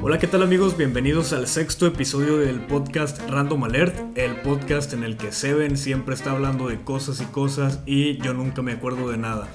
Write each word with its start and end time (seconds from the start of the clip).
Hola, 0.00 0.18
¿qué 0.18 0.26
tal 0.28 0.42
amigos? 0.42 0.76
Bienvenidos 0.76 1.32
al 1.32 1.46
sexto 1.48 1.86
episodio 1.86 2.38
del 2.38 2.60
podcast 2.60 3.20
Random 3.28 3.64
Alert, 3.64 4.16
el 4.16 4.36
podcast 4.36 4.92
en 4.92 5.02
el 5.02 5.16
que 5.16 5.32
Seven 5.32 5.76
siempre 5.76 6.14
está 6.14 6.30
hablando 6.32 6.68
de 6.68 6.80
cosas 6.82 7.20
y 7.20 7.24
cosas 7.26 7.80
y 7.84 8.16
yo 8.22 8.32
nunca 8.32 8.62
me 8.62 8.72
acuerdo 8.72 9.10
de 9.10 9.18
nada. 9.18 9.48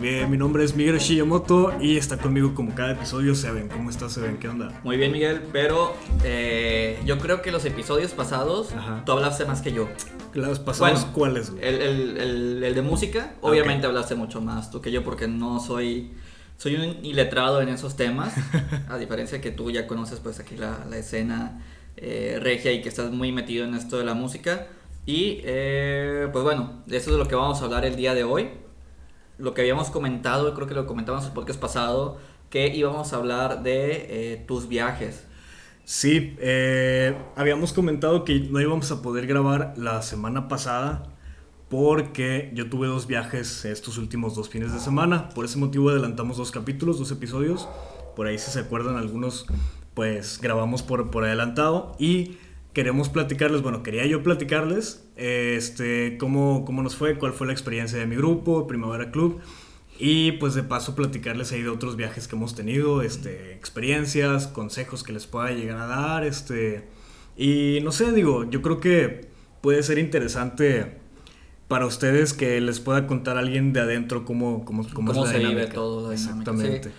Bien, 0.00 0.30
mi 0.30 0.36
nombre 0.36 0.62
es 0.64 0.76
Miguel 0.76 0.98
Shiyamoto 0.98 1.72
y 1.80 1.96
está 1.96 2.16
conmigo 2.16 2.54
como 2.54 2.74
cada 2.74 2.92
episodio 2.92 3.34
Seven. 3.34 3.68
¿Cómo 3.68 3.90
estás 3.90 4.12
Seven? 4.12 4.38
¿Qué 4.38 4.48
onda? 4.48 4.80
Muy 4.84 4.96
bien 4.96 5.10
Miguel, 5.12 5.42
pero 5.52 5.94
eh, 6.24 6.98
yo 7.04 7.18
creo 7.18 7.42
que 7.42 7.50
los 7.50 7.64
episodios 7.64 8.12
pasados 8.12 8.72
Ajá. 8.72 9.02
tú 9.04 9.12
hablaste 9.12 9.44
más 9.46 9.60
que 9.62 9.72
yo. 9.72 9.88
¿Los 10.32 10.60
pasados 10.60 11.00
Bueno, 11.00 11.12
cuáles? 11.14 11.52
El, 11.60 11.74
el- 11.82 12.16
el- 12.18 12.64
el 12.64 12.74
de 12.74 12.82
música, 12.82 13.34
obviamente 13.40 13.86
hablaste 13.86 14.14
mucho 14.14 14.40
más 14.40 14.70
tú 14.70 14.80
que 14.80 14.92
yo 14.92 15.02
porque 15.02 15.26
no 15.28 15.58
soy... 15.60 16.12
Soy 16.58 16.74
un 16.74 17.04
iletrado 17.04 17.62
en 17.62 17.68
esos 17.68 17.94
temas, 17.94 18.34
a 18.88 18.98
diferencia 18.98 19.40
que 19.40 19.52
tú 19.52 19.70
ya 19.70 19.86
conoces 19.86 20.18
pues 20.18 20.40
aquí 20.40 20.56
la, 20.56 20.84
la 20.90 20.98
escena 20.98 21.64
eh, 21.96 22.40
regia 22.42 22.72
y 22.72 22.82
que 22.82 22.88
estás 22.88 23.12
muy 23.12 23.30
metido 23.30 23.64
en 23.64 23.74
esto 23.74 23.96
de 23.96 24.04
la 24.04 24.14
música. 24.14 24.66
Y 25.06 25.40
eh, 25.44 26.28
pues 26.32 26.42
bueno, 26.42 26.82
eso 26.88 26.96
es 26.96 27.06
de 27.06 27.16
lo 27.16 27.28
que 27.28 27.36
vamos 27.36 27.62
a 27.62 27.64
hablar 27.64 27.84
el 27.84 27.94
día 27.94 28.12
de 28.12 28.24
hoy. 28.24 28.50
Lo 29.38 29.54
que 29.54 29.60
habíamos 29.60 29.90
comentado, 29.90 30.52
creo 30.54 30.66
que 30.66 30.74
lo 30.74 30.84
comentamos 30.84 31.22
en 31.22 31.28
el 31.28 31.34
podcast 31.34 31.60
pasado, 31.60 32.18
que 32.50 32.66
íbamos 32.74 33.12
a 33.12 33.16
hablar 33.16 33.62
de 33.62 34.32
eh, 34.32 34.44
tus 34.48 34.66
viajes. 34.66 35.24
Sí, 35.84 36.36
eh, 36.40 37.16
habíamos 37.36 37.72
comentado 37.72 38.24
que 38.24 38.40
no 38.40 38.60
íbamos 38.60 38.90
a 38.90 39.00
poder 39.00 39.28
grabar 39.28 39.74
la 39.76 40.02
semana 40.02 40.48
pasada 40.48 41.04
porque 41.68 42.50
yo 42.54 42.70
tuve 42.70 42.86
dos 42.86 43.06
viajes 43.06 43.64
estos 43.64 43.98
últimos 43.98 44.34
dos 44.34 44.48
fines 44.48 44.72
de 44.72 44.80
semana. 44.80 45.28
Por 45.30 45.44
ese 45.44 45.58
motivo 45.58 45.90
adelantamos 45.90 46.36
dos 46.36 46.50
capítulos, 46.50 46.98
dos 46.98 47.10
episodios. 47.10 47.68
Por 48.16 48.26
ahí 48.26 48.38
si 48.38 48.50
se 48.50 48.60
acuerdan 48.60 48.96
algunos, 48.96 49.46
pues 49.94 50.40
grabamos 50.40 50.82
por, 50.82 51.10
por 51.10 51.24
adelantado 51.24 51.94
y 51.98 52.38
queremos 52.72 53.08
platicarles, 53.08 53.62
bueno, 53.62 53.82
quería 53.82 54.06
yo 54.06 54.22
platicarles 54.22 55.06
este, 55.16 56.16
cómo, 56.18 56.64
cómo 56.64 56.82
nos 56.82 56.96
fue, 56.96 57.18
cuál 57.18 57.32
fue 57.32 57.46
la 57.46 57.52
experiencia 57.52 57.98
de 57.98 58.06
mi 58.06 58.16
grupo, 58.16 58.66
Primavera 58.66 59.10
Club. 59.10 59.40
Y 60.00 60.32
pues 60.32 60.54
de 60.54 60.62
paso 60.62 60.94
platicarles 60.94 61.50
ahí 61.50 61.62
de 61.62 61.70
otros 61.70 61.96
viajes 61.96 62.28
que 62.28 62.36
hemos 62.36 62.54
tenido, 62.54 63.02
este, 63.02 63.52
experiencias, 63.54 64.46
consejos 64.46 65.02
que 65.02 65.12
les 65.12 65.26
pueda 65.26 65.50
llegar 65.50 65.78
a 65.78 65.86
dar, 65.86 66.24
este, 66.24 66.86
y 67.36 67.80
no 67.82 67.90
sé, 67.90 68.12
digo, 68.12 68.48
yo 68.48 68.62
creo 68.62 68.78
que 68.78 69.28
puede 69.60 69.82
ser 69.82 69.98
interesante 69.98 70.98
para 71.68 71.86
ustedes 71.86 72.32
que 72.34 72.60
les 72.60 72.80
pueda 72.80 73.06
contar 73.06 73.36
a 73.36 73.40
alguien 73.40 73.72
de 73.72 73.80
adentro 73.80 74.24
cómo, 74.24 74.64
cómo, 74.64 74.84
cómo, 74.94 75.12
cómo 75.12 75.24
es 75.24 75.32
la 75.32 75.32
se 75.32 75.38
vive 75.38 75.50
dinámica. 75.50 75.74
todo 75.74 76.10
la 76.10 76.16
dinámica, 76.16 76.50
Exactamente. 76.52 76.88
sí. 76.90 76.94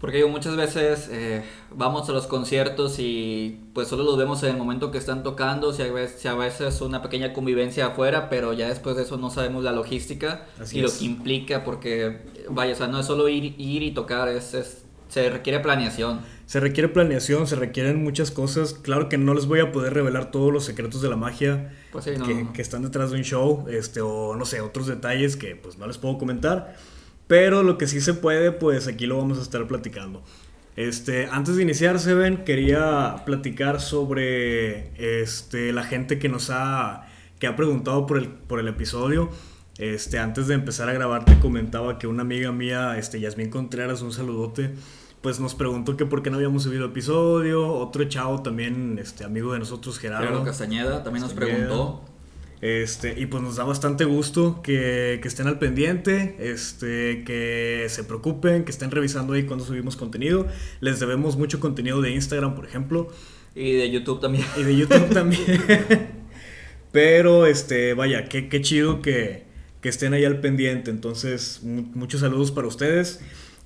Porque 0.00 0.18
digo, 0.18 0.28
muchas 0.28 0.56
veces 0.56 1.08
eh, 1.10 1.42
vamos 1.74 2.08
a 2.10 2.12
los 2.12 2.26
conciertos 2.26 2.96
y 2.98 3.60
pues 3.72 3.88
solo 3.88 4.04
los 4.04 4.18
vemos 4.18 4.42
en 4.42 4.50
el 4.50 4.56
momento 4.58 4.90
que 4.90 4.98
están 4.98 5.22
tocando, 5.22 5.72
si 5.72 5.82
a 5.82 5.90
veces, 5.92 6.20
si 6.20 6.28
a 6.28 6.34
veces 6.34 6.82
una 6.82 7.00
pequeña 7.02 7.32
convivencia 7.32 7.86
afuera, 7.86 8.28
pero 8.28 8.52
ya 8.52 8.68
después 8.68 8.96
de 8.96 9.04
eso 9.04 9.16
no 9.16 9.30
sabemos 9.30 9.64
la 9.64 9.72
logística 9.72 10.46
Así 10.60 10.78
y 10.78 10.84
es. 10.84 10.92
lo 10.92 10.98
que 10.98 11.04
implica, 11.06 11.64
porque 11.64 12.26
vaya, 12.50 12.74
o 12.74 12.76
sea, 12.76 12.88
no 12.88 13.00
es 13.00 13.06
solo 13.06 13.28
ir, 13.28 13.54
ir 13.58 13.82
y 13.82 13.92
tocar, 13.92 14.28
es, 14.28 14.52
es- 14.54 14.82
se 15.08 15.30
requiere 15.30 15.60
planeación. 15.60 16.20
Se 16.46 16.60
requiere 16.60 16.88
planeación, 16.88 17.46
se 17.46 17.56
requieren 17.56 18.02
muchas 18.02 18.30
cosas. 18.30 18.74
Claro 18.74 19.08
que 19.08 19.18
no 19.18 19.34
les 19.34 19.46
voy 19.46 19.60
a 19.60 19.72
poder 19.72 19.94
revelar 19.94 20.30
todos 20.30 20.52
los 20.52 20.64
secretos 20.64 21.02
de 21.02 21.08
la 21.08 21.16
magia 21.16 21.72
Pues 21.92 22.04
sí, 22.04 22.12
no, 22.16 22.26
que, 22.26 22.34
no. 22.34 22.52
que 22.52 22.62
están 22.62 22.82
detrás 22.82 23.10
de 23.10 23.16
un 23.16 23.24
show, 23.24 23.66
este, 23.68 24.00
o 24.00 24.36
no 24.36 24.44
sé, 24.44 24.60
otros 24.60 24.86
detalles 24.86 25.36
que 25.36 25.56
pues 25.56 25.78
no 25.78 25.86
les 25.86 25.98
puedo 25.98 26.18
comentar. 26.18 26.76
Pero 27.26 27.62
lo 27.62 27.78
que 27.78 27.88
sí 27.88 28.00
se 28.00 28.14
puede, 28.14 28.52
pues 28.52 28.86
aquí 28.86 29.06
lo 29.06 29.18
vamos 29.18 29.38
a 29.38 29.42
estar 29.42 29.66
platicando. 29.66 30.22
Este, 30.76 31.26
antes 31.30 31.56
de 31.56 31.62
iniciar, 31.62 31.98
Seven, 31.98 32.44
quería 32.44 33.22
platicar 33.24 33.80
sobre 33.80 34.90
este, 35.22 35.72
la 35.72 35.82
gente 35.82 36.18
que 36.18 36.28
nos 36.28 36.50
ha, 36.50 37.08
que 37.38 37.46
ha 37.46 37.56
preguntado 37.56 38.06
por 38.06 38.18
el, 38.18 38.28
por 38.28 38.60
el 38.60 38.68
episodio. 38.68 39.30
Este, 39.78 40.18
antes 40.18 40.46
de 40.46 40.54
empezar 40.54 40.88
a 40.88 40.92
grabar 40.92 41.24
te 41.24 41.38
comentaba 41.38 41.98
que 41.98 42.06
una 42.06 42.22
amiga 42.22 42.50
mía, 42.50 42.96
este, 42.98 43.20
Yasmín 43.20 43.50
Contreras, 43.50 44.00
un 44.02 44.12
saludote, 44.12 44.70
pues 45.20 45.38
nos 45.38 45.54
preguntó 45.54 45.96
que 45.96 46.06
por 46.06 46.22
qué 46.22 46.30
no 46.30 46.36
habíamos 46.36 46.62
subido 46.62 46.86
episodio. 46.86 47.66
Otro 47.72 48.04
chavo 48.04 48.42
también, 48.42 48.98
este, 49.00 49.24
amigo 49.24 49.52
de 49.52 49.58
nosotros, 49.58 49.98
Gerardo. 49.98 50.26
Gerardo 50.26 50.44
Castañeda 50.44 51.02
también 51.02 51.22
nos 51.22 51.34
preguntó. 51.34 52.02
Este, 52.62 53.20
y 53.20 53.26
pues 53.26 53.42
nos 53.42 53.56
da 53.56 53.64
bastante 53.64 54.06
gusto 54.06 54.62
que, 54.62 55.18
que 55.20 55.28
estén 55.28 55.46
al 55.46 55.58
pendiente, 55.58 56.36
este, 56.38 57.22
que 57.24 57.86
se 57.90 58.02
preocupen, 58.02 58.64
que 58.64 58.70
estén 58.70 58.90
revisando 58.90 59.34
ahí 59.34 59.44
cuando 59.44 59.64
subimos 59.64 59.94
contenido. 59.96 60.46
Les 60.80 60.98
debemos 60.98 61.36
mucho 61.36 61.60
contenido 61.60 62.00
de 62.00 62.12
Instagram, 62.12 62.54
por 62.54 62.64
ejemplo, 62.64 63.08
Y 63.54 63.72
de 63.72 63.90
YouTube 63.90 64.20
también. 64.20 64.46
y 64.56 64.62
de 64.62 64.76
YouTube 64.76 65.12
también. 65.12 65.42
Pero, 66.92 67.44
este, 67.46 67.92
vaya, 67.92 68.24
qué, 68.24 68.48
qué 68.48 68.62
chido 68.62 69.02
que, 69.02 69.45
que 69.86 69.90
estén 69.90 70.14
ahí 70.14 70.24
al 70.24 70.40
pendiente. 70.40 70.90
Entonces, 70.90 71.60
mu- 71.62 71.86
muchos 71.94 72.20
saludos 72.22 72.50
para 72.50 72.66
ustedes. 72.66 73.20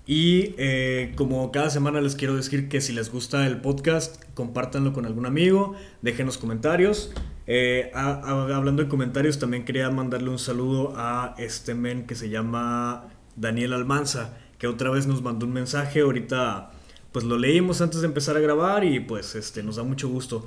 Y 0.06 0.54
eh, 0.58 1.14
como 1.16 1.50
cada 1.50 1.70
semana 1.70 2.02
les 2.02 2.14
quiero 2.14 2.36
decir 2.36 2.68
que 2.68 2.82
si 2.82 2.92
les 2.92 3.10
gusta 3.10 3.46
el 3.46 3.62
podcast, 3.62 4.22
compártanlo 4.34 4.92
con 4.92 5.06
algún 5.06 5.24
amigo, 5.24 5.74
déjenos 6.02 6.36
comentarios. 6.36 7.10
Eh, 7.46 7.90
hablando 7.94 8.82
de 8.82 8.88
comentarios, 8.90 9.38
también 9.38 9.64
quería 9.64 9.88
mandarle 9.88 10.28
un 10.28 10.38
saludo 10.38 10.92
a 10.94 11.34
este 11.38 11.74
men 11.74 12.06
que 12.06 12.14
se 12.14 12.28
llama 12.28 13.08
Daniel 13.36 13.72
Almanza, 13.72 14.36
que 14.58 14.66
otra 14.66 14.90
vez 14.90 15.06
nos 15.06 15.22
mandó 15.22 15.46
un 15.46 15.54
mensaje. 15.54 16.00
Ahorita, 16.00 16.70
pues 17.12 17.24
lo 17.24 17.38
leímos 17.38 17.80
antes 17.80 18.02
de 18.02 18.06
empezar 18.06 18.36
a 18.36 18.40
grabar 18.40 18.84
y 18.84 19.00
pues 19.00 19.34
este, 19.36 19.62
nos 19.62 19.76
da 19.76 19.84
mucho 19.84 20.10
gusto. 20.10 20.46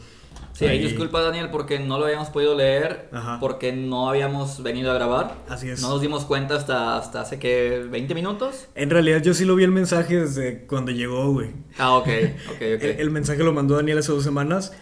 Sí, 0.54 0.66
ahí 0.66 0.78
Ahí- 0.78 0.84
disculpa 0.84 1.22
Daniel 1.22 1.50
porque 1.52 1.80
no 1.80 1.98
lo 1.98 2.06
habíamos 2.06 2.30
podido 2.30 2.54
leer, 2.56 3.10
Ajá. 3.12 3.38
porque 3.40 3.74
no 3.74 4.08
habíamos 4.10 4.62
venido 4.62 4.92
a 4.92 4.94
grabar. 4.94 5.34
Así 5.50 5.68
es. 5.70 5.82
No 5.82 5.90
nos 5.90 6.02
dimos 6.02 6.26
cuenta 6.26 6.56
hasta, 6.56 6.96
hasta 6.98 7.22
hace 7.22 7.40
que 7.40 7.86
20 7.90 8.14
minutos. 8.14 8.68
En 8.76 8.92
realidad 8.92 9.22
yo 9.24 9.34
sí 9.34 9.46
lo 9.46 9.56
vi 9.56 9.64
el 9.64 9.72
mensaje 9.72 10.20
desde 10.22 10.66
cuando 10.68 10.92
llegó, 10.92 11.32
güey. 11.34 11.50
Ah, 11.80 11.96
ok, 11.96 12.08
ok, 12.50 12.54
ok. 12.56 12.62
El, 12.62 12.84
el 13.00 13.10
mensaje 13.10 13.44
lo 13.44 13.52
mandó 13.52 13.76
Daniel 13.76 13.98
hace 13.98 14.12
dos 14.12 14.24
semanas, 14.24 14.74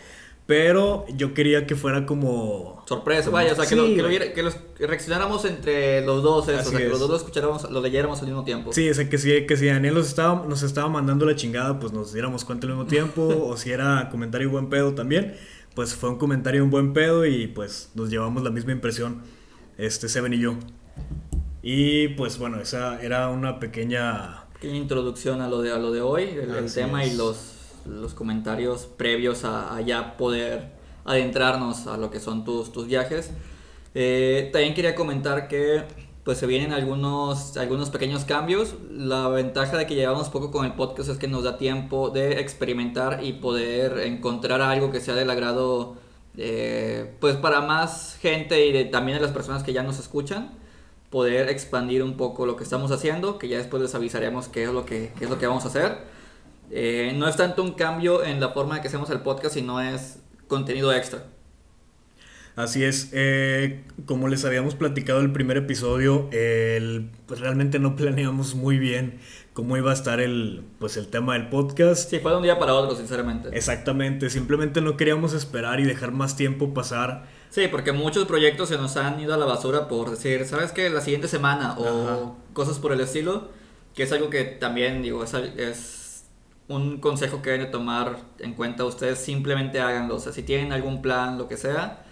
pero 0.45 1.05
yo 1.15 1.33
quería 1.33 1.65
que 1.65 1.75
fuera 1.75 2.05
como... 2.05 2.83
Sorpresa, 2.87 3.29
vaya, 3.29 3.53
o 3.53 3.55
sea, 3.55 3.63
que, 3.63 3.69
Sí, 3.69 3.95
lo, 3.95 4.09
que, 4.09 4.33
lo 4.41 4.43
los 4.43 4.57
reaccionáramos 4.79 5.45
entre 5.45 6.05
los 6.05 6.23
dos, 6.23 6.49
eso, 6.49 6.59
o 6.59 6.63
sea, 6.71 6.77
que 6.77 6.85
es. 6.85 6.89
los 6.89 6.99
dos 6.99 7.09
lo 7.09 7.15
escucháramos, 7.15 7.69
lo 7.71 7.81
leyéramos 7.81 8.19
al 8.19 8.27
mismo 8.27 8.43
tiempo. 8.43 8.73
Sí, 8.73 8.89
o 8.89 8.93
sea, 8.93 9.07
que 9.07 9.17
si, 9.17 9.45
que 9.45 9.55
si 9.55 9.67
Daniel 9.67 9.93
nos 9.93 10.07
estaba, 10.07 10.45
nos 10.45 10.63
estaba 10.63 10.89
mandando 10.89 11.25
la 11.25 11.35
chingada, 11.35 11.79
pues 11.79 11.93
nos 11.93 12.11
diéramos 12.11 12.43
cuenta 12.43 12.67
al 12.67 12.73
mismo 12.73 12.87
tiempo, 12.87 13.21
o 13.47 13.55
si 13.55 13.71
era 13.71 14.09
comentario 14.09 14.49
buen 14.49 14.69
pedo 14.69 14.93
también, 14.93 15.35
pues 15.73 15.95
fue 15.95 16.09
un 16.09 16.17
comentario 16.17 16.63
un 16.63 16.69
buen 16.69 16.93
pedo 16.93 17.25
y 17.25 17.47
pues 17.47 17.91
nos 17.95 18.09
llevamos 18.09 18.43
la 18.43 18.49
misma 18.49 18.73
impresión, 18.73 19.21
este 19.77 20.09
Seven 20.09 20.33
y 20.33 20.39
yo. 20.39 20.55
Y 21.63 22.09
pues 22.09 22.37
bueno, 22.37 22.59
esa 22.59 23.01
era 23.01 23.29
una 23.29 23.59
pequeña... 23.59 24.45
Pequeña 24.53 24.77
introducción 24.77 25.41
a 25.41 25.47
lo 25.47 25.61
de, 25.61 25.71
a 25.71 25.77
lo 25.77 25.91
de 25.91 26.01
hoy, 26.01 26.23
el, 26.23 26.73
tema 26.73 27.03
es. 27.03 27.13
y 27.13 27.17
los, 27.17 27.37
los 27.85 28.13
comentarios 28.13 28.85
previos 28.85 29.43
a, 29.43 29.79
ya 29.81 30.17
poder 30.17 30.71
adentrarnos 31.05 31.87
a 31.87 31.97
lo 31.97 32.11
que 32.11 32.19
son 32.19 32.43
tus, 32.43 32.71
tus 32.71 32.87
viajes. 32.87 33.31
Eh, 33.93 34.49
también 34.53 34.73
quería 34.73 34.95
comentar 34.95 35.47
que 35.47 35.83
pues 36.23 36.37
se 36.37 36.45
vienen 36.45 36.71
algunos, 36.71 37.57
algunos 37.57 37.89
pequeños 37.89 38.25
cambios. 38.25 38.75
La 38.91 39.27
ventaja 39.27 39.77
de 39.77 39.87
que 39.87 39.95
llevamos 39.95 40.29
poco 40.29 40.51
con 40.51 40.65
el 40.65 40.73
podcast 40.73 41.09
es 41.09 41.17
que 41.17 41.27
nos 41.27 41.43
da 41.43 41.57
tiempo 41.57 42.09
de 42.09 42.39
experimentar 42.39 43.23
y 43.23 43.33
poder 43.33 43.99
encontrar 43.99 44.61
algo 44.61 44.91
que 44.91 44.99
sea 44.99 45.15
del 45.15 45.29
agrado 45.29 45.95
eh, 46.37 47.15
pues 47.19 47.35
para 47.35 47.61
más 47.61 48.17
gente 48.21 48.67
y 48.67 48.91
también 48.91 49.17
de 49.17 49.23
las 49.23 49.33
personas 49.33 49.63
que 49.63 49.73
ya 49.73 49.83
nos 49.83 49.99
escuchan 49.99 50.51
poder 51.09 51.49
expandir 51.49 52.03
un 52.03 52.15
poco 52.15 52.45
lo 52.45 52.55
que 52.55 52.63
estamos 52.63 52.89
haciendo, 52.91 53.37
que 53.37 53.49
ya 53.49 53.57
después 53.57 53.83
les 53.83 53.93
avisaremos 53.93 54.47
qué 54.47 54.63
es 54.63 54.69
lo 54.69 54.85
que, 54.85 55.11
qué 55.19 55.25
es 55.25 55.29
lo 55.29 55.37
que 55.37 55.45
vamos 55.45 55.65
a 55.65 55.67
hacer. 55.67 55.97
Eh, 56.71 57.13
no 57.15 57.27
es 57.27 57.35
tanto 57.35 57.63
un 57.63 57.73
cambio 57.73 58.23
en 58.23 58.39
la 58.39 58.49
forma 58.49 58.77
en 58.77 58.81
que 58.81 58.87
hacemos 58.87 59.09
el 59.09 59.19
podcast, 59.19 59.55
sino 59.55 59.81
es 59.81 60.19
contenido 60.47 60.93
extra. 60.93 61.25
Así 62.55 62.83
es, 62.83 63.09
eh, 63.13 63.83
como 64.05 64.27
les 64.27 64.43
habíamos 64.43 64.75
platicado 64.75 65.21
el 65.21 65.31
primer 65.31 65.57
episodio, 65.57 66.29
el, 66.31 67.09
pues 67.25 67.39
realmente 67.39 67.79
no 67.79 67.95
planeamos 67.97 68.55
muy 68.55 68.77
bien 68.77 69.19
cómo 69.53 69.77
iba 69.77 69.91
a 69.91 69.93
estar 69.93 70.19
el, 70.19 70.63
pues 70.79 70.97
el 70.97 71.07
tema 71.07 71.33
del 71.33 71.49
podcast. 71.49 72.09
Sí, 72.09 72.19
fue 72.19 72.31
de 72.31 72.37
un 72.37 72.43
día 72.43 72.59
para 72.59 72.73
otro, 72.73 72.95
sinceramente. 72.95 73.49
Exactamente, 73.53 74.29
simplemente 74.29 74.81
no 74.81 74.97
queríamos 74.97 75.33
esperar 75.33 75.79
y 75.79 75.83
dejar 75.83 76.11
más 76.11 76.35
tiempo 76.35 76.73
pasar. 76.73 77.25
Sí, 77.49 77.67
porque 77.69 77.91
muchos 77.91 78.25
proyectos 78.25 78.69
se 78.69 78.77
nos 78.77 78.95
han 78.97 79.19
ido 79.19 79.33
a 79.33 79.37
la 79.37 79.45
basura 79.45 79.87
por 79.87 80.09
decir, 80.09 80.45
¿sabes 80.45 80.71
qué? 80.71 80.89
La 80.89 81.01
siguiente 81.01 81.27
semana 81.27 81.75
o 81.77 81.85
Ajá. 81.85 82.31
cosas 82.53 82.79
por 82.79 82.91
el 82.93 83.01
estilo, 83.01 83.49
que 83.93 84.03
es 84.03 84.11
algo 84.11 84.29
que 84.29 84.43
también, 84.43 85.01
digo, 85.01 85.23
es, 85.23 85.33
es 85.33 86.00
un 86.67 86.99
consejo 86.99 87.41
que 87.41 87.49
deben 87.51 87.65
de 87.65 87.71
tomar 87.71 88.17
en 88.39 88.53
cuenta 88.53 88.85
ustedes, 88.85 89.19
simplemente 89.19 89.79
háganlo. 89.81 90.15
O 90.15 90.19
sea, 90.19 90.31
si 90.31 90.43
tienen 90.43 90.71
algún 90.71 91.01
plan, 91.01 91.37
lo 91.37 91.47
que 91.47 91.57
sea, 91.57 92.03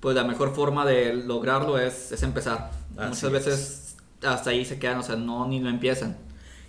pues 0.00 0.14
la 0.16 0.24
mejor 0.24 0.54
forma 0.54 0.86
de 0.86 1.12
lograrlo 1.14 1.78
es, 1.78 2.12
es 2.12 2.22
empezar. 2.22 2.70
Así 2.96 3.08
Muchas 3.08 3.24
es. 3.24 3.32
veces 3.32 3.96
hasta 4.24 4.50
ahí 4.50 4.64
se 4.64 4.78
quedan, 4.78 4.98
o 4.98 5.02
sea, 5.02 5.16
no 5.16 5.46
ni 5.46 5.60
lo 5.60 5.68
empiezan. 5.68 6.16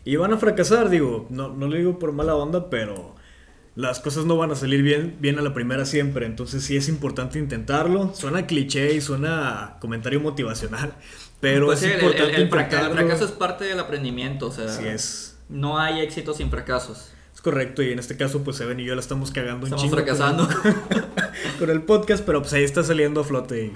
Y 0.05 0.15
van 0.15 0.33
a 0.33 0.37
fracasar, 0.37 0.89
digo, 0.89 1.27
no, 1.29 1.49
no 1.49 1.67
lo 1.67 1.75
digo 1.75 1.99
por 1.99 2.11
mala 2.11 2.35
onda, 2.35 2.69
pero 2.69 3.15
las 3.75 3.99
cosas 3.99 4.25
no 4.25 4.35
van 4.35 4.51
a 4.51 4.55
salir 4.55 4.81
bien, 4.81 5.15
bien 5.19 5.39
a 5.39 5.41
la 5.41 5.53
primera 5.53 5.85
siempre, 5.85 6.25
entonces 6.25 6.63
sí 6.63 6.75
es 6.75 6.89
importante 6.89 7.39
intentarlo. 7.39 8.13
Suena 8.15 8.45
cliché 8.47 8.93
y 8.95 9.01
suena 9.01 9.77
comentario 9.79 10.19
motivacional, 10.19 10.93
pero 11.39 11.67
Pues 11.67 11.83
es 11.83 11.89
el, 11.91 11.93
importante 12.01 12.35
el- 12.35 12.41
el 12.43 12.49
fraca- 12.49 12.65
intentarlo. 12.75 12.99
el 13.01 13.07
fracaso 13.07 13.25
es 13.25 13.31
parte 13.31 13.65
del 13.65 13.79
aprendimiento, 13.79 14.47
o 14.47 14.51
sea, 14.51 14.65
es. 14.93 15.37
no 15.47 15.77
hay 15.79 16.01
éxito 16.01 16.33
sin 16.33 16.49
fracasos. 16.49 17.11
Es 17.39 17.43
correcto, 17.43 17.81
y 17.81 17.93
en 17.93 17.99
este 17.99 18.17
caso, 18.17 18.43
pues 18.43 18.59
Evan 18.59 18.81
y 18.81 18.83
yo 18.83 18.95
la 18.95 18.99
estamos 18.99 19.31
cagando 19.31 19.59
un 19.65 19.73
Estamos 19.73 19.81
chingo 19.81 19.95
con- 19.95 20.03
fracasando. 20.05 20.49
con 21.59 21.69
el 21.69 21.83
podcast, 21.83 22.25
pero 22.25 22.41
pues 22.41 22.51
ahí 22.51 22.65
está 22.65 22.83
saliendo 22.83 23.21
a 23.21 23.23
flote 23.23 23.67
y 23.67 23.71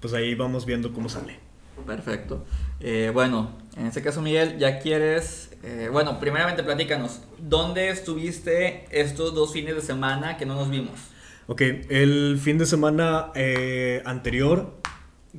pues 0.00 0.14
ahí 0.14 0.34
vamos 0.34 0.64
viendo 0.64 0.90
cómo 0.94 1.10
sale. 1.10 1.38
Perfecto. 1.86 2.46
Eh, 2.80 3.10
bueno, 3.12 3.58
en 3.76 3.84
este 3.84 4.00
caso, 4.00 4.22
Miguel, 4.22 4.56
ya 4.58 4.78
quieres. 4.78 5.50
eh, 5.62 5.90
bueno, 5.92 6.18
primeramente 6.18 6.62
platícanos. 6.62 7.20
¿Dónde 7.38 7.90
estuviste 7.90 8.86
estos 8.90 9.34
dos 9.34 9.52
fines 9.52 9.74
de 9.74 9.82
semana 9.82 10.38
que 10.38 10.46
no 10.46 10.54
nos 10.54 10.70
vimos? 10.70 10.98
Ok, 11.46 11.60
el 11.60 12.38
fin 12.42 12.56
de 12.56 12.64
semana 12.64 13.26
eh, 13.34 14.00
anterior, 14.06 14.72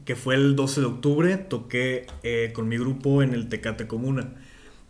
que 0.06 0.16
fue 0.16 0.36
el 0.36 0.56
12 0.56 0.82
de 0.82 0.86
octubre, 0.86 1.38
toqué 1.38 2.06
eh, 2.22 2.52
con 2.54 2.68
mi 2.68 2.78
grupo 2.78 3.24
en 3.24 3.34
el 3.34 3.50
Tecate 3.50 3.88
Comuna. 3.88 4.36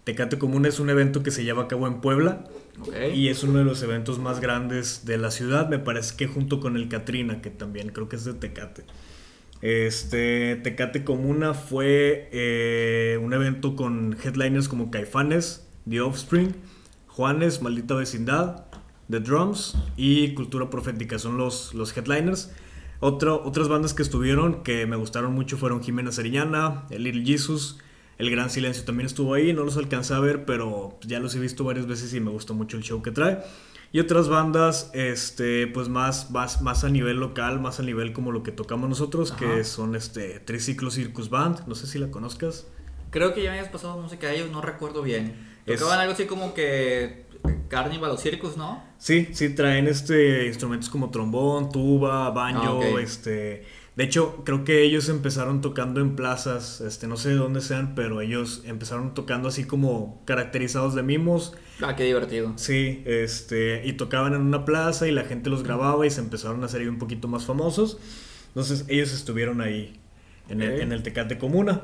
Tecate 0.06 0.38
Comuna 0.38 0.70
es 0.70 0.80
un 0.80 0.90
evento 0.90 1.22
que 1.24 1.32
se 1.32 1.44
lleva 1.44 1.64
a 1.64 1.68
cabo 1.68 1.88
en 1.88 2.00
Puebla 2.00 2.46
y 3.16 3.28
es 3.30 3.44
uno 3.44 3.60
de 3.60 3.66
los 3.66 3.82
eventos 3.84 4.20
más 4.20 4.40
grandes 4.40 5.04
de 5.06 5.18
la 5.18 5.32
ciudad, 5.32 5.68
me 5.68 5.80
parece 5.80 6.16
que 6.16 6.28
junto 6.28 6.60
con 6.62 6.78
el 6.78 6.88
Katrina, 6.88 7.42
que 7.42 7.50
también 7.50 7.90
creo 7.90 8.08
que 8.08 8.16
es 8.16 8.24
de 8.24 8.34
Tecate. 8.34 8.84
Este, 9.62 10.58
Tecate 10.58 11.04
Comuna 11.04 11.54
fue 11.54 12.30
eh, 12.32 13.20
un 13.22 13.34
evento 13.34 13.76
con 13.76 14.16
headliners 14.24 14.68
como 14.68 14.92
Caifanes, 14.92 15.66
The 15.90 16.02
Offspring, 16.02 16.56
Juanes, 17.08 17.62
Maldita 17.62 17.96
Vecindad, 17.96 18.66
The 19.10 19.22
Drums 19.22 19.76
y 19.98 20.34
Cultura 20.34 20.70
Profética. 20.70 21.18
Son 21.18 21.38
los, 21.38 21.74
los 21.74 21.96
headliners. 21.98 22.52
Otro- 23.00 23.42
otras 23.44 23.68
bandas 23.68 23.94
que 23.94 24.04
estuvieron 24.04 24.62
que 24.64 24.86
me 24.86 24.96
gustaron 24.98 25.34
mucho 25.34 25.58
fueron 25.58 25.82
Jimena 25.82 26.12
Sariñana, 26.12 26.84
el 26.90 27.04
Little 27.04 27.24
Jesus, 27.26 27.80
El 28.18 28.30
Gran 28.32 28.50
Silencio 28.50 28.84
también 28.86 29.06
estuvo 29.08 29.34
ahí. 29.34 29.54
No 29.54 29.64
los 29.64 29.78
alcancé 29.78 30.14
a 30.14 30.20
ver, 30.20 30.46
pero 30.46 30.98
ya 31.06 31.20
los 31.20 31.36
he 31.36 31.40
visto 31.40 31.64
varias 31.64 31.86
veces 31.88 32.14
y 32.14 32.20
me 32.20 32.32
gustó 32.32 32.54
mucho 32.54 32.78
el 32.78 32.84
show 32.84 33.02
que 33.02 33.12
trae. 33.12 33.40
Y 33.92 34.00
otras 34.00 34.28
bandas, 34.28 34.90
este, 34.94 35.68
pues 35.68 35.88
más, 35.90 36.30
más, 36.32 36.62
más 36.62 36.84
a 36.84 36.90
nivel 36.90 37.18
local, 37.18 37.60
más 37.62 37.80
a 37.80 37.84
nivel 37.84 38.12
como 38.14 38.32
lo 38.32 38.44
que 38.44 38.52
tocamos 38.52 38.90
nosotros, 38.90 39.32
Ajá. 39.32 39.40
que 39.40 39.64
son 39.64 39.96
este 39.96 40.40
Triciclo 40.42 40.92
Circus 40.92 41.30
Band. 41.30 41.66
No 41.68 41.76
sé 41.76 41.88
si 41.88 41.98
la 42.00 42.12
conozcas. 42.12 42.68
Creo 43.12 43.34
que 43.34 43.44
ya 43.44 43.52
me 43.52 43.58
habías 43.60 43.72
pasado 43.72 43.98
música 44.02 44.28
de 44.28 44.36
ellos, 44.38 44.52
no 44.52 44.62
recuerdo 44.62 45.02
bien. 45.02 45.36
Es- 45.66 45.80
Tocaban 45.80 46.00
algo 46.02 46.14
así 46.14 46.26
como 46.26 46.54
que. 46.54 47.24
Carnival 47.68 48.10
o 48.12 48.18
Circus, 48.18 48.58
¿no? 48.58 48.84
Sí, 48.98 49.30
sí, 49.34 49.50
traen 49.54 49.88
este 49.88 50.48
instrumentos 50.48 50.90
como 50.90 51.12
trombón, 51.12 51.72
tuba, 51.72 52.32
banjo, 52.32 52.82
Ah, 52.82 53.02
este... 53.02 53.66
De 53.96 54.04
hecho, 54.04 54.44
creo 54.44 54.66
que 54.66 54.84
ellos 54.84 55.08
empezaron 55.08 55.62
tocando 55.62 56.02
en 56.02 56.18
plazas, 56.18 56.82
este, 56.82 57.08
no 57.08 57.16
sé 57.16 57.30
de 57.30 57.36
dónde 57.36 57.62
sean, 57.62 57.96
pero 57.96 58.20
ellos 58.20 58.62
empezaron 58.66 59.14
tocando 59.14 59.48
así 59.48 59.64
como 59.64 60.22
caracterizados 60.26 60.96
de 60.96 61.04
mimos. 61.04 61.54
Ah, 61.82 61.96
qué 61.96 62.04
divertido. 62.04 62.52
Sí, 62.58 63.04
este, 63.06 63.88
y 63.88 63.94
tocaban 63.94 64.34
en 64.34 64.42
una 64.42 64.66
plaza 64.66 65.08
y 65.08 65.12
la 65.12 65.24
gente 65.24 65.50
los 65.50 65.64
grababa 65.64 66.06
y 66.06 66.10
se 66.10 66.20
empezaron 66.20 66.62
a 66.64 66.66
hacer 66.66 66.82
ahí 66.82 66.88
un 66.88 67.00
poquito 67.00 67.30
más 67.30 67.46
famosos. 67.46 67.98
Entonces 68.50 68.84
ellos 68.90 69.14
estuvieron 69.14 69.62
ahí 69.62 69.98
en, 70.50 70.62
el, 70.62 70.74
Ok. 70.74 70.80
en 70.82 70.92
el 70.92 71.02
Tecate 71.02 71.38
Comuna. 71.38 71.82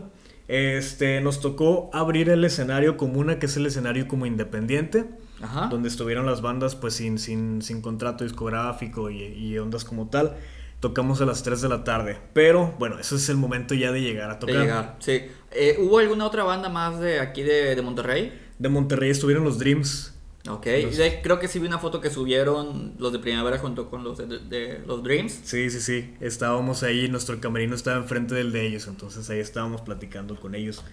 Este, 0.49 1.21
nos 1.21 1.39
tocó 1.39 1.89
abrir 1.93 2.29
el 2.29 2.43
escenario 2.43 2.97
Comuna, 2.97 3.39
que 3.39 3.45
es 3.45 3.55
el 3.55 3.65
escenario 3.67 4.09
como 4.09 4.25
independiente 4.25 5.05
Ajá. 5.41 5.67
donde 5.67 5.87
estuvieron 5.87 6.25
las 6.25 6.41
bandas 6.41 6.75
pues 6.75 6.93
sin, 6.95 7.17
sin, 7.19 7.61
sin 7.61 7.81
contrato 7.81 8.25
discográfico 8.25 9.09
y, 9.09 9.21
y 9.23 9.57
ondas 9.59 9.85
como 9.85 10.09
tal. 10.09 10.35
Tocamos 10.81 11.21
a 11.21 11.25
las 11.25 11.43
3 11.43 11.61
de 11.61 11.69
la 11.69 11.83
tarde. 11.85 12.17
Pero 12.33 12.75
bueno, 12.79 12.99
ese 12.99 13.15
es 13.15 13.29
el 13.29 13.37
momento 13.37 13.73
ya 13.75 13.91
de 13.93 14.01
llegar 14.01 14.29
a 14.31 14.33
De 14.33 14.39
tocar. 14.41 14.55
llegar, 14.55 14.95
sí. 14.99 15.21
Eh, 15.51 15.77
¿Hubo 15.79 15.99
alguna 15.99 16.25
otra 16.25 16.43
banda 16.43 16.67
más 16.69 16.99
de 16.99 17.19
aquí 17.19 17.43
de, 17.43 17.75
de 17.75 17.81
Monterrey? 17.81 18.33
De 18.59 18.67
Monterrey 18.67 19.09
estuvieron 19.11 19.43
los 19.43 19.57
Dreams. 19.59 20.13
Ok, 20.49 20.65
Los- 20.83 20.97
de- 20.97 21.19
creo 21.21 21.37
que 21.39 21.47
sí 21.47 21.59
vi 21.59 21.67
una 21.67 21.77
foto 21.77 22.01
que 22.01 22.09
subieron 22.09 22.95
los 22.97 23.13
de 23.13 23.19
primavera 23.19 23.59
junto 23.59 23.91
con 23.91 24.03
los 24.03 24.17
de, 24.17 24.25
de- 24.25 24.39
de 24.39 24.79
los 24.87 25.03
Dreams. 25.03 25.39
Sí, 25.43 25.69
sí, 25.69 25.79
sí. 25.79 26.15
Estábamos 26.19 26.81
ahí, 26.81 27.07
nuestro 27.09 27.39
camerino 27.39 27.75
estaba 27.75 27.97
enfrente 27.97 28.33
del 28.33 28.51
de 28.51 28.65
ellos, 28.65 28.87
entonces 28.87 29.29
ahí 29.29 29.39
estábamos 29.39 29.81
platicando 29.81 30.39
con 30.39 30.55
ellos. 30.55 30.83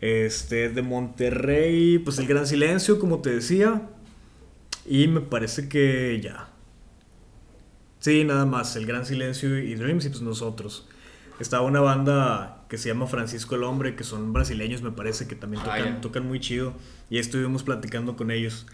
Este, 0.00 0.70
de 0.70 0.80
Monterrey, 0.80 1.98
pues 1.98 2.18
el 2.18 2.26
Gran 2.26 2.46
Silencio, 2.46 2.98
como 2.98 3.20
te 3.20 3.28
decía. 3.30 3.82
Y 4.86 5.06
me 5.08 5.20
parece 5.20 5.68
que 5.68 6.18
ya. 6.22 6.47
Sí, 8.00 8.24
nada 8.24 8.46
más, 8.46 8.76
el 8.76 8.86
Gran 8.86 9.04
Silencio 9.04 9.58
y 9.58 9.74
Dreams 9.74 10.06
y 10.06 10.08
pues 10.08 10.22
nosotros. 10.22 10.86
Estaba 11.40 11.64
una 11.64 11.80
banda 11.80 12.64
que 12.68 12.78
se 12.78 12.88
llama 12.88 13.06
Francisco 13.06 13.54
el 13.54 13.62
Hombre, 13.64 13.94
que 13.94 14.04
son 14.04 14.32
brasileños, 14.32 14.82
me 14.82 14.90
parece 14.90 15.26
que 15.28 15.36
también 15.36 15.62
Ah, 15.66 16.00
tocan, 16.00 16.26
muy 16.26 16.40
chido. 16.40 16.74
Y 17.10 17.18
estuvimos 17.18 17.62
platicando 17.62 18.16
con 18.16 18.30
ellos. 18.30 18.66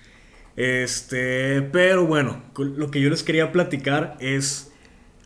Este, 0.56 1.62
pero 1.62 2.06
bueno, 2.06 2.42
lo 2.56 2.90
que 2.90 3.00
yo 3.00 3.10
les 3.10 3.22
quería 3.22 3.52
platicar 3.52 4.16
es 4.20 4.72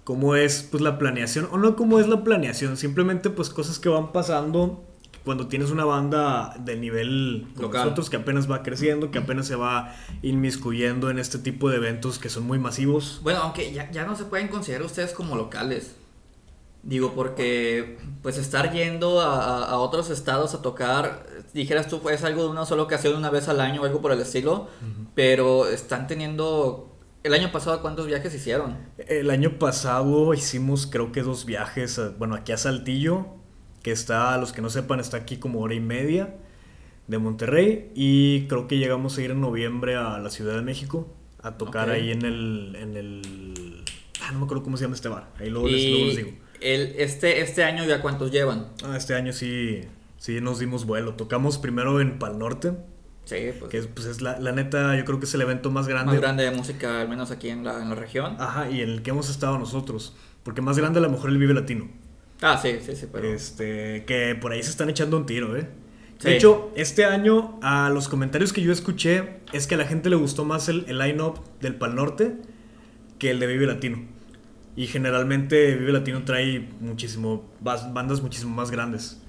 cómo 0.05 0.37
es 0.37 0.63
pues 0.63 0.83
la 0.83 0.99
planeación, 0.99 1.49
o 1.51 1.59
no 1.59 1.77
cómo 1.77 2.01
es 2.01 2.09
la 2.09 2.25
planeación, 2.25 2.77
simplemente 2.77 3.29
pues 3.31 3.51
cosas 3.51 3.79
que 3.79 3.91
van 3.91 4.11
pasando 4.13 4.88
cuando 5.29 5.47
tienes 5.47 5.71
una 5.71 5.85
banda 5.85 6.55
de 6.59 6.75
nivel 6.77 7.49
como 7.55 7.67
Local. 7.69 7.83
nosotros 7.85 8.09
que 8.09 8.17
apenas 8.17 8.51
va 8.51 8.63
creciendo, 8.63 9.11
que 9.11 9.19
apenas 9.19 9.47
se 9.47 9.57
va 9.57 9.95
inmiscuyendo 10.23 11.11
en 11.11 11.19
este 11.19 11.39
tipo 11.39 11.69
de 11.69 11.77
eventos 11.77 12.19
que 12.19 12.31
son 12.31 12.45
muy 12.47 12.59
masivos. 12.59 13.21
Bueno, 13.23 13.41
aunque 13.43 13.71
ya, 13.75 13.91
ya 13.91 14.07
no 14.07 14.17
se 14.17 14.25
pueden 14.25 14.49
considerar 14.49 14.87
ustedes 14.87 15.13
como 15.13 15.37
locales. 15.37 15.97
Digo, 16.83 17.13
porque 17.13 17.99
pues 18.23 18.39
estar 18.39 18.73
yendo 18.73 19.21
a, 19.21 19.77
otros 19.79 20.09
estados 20.09 20.55
a 20.55 20.63
tocar, 20.63 21.27
dijeras 21.53 21.89
tú, 21.89 22.01
es 22.09 22.25
algo 22.25 22.45
de 22.45 22.49
una 22.49 22.65
sola 22.65 22.85
ocasión, 22.85 23.15
una 23.17 23.29
vez 23.29 23.49
al 23.49 23.61
año 23.61 23.83
o 23.83 23.85
algo 23.85 24.01
por 24.01 24.13
el 24.13 24.21
estilo, 24.21 24.69
pero 25.15 25.69
están 25.69 26.07
teniendo... 26.07 26.97
El 27.25 27.35
año 27.35 27.53
pasado, 27.53 27.83
¿cuántos 27.83 28.07
viajes 28.07 28.33
hicieron? 28.35 28.79
El 28.97 29.29
año 29.31 29.59
pasado 29.59 30.33
hicimos 30.33 30.87
creo 30.87 31.13
que 31.13 31.23
dos 31.23 31.45
viajes, 31.45 31.99
a- 31.99 32.11
bueno, 32.17 32.35
aquí 32.37 32.53
a 32.53 32.57
Saltillo, 32.57 33.27
que 33.83 33.93
está, 33.93 34.37
los 34.39 34.53
que 34.53 34.61
no 34.63 34.71
sepan, 34.71 35.01
está 35.01 35.17
aquí 35.19 35.37
como 35.37 35.61
hora 35.61 35.75
y 35.75 35.81
media 35.81 36.35
de 37.07 37.19
Monterrey, 37.19 37.91
y 37.95 38.47
creo 38.49 38.69
que 38.69 38.77
llegamos 38.79 39.17
a 39.17 39.23
ir 39.23 39.31
en 39.31 39.41
noviembre 39.41 39.97
a 39.97 40.19
la 40.19 40.31
Ciudad 40.31 40.55
de 40.57 40.63
México 40.63 41.09
a 41.43 41.57
tocar 41.57 41.89
Ok. 41.89 41.95
ahí 41.95 42.11
en 42.11 42.23
el, 42.23 42.77
en 42.79 42.97
el... 42.97 43.85
Ah, 44.23 44.33
no 44.33 44.41
me 44.41 44.45
acuerdo 44.45 44.63
cómo 44.65 44.77
se 44.77 44.85
llama 44.85 44.95
este 44.97 45.09
bar, 45.09 45.31
ahí 45.39 45.49
luego, 45.49 45.69
les, 45.69 45.89
luego 45.89 46.07
les 46.07 46.17
digo. 46.17 46.31
el, 46.61 46.95
este, 46.99 47.41
este 47.41 47.65
año 47.65 47.85
ya 47.85 48.03
cuántos 48.03 48.31
llevan. 48.31 48.67
Ah, 48.85 48.97
este 48.97 49.15
año 49.15 49.33
sí, 49.33 49.81
sí 50.19 50.41
nos 50.43 50.59
dimos 50.59 50.85
vuelo, 50.85 51.15
tocamos 51.15 51.57
primero 51.59 52.01
en 52.01 52.19
Pal 52.19 52.39
Norte, 52.39 52.73
Sí, 53.25 53.37
pues, 53.59 53.71
que 53.71 53.77
es, 53.79 53.87
pues 53.87 54.07
es 54.07 54.23
la, 54.23 54.39
la 54.41 54.53
neta, 54.53 54.97
yo 54.97 55.05
creo 55.05 55.19
que 55.19 55.27
es 55.27 55.35
el 55.35 55.43
evento 55.43 55.71
más 55.71 55.87
grande. 55.87 56.13
más 56.13 56.21
grande 56.21 56.45
de 56.45 56.51
música, 56.51 57.01
al 57.03 57.09
menos 57.11 57.31
aquí 57.31 57.51
en 57.51 57.63
la, 57.63 57.83
en 57.83 57.91
la 57.91 57.95
región. 57.95 58.37
Ajá, 58.39 58.71
y 58.71 58.81
en 58.81 58.89
el 58.89 59.03
que 59.03 59.11
hemos 59.11 59.29
estado 59.29 59.59
nosotros, 59.59 60.17
porque 60.43 60.63
más 60.63 60.79
grande 60.79 60.99
a 60.99 61.03
lo 61.03 61.11
mejor 61.11 61.29
el 61.31 61.37
Vive 61.39 61.53
Latino. 61.53 61.89
Ah, 62.41 62.59
sí, 62.61 62.79
sí, 62.85 62.95
sí, 62.95 63.07
pero... 63.11 63.27
Este, 63.33 64.05
que 64.05 64.37
por 64.41 64.53
ahí 64.53 64.63
se 64.63 64.71
están 64.71 64.89
echando 64.91 65.17
un 65.17 65.27
tiro, 65.27 65.57
¿eh? 65.57 65.69
Sí. 66.19 66.29
De 66.29 66.37
hecho, 66.37 66.71
este 66.75 67.05
año, 67.05 67.59
a 67.63 67.91
los 67.91 68.09
comentarios 68.09 68.53
que 68.53 68.63
yo 68.63 68.73
escuché, 68.73 69.41
es 69.53 69.67
que 69.67 69.75
a 69.75 69.79
la 69.79 69.85
gente 69.85 70.11
le 70.11 70.17
gustó 70.17 70.45
más 70.45 70.69
el, 70.69 70.85
el 70.89 70.99
line-up 70.99 71.41
del 71.61 71.77
Pal 71.77 71.95
Norte 71.95 72.37
que 73.19 73.31
el 73.31 73.41
de 73.41 73.47
Vive 73.47 73.67
Latino. 73.67 74.05
Y 74.77 74.87
generalmente 74.87 75.75
Vive 75.75 75.93
Latino 75.93 76.25
trae 76.25 76.69
muchísimo, 76.81 77.45
bandas 77.61 78.23
muchísimo 78.23 78.55
más 78.55 78.71
grandes. 78.71 79.21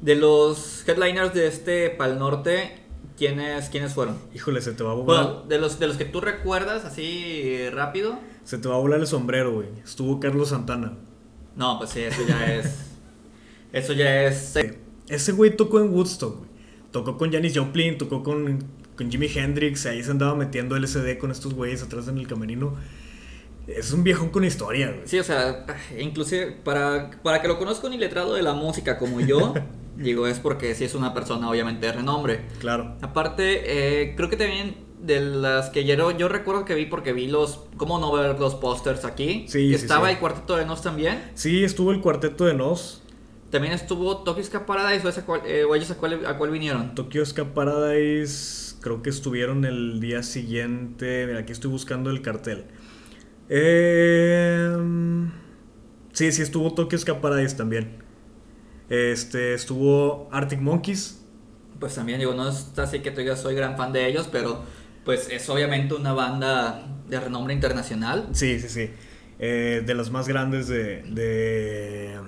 De 0.00 0.14
los 0.14 0.86
headliners 0.86 1.32
de 1.32 1.46
este 1.46 1.88
Pal 1.90 2.18
Norte, 2.18 2.82
¿quiénes, 3.16 3.70
¿quiénes 3.70 3.94
fueron? 3.94 4.18
Híjole, 4.34 4.60
se 4.60 4.72
te 4.72 4.84
va 4.84 4.90
a 4.90 4.94
volar, 4.94 5.24
Bueno, 5.24 5.42
de 5.48 5.58
los, 5.58 5.78
de 5.78 5.86
los 5.86 5.96
que 5.96 6.04
tú 6.04 6.20
recuerdas 6.20 6.84
así 6.84 7.40
eh, 7.44 7.70
rápido. 7.72 8.18
se 8.44 8.58
te 8.58 8.68
va 8.68 8.74
a 8.74 8.78
volar 8.78 9.00
el 9.00 9.06
sombrero, 9.06 9.52
güey. 9.54 9.68
Estuvo 9.82 10.20
Carlos 10.20 10.50
Santana. 10.50 10.92
No, 11.56 11.78
pues 11.78 11.90
sí, 11.90 12.00
eso 12.00 12.22
ya 12.26 12.54
es. 12.54 12.90
Eso 13.72 13.92
ya 13.92 14.24
es. 14.24 14.54
Ese 15.08 15.32
güey 15.32 15.56
tocó 15.56 15.80
en 15.80 15.92
Woodstock, 15.92 16.38
güey. 16.38 16.50
Tocó 16.90 17.18
con 17.18 17.32
Janis 17.32 17.58
Joplin, 17.58 17.98
tocó 17.98 18.22
con, 18.22 18.64
con 18.96 19.10
Jimi 19.10 19.26
Hendrix, 19.26 19.84
ahí 19.86 20.02
se 20.02 20.12
andaba 20.12 20.36
metiendo 20.36 20.78
LSD 20.78 21.18
con 21.18 21.32
estos 21.32 21.54
güeyes 21.54 21.82
atrás 21.82 22.06
en 22.06 22.18
el 22.18 22.28
camerino. 22.28 22.74
Es 23.66 23.92
un 23.92 24.04
viejón 24.04 24.28
con 24.28 24.44
historia, 24.44 24.92
güey. 24.92 25.02
Sí, 25.06 25.18
o 25.18 25.24
sea, 25.24 25.66
inclusive 25.98 26.52
para, 26.52 27.10
para 27.22 27.42
que 27.42 27.48
lo 27.48 27.58
conozca 27.58 27.86
un 27.86 27.94
iletrado 27.94 28.34
de 28.34 28.42
la 28.42 28.52
música 28.52 28.98
como 28.98 29.20
yo, 29.20 29.54
digo, 29.96 30.26
es 30.26 30.38
porque 30.38 30.74
sí 30.74 30.84
es 30.84 30.94
una 30.94 31.14
persona 31.14 31.50
obviamente 31.50 31.86
de 31.86 31.92
renombre. 31.92 32.42
Claro. 32.60 32.96
Aparte, 33.00 33.62
eh, 34.02 34.14
creo 34.14 34.28
que 34.28 34.36
también 34.36 34.83
de 35.04 35.20
las 35.20 35.70
que 35.70 35.84
yo, 35.84 36.10
yo 36.12 36.28
recuerdo 36.28 36.64
que 36.64 36.74
vi 36.74 36.86
porque 36.86 37.12
vi 37.12 37.26
los, 37.26 37.60
¿cómo 37.76 37.98
no 37.98 38.12
ver 38.12 38.38
los 38.40 38.54
pósters 38.54 39.04
aquí? 39.04 39.44
Sí, 39.48 39.70
Que 39.70 39.78
sí, 39.78 39.84
estaba 39.84 40.06
sí. 40.08 40.14
el 40.14 40.18
cuarteto 40.18 40.56
de 40.56 40.64
Nos 40.66 40.82
también. 40.82 41.30
Sí, 41.34 41.62
estuvo 41.64 41.92
el 41.92 42.00
cuarteto 42.00 42.44
de 42.46 42.54
Nos. 42.54 43.02
También 43.50 43.72
estuvo 43.74 44.18
Tokyo 44.24 44.42
Ska 44.42 44.66
Paradise, 44.66 45.06
o, 45.06 45.10
esa 45.10 45.24
cual- 45.26 45.42
eh, 45.46 45.64
o 45.64 45.74
ellos 45.74 45.90
a 45.90 45.96
cuál, 45.96 46.24
a 46.26 46.36
cuál 46.38 46.50
vinieron. 46.50 46.94
Tokyo 46.94 47.24
Ska 47.24 47.54
Paradise, 47.54 48.74
creo 48.80 49.02
que 49.02 49.10
estuvieron 49.10 49.64
el 49.64 50.00
día 50.00 50.22
siguiente. 50.22 51.26
Mira, 51.26 51.40
aquí 51.40 51.52
estoy 51.52 51.70
buscando 51.70 52.10
el 52.10 52.20
cartel. 52.22 52.64
Eh, 53.48 54.76
sí, 56.12 56.32
sí, 56.32 56.42
estuvo 56.42 56.72
Tokyo 56.74 56.98
Ska 56.98 57.20
Paradise 57.20 57.56
también. 57.56 58.02
Este, 58.88 59.54
estuvo 59.54 60.28
Arctic 60.32 60.60
Monkeys. 60.60 61.20
Pues 61.80 61.94
también 61.94 62.18
digo, 62.20 62.34
no 62.34 62.48
es 62.48 62.76
así 62.78 63.00
que 63.00 63.10
digas 63.10 63.40
soy 63.40 63.54
gran 63.54 63.76
fan 63.76 63.92
de 63.92 64.06
ellos, 64.08 64.28
pero 64.30 64.62
pues 65.04 65.28
es 65.30 65.48
obviamente 65.48 65.94
una 65.94 66.12
banda 66.12 66.86
de 67.08 67.20
renombre 67.20 67.54
internacional. 67.54 68.28
Sí, 68.32 68.58
sí, 68.60 68.68
sí. 68.68 68.90
Eh, 69.38 69.82
de 69.84 69.94
las 69.94 70.10
más 70.10 70.28
grandes 70.28 70.68
de, 70.68 71.02
de, 71.02 72.18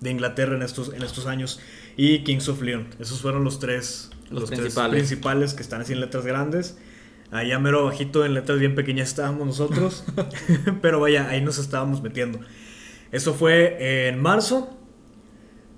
de 0.00 0.10
Inglaterra 0.10 0.56
en 0.56 0.62
estos, 0.62 0.92
en 0.92 1.02
estos 1.02 1.26
años. 1.26 1.60
Y 1.96 2.24
Kings 2.24 2.48
of 2.48 2.60
Leon. 2.62 2.88
Esos 2.98 3.20
fueron 3.20 3.44
los 3.44 3.60
tres, 3.60 4.10
Los 4.30 4.46
tres 4.46 4.58
principales. 4.60 4.90
principales 4.98 5.54
que 5.54 5.62
están 5.62 5.80
así 5.82 5.92
en 5.92 6.00
letras 6.00 6.26
grandes. 6.26 6.76
Allá 7.30 7.58
mero 7.58 7.80
abajito 7.80 8.24
en 8.24 8.34
letras 8.34 8.58
bien 8.58 8.74
pequeñas 8.74 9.08
estábamos 9.08 9.46
nosotros. 9.46 10.04
Pero 10.82 11.00
vaya, 11.00 11.28
ahí 11.28 11.40
nos 11.40 11.58
estábamos 11.58 12.02
metiendo. 12.02 12.40
Eso 13.12 13.34
fue 13.34 14.08
en 14.08 14.20
marzo. 14.20 14.76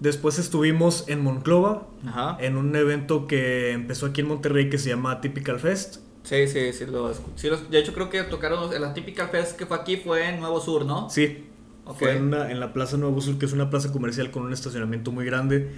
Después 0.00 0.38
estuvimos 0.38 1.04
en 1.08 1.20
Monclova. 1.20 1.88
Ajá. 2.06 2.36
En 2.40 2.56
un 2.56 2.74
evento 2.76 3.26
que 3.26 3.72
empezó 3.72 4.06
aquí 4.06 4.20
en 4.22 4.28
Monterrey 4.28 4.70
que 4.70 4.78
se 4.78 4.88
llama 4.90 5.20
Typical 5.20 5.58
Fest. 5.58 6.05
Sí, 6.26 6.48
sí, 6.48 6.72
sí, 6.72 6.86
lo, 6.86 7.12
sí 7.36 7.48
los- 7.48 7.70
de 7.70 7.78
hecho 7.78 7.92
creo 7.94 8.10
que 8.10 8.22
tocaron 8.24 8.68
la 8.80 8.92
típica 8.94 9.28
fest 9.28 9.56
que 9.56 9.64
fue 9.64 9.76
aquí 9.76 9.96
fue 9.96 10.28
en 10.28 10.40
Nuevo 10.40 10.60
Sur, 10.60 10.84
¿no? 10.84 11.08
Sí, 11.08 11.44
Ok. 11.84 11.98
fue 11.98 12.16
en, 12.16 12.24
una- 12.24 12.50
en 12.50 12.58
la 12.60 12.72
Plaza 12.72 12.96
Nuevo 12.96 13.20
Sur, 13.20 13.38
que 13.38 13.46
es 13.46 13.52
una 13.52 13.70
plaza 13.70 13.92
comercial 13.92 14.30
con 14.32 14.42
un 14.42 14.52
estacionamiento 14.52 15.12
muy 15.12 15.24
grande. 15.24 15.70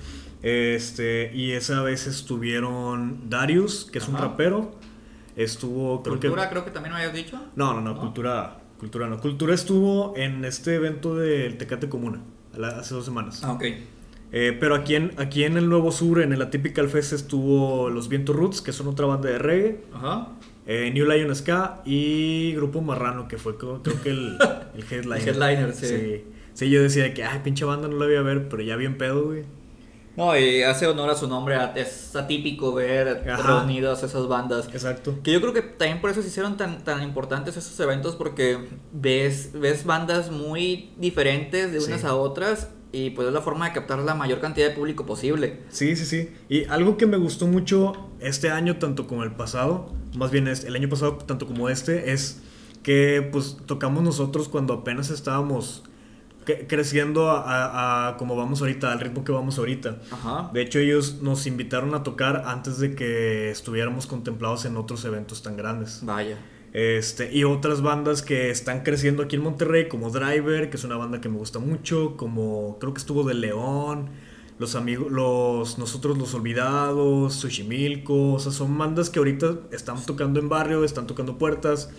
Este, 0.42 1.30
y 1.34 1.52
esa 1.52 1.82
vez 1.82 2.06
estuvieron 2.06 3.28
Darius, 3.28 3.84
que 3.92 3.98
es 3.98 4.08
un 4.08 4.16
rapero. 4.16 4.72
Estuvo, 5.36 6.02
creo 6.02 6.14
Cultura 6.14 6.44
que. 6.44 6.50
creo 6.50 6.64
que 6.64 6.70
también 6.70 6.94
me 6.94 7.00
habías 7.00 7.14
dicho. 7.14 7.38
No, 7.54 7.74
no, 7.74 7.80
no, 7.80 7.94
¿No? 7.94 8.00
Cultura. 8.00 8.60
Cultura 8.78 9.08
no. 9.08 9.20
Cultura 9.20 9.54
estuvo 9.54 10.14
en 10.16 10.44
este 10.44 10.74
evento 10.76 11.14
del 11.16 11.58
Tecate 11.58 11.88
Comuna 11.88 12.22
hace 12.76 12.94
dos 12.94 13.04
semanas. 13.04 13.42
Ah, 13.44 13.52
ok. 13.52 13.64
Eh, 14.30 14.56
pero 14.61 14.75
aquí 14.75 14.94
en, 14.94 15.12
aquí 15.16 15.44
en 15.44 15.56
el 15.56 15.68
Nuevo 15.68 15.90
Sur, 15.90 16.20
en 16.20 16.32
el 16.32 16.42
Atypical 16.42 16.88
Fest, 16.88 17.12
estuvo 17.12 17.88
Los 17.90 18.08
Vientos 18.08 18.37
Roots, 18.37 18.61
que 18.61 18.73
son 18.73 18.88
otra 18.88 19.06
banda 19.06 19.28
de 19.30 19.38
reggae. 19.38 19.80
Ajá. 19.94 20.28
eh, 20.66 20.90
New 20.92 21.06
Lion 21.11 21.35
Ska 21.35 21.80
y 21.87 22.52
Grupo 22.54 22.82
Marrano, 22.82 23.26
que 23.26 23.38
fue 23.38 23.56
creo, 23.56 23.82
creo 23.82 24.02
que 24.02 24.11
el, 24.11 24.37
el 24.75 24.82
headliner. 24.90 25.20
El 25.28 25.28
headliner, 25.28 25.75
sí. 25.75 25.87
sí. 25.87 26.25
Sí, 26.52 26.70
yo 26.70 26.82
decía 26.82 27.14
que, 27.14 27.23
ay, 27.25 27.40
pinche 27.44 27.64
banda 27.64 27.87
no 27.88 27.97
la 27.97 28.06
voy 28.06 28.16
a 28.16 28.23
ver, 28.23 28.49
pero 28.49 28.62
ya 28.62 28.75
bien 28.76 28.99
pedo, 28.99 29.25
güey. 29.26 29.44
No, 30.16 30.37
y 30.37 30.62
hace 30.64 30.88
honor 30.88 31.08
a 31.11 31.14
su 31.14 31.28
nombre, 31.28 31.56
es 31.76 32.16
atípico 32.16 32.75
ver 32.75 33.23
Ajá. 33.30 33.61
reunidas 33.61 34.02
esas 34.02 34.26
bandas. 34.26 34.66
Exacto. 34.73 35.20
Que 35.23 35.30
yo 35.30 35.40
creo 35.40 35.52
que 35.52 35.62
también 35.62 36.00
por 36.00 36.11
eso 36.11 36.20
se 36.20 36.26
hicieron 36.26 36.56
tan, 36.56 36.82
tan 36.82 37.04
importantes 37.04 37.56
esos 37.56 37.78
eventos 37.78 38.16
porque 38.16 38.58
ves, 38.92 39.50
ves 39.54 39.85
bandas 39.85 40.32
muy 40.32 40.90
diferentes 40.99 41.70
de 41.73 41.78
unas 41.78 42.00
Sí. 42.00 42.06
a 42.08 42.16
otras 42.16 42.68
y 42.92 43.11
pues 43.11 43.28
es 43.28 43.35
la 43.35 43.40
forma 43.42 43.66
de 43.66 43.73
captar 43.75 43.99
la 44.00 44.14
mayor 44.14 44.40
cantidad 44.40 44.68
de 44.68 44.75
público 44.75 45.04
posible. 45.07 45.61
Sí, 45.68 45.95
sí, 45.97 46.04
sí. 46.07 46.30
Y 46.49 46.64
algo 46.66 46.97
que 46.97 47.07
me 47.07 47.16
gustó 47.16 47.47
mucho 47.47 47.92
este 48.21 48.50
año, 48.50 48.76
tanto 48.78 49.07
como 49.07 49.25
el 49.25 49.33
pasado, 49.33 49.92
más 50.16 50.30
bien 50.30 50.49
es- 50.49 50.64
el 50.64 50.75
año 50.75 50.88
pasado, 50.88 51.16
tanto 51.16 51.47
como 51.47 51.68
este, 51.68 52.12
es 52.12 52.40
que 52.83 53.28
pues 53.30 53.59
tocamos 53.66 54.02
nosotros 54.02 54.49
cuando 54.49 54.73
apenas 54.73 55.11
estábamos 55.11 55.83
cre- 56.47 56.66
creciendo 56.66 57.30
a, 57.30 57.42
a- 57.42 58.09
a 58.09 58.16
como 58.16 58.37
vamos 58.37 58.61
ahorita, 58.62 58.90
al 58.92 59.00
ritmo 59.00 59.23
que 59.25 59.33
vamos 59.33 59.59
ahorita. 59.59 59.99
Ajá. 60.11 60.50
De 60.54 60.62
hecho, 60.62 60.78
ellos 60.78 61.18
nos 61.21 61.47
invitaron 61.47 61.95
a 61.95 62.02
tocar 62.02 62.45
antes 62.47 62.78
de 62.78 62.95
que 62.95 63.50
estuviéramos 63.50 64.07
contemplados 64.07 64.64
en 64.64 64.76
otros 64.78 65.04
eventos 65.04 65.42
tan 65.42 65.57
grandes. 65.59 66.00
Vaya. 66.04 66.38
Este, 66.72 67.32
y 67.34 67.44
otras 67.44 67.80
bandas 67.82 68.22
que 68.22 68.50
están 68.50 68.82
creciendo 68.82 69.22
aquí 69.22 69.37
en 69.37 69.42
Monterrey, 69.42 69.88
como 69.88 70.10
Driver, 70.10 70.68
que 70.70 70.76
es 70.76 70.84
una 70.84 70.96
banda 70.96 71.20
que 71.20 71.28
me 71.28 71.38
gusta 71.38 71.58
mucho, 71.58 72.16
como 72.16 72.78
creo 72.78 72.92
que 72.92 72.98
estuvo 72.98 73.25
de 73.25 73.34
León, 73.34 74.10
los 74.58 74.75
amigos, 74.75 75.10
los 75.10 75.78
nosotros 75.78 76.18
los 76.18 76.34
olvidados, 76.34 77.34
Sushimilco, 77.34 78.32
o 78.34 78.38
sea, 78.38 78.52
son 78.52 78.76
bandas 78.76 79.08
que 79.08 79.18
ahorita 79.18 79.60
están 79.72 80.04
tocando 80.04 80.40
en 80.40 80.48
barrio, 80.48 80.84
están 80.84 81.06
tocando 81.06 81.38
puertas. 81.38 81.90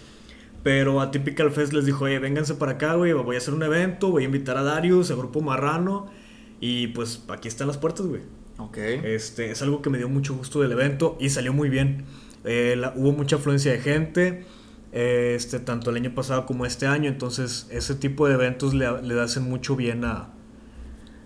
Pero 0.62 1.00
a 1.00 1.10
Typical 1.10 1.52
Fest 1.52 1.72
les 1.72 1.86
dijo, 1.86 2.04
oye, 2.06 2.20
vénganse 2.20 2.54
para 2.56 2.74
acá, 2.74 2.96
güey, 2.96 3.14
voy 3.14 3.36
a 3.36 3.38
hacer 3.38 3.54
un 3.54 3.64
evento, 3.64 4.12
voy 4.12 4.24
a 4.24 4.26
invitar 4.26 4.58
a 4.58 4.64
Darius, 4.64 5.10
a 5.10 5.16
Grupo 5.16 5.40
Marrano, 5.40 6.12
y 6.60 6.88
pues 6.88 7.24
aquí 7.30 7.48
están 7.48 7.68
las 7.68 7.78
puertas, 7.78 8.06
güey. 8.06 8.22
Ok. 8.58 8.78
Este, 8.78 9.52
es 9.52 9.62
algo 9.62 9.82
que 9.82 9.90
me 9.90 9.98
dio 9.98 10.10
mucho 10.10 10.36
gusto 10.36 10.60
del 10.60 10.74
evento 10.74 11.16
y 11.18 11.30
salió 11.30 11.54
muy 11.54 11.70
bien. 11.70 12.04
Eh, 12.44 12.76
la- 12.78 12.94
hubo 12.96 13.14
mucha 13.14 13.38
afluencia 13.38 13.72
de 13.72 13.80
gente, 13.80 14.44
este, 14.92 15.60
tanto 15.60 15.90
el 15.92 15.98
año 15.98 16.14
pasado 16.16 16.46
como 16.46 16.66
este 16.66 16.88
año, 16.88 17.10
entonces 17.10 17.68
ese 17.72 17.96
tipo 17.96 18.28
de 18.28 18.34
eventos 18.36 18.74
le, 18.74 19.02
le 19.02 19.20
hacen 19.22 19.44
mucho 19.44 19.76
bien 19.76 20.04
a, 20.06 20.30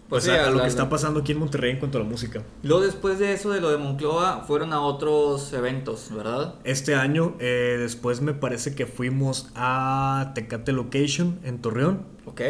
Pues 0.10 0.26
sí, 0.26 0.32
a 0.32 0.50
lo 0.50 0.58
la- 0.58 0.64
que 0.64 0.70
está 0.70 0.90
pasando 0.90 1.22
aquí 1.22 1.32
en 1.32 1.40
Monterrey 1.40 1.72
en 1.72 1.80
cuanto 1.80 1.98
a 1.98 2.02
la 2.02 2.08
música. 2.08 2.44
Luego 2.62 2.84
después 2.84 3.20
de 3.20 3.34
eso, 3.34 3.52
de 3.52 3.62
lo 3.62 3.70
de 3.72 3.78
Moncloa, 3.78 4.44
fueron 4.46 4.74
a 4.74 4.82
otros 4.82 5.54
eventos, 5.54 6.10
¿verdad? 6.16 6.56
Este 6.66 6.96
año, 6.96 7.36
eh, 7.40 7.78
después 7.80 8.22
me 8.22 8.34
parece 8.34 8.76
que 8.76 8.86
fuimos 8.86 9.50
a 9.56 10.32
Tecate 10.36 10.72
Location 10.74 11.40
en 11.44 11.60
Torreón. 11.60 12.04
Ok. 12.26 12.42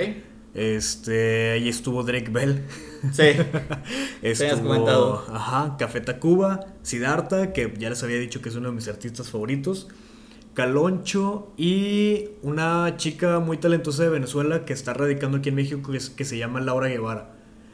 Este, 0.55 1.51
ahí 1.51 1.67
estuvo 1.70 2.03
Drake 2.03 2.29
Bell. 2.29 2.63
Sí. 3.12 3.24
Estuvo, 4.22 4.62
comentado. 4.62 5.25
Ajá, 5.32 5.77
Café 5.79 6.00
Tacuba, 6.01 6.60
Siddhartha, 6.84 7.53
que 7.53 7.74
ya 7.79 7.89
les 7.89 8.03
había 8.03 8.17
dicho 8.20 8.41
que 8.41 8.50
es 8.50 8.55
uno 8.55 8.70
de 8.70 8.75
mis 8.75 8.88
artistas 8.88 9.29
favoritos. 9.29 9.88
Caloncho 10.53 11.51
y 11.57 12.25
una 12.41 12.95
chica 12.98 13.39
muy 13.39 13.57
talentosa 13.57 14.03
de 14.03 14.10
Venezuela 14.10 14.65
que 14.65 14.74
está 14.74 14.93
radicando 14.93 15.38
aquí 15.39 15.50
en 15.50 15.55
México 15.55 15.91
que, 15.91 15.98
es- 15.98 16.10
que 16.10 16.25
se 16.25 16.38
llama 16.38 16.62
Laura 16.62 16.88
Guevara. 16.88 17.29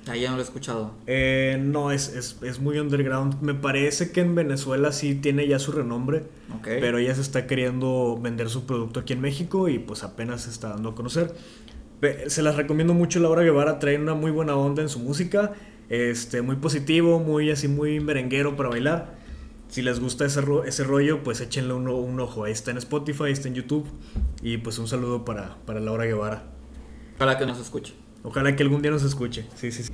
Ahí 0.07 0.21
ya 0.21 0.29
no 0.31 0.37
lo 0.37 0.41
he 0.41 0.45
escuchado. 0.45 0.93
Eh, 1.05 1.59
no, 1.61 1.91
es, 1.91 2.15
es, 2.15 2.37
es 2.41 2.59
muy 2.59 2.79
underground. 2.79 3.41
Me 3.41 3.53
parece 3.53 4.11
que 4.11 4.21
en 4.21 4.33
Venezuela 4.33 4.91
sí 4.91 5.13
tiene 5.13 5.47
ya 5.47 5.59
su 5.59 5.71
renombre, 5.71 6.23
Ok. 6.57 6.67
pero 6.79 6.97
ella 6.97 7.13
se 7.13 7.21
está 7.21 7.45
queriendo 7.45 8.17
vender 8.19 8.49
su 8.49 8.65
producto 8.65 9.01
aquí 9.01 9.13
en 9.13 9.21
México 9.21 9.67
y 9.69 9.77
pues 9.77 10.03
apenas 10.03 10.43
se 10.43 10.49
está 10.49 10.69
dando 10.69 10.89
a 10.89 10.95
conocer. 10.95 11.35
Se 12.27 12.41
las 12.41 12.55
recomiendo 12.55 12.93
mucho, 12.93 13.19
Laura 13.19 13.43
Guevara 13.43 13.77
trae 13.77 13.97
una 13.99 14.13
muy 14.15 14.31
buena 14.31 14.55
onda 14.55 14.81
en 14.81 14.87
su 14.89 14.99
música, 14.99 15.51
este, 15.89 16.41
muy 16.41 16.55
positivo, 16.55 17.19
muy 17.19 17.51
así, 17.51 17.67
muy 17.67 17.99
merenguero 17.99 18.55
para 18.55 18.69
bailar. 18.69 19.18
Si 19.69 19.81
les 19.83 19.99
gusta 19.99 20.25
ese, 20.25 20.41
ro- 20.41 20.63
ese 20.65 20.83
rollo, 20.83 21.23
pues 21.23 21.39
échenle 21.41 21.73
un, 21.73 21.87
un 21.87 22.19
ojo. 22.19 22.43
Ahí 22.43 22.51
está 22.51 22.71
en 22.71 22.77
Spotify, 22.77 23.25
está 23.31 23.47
en 23.47 23.55
YouTube. 23.55 23.85
Y 24.41 24.57
pues 24.57 24.77
un 24.79 24.87
saludo 24.87 25.23
para, 25.25 25.57
para 25.65 25.79
Laura 25.79 26.05
Guevara. 26.05 26.43
Para 27.17 27.37
que 27.37 27.45
nos 27.45 27.59
escuche. 27.59 27.93
Ojalá 28.23 28.55
que 28.55 28.63
algún 28.63 28.81
día 28.81 28.91
nos 28.91 29.03
escuche. 29.03 29.45
Sí, 29.55 29.71
sí, 29.71 29.83
sí. 29.83 29.93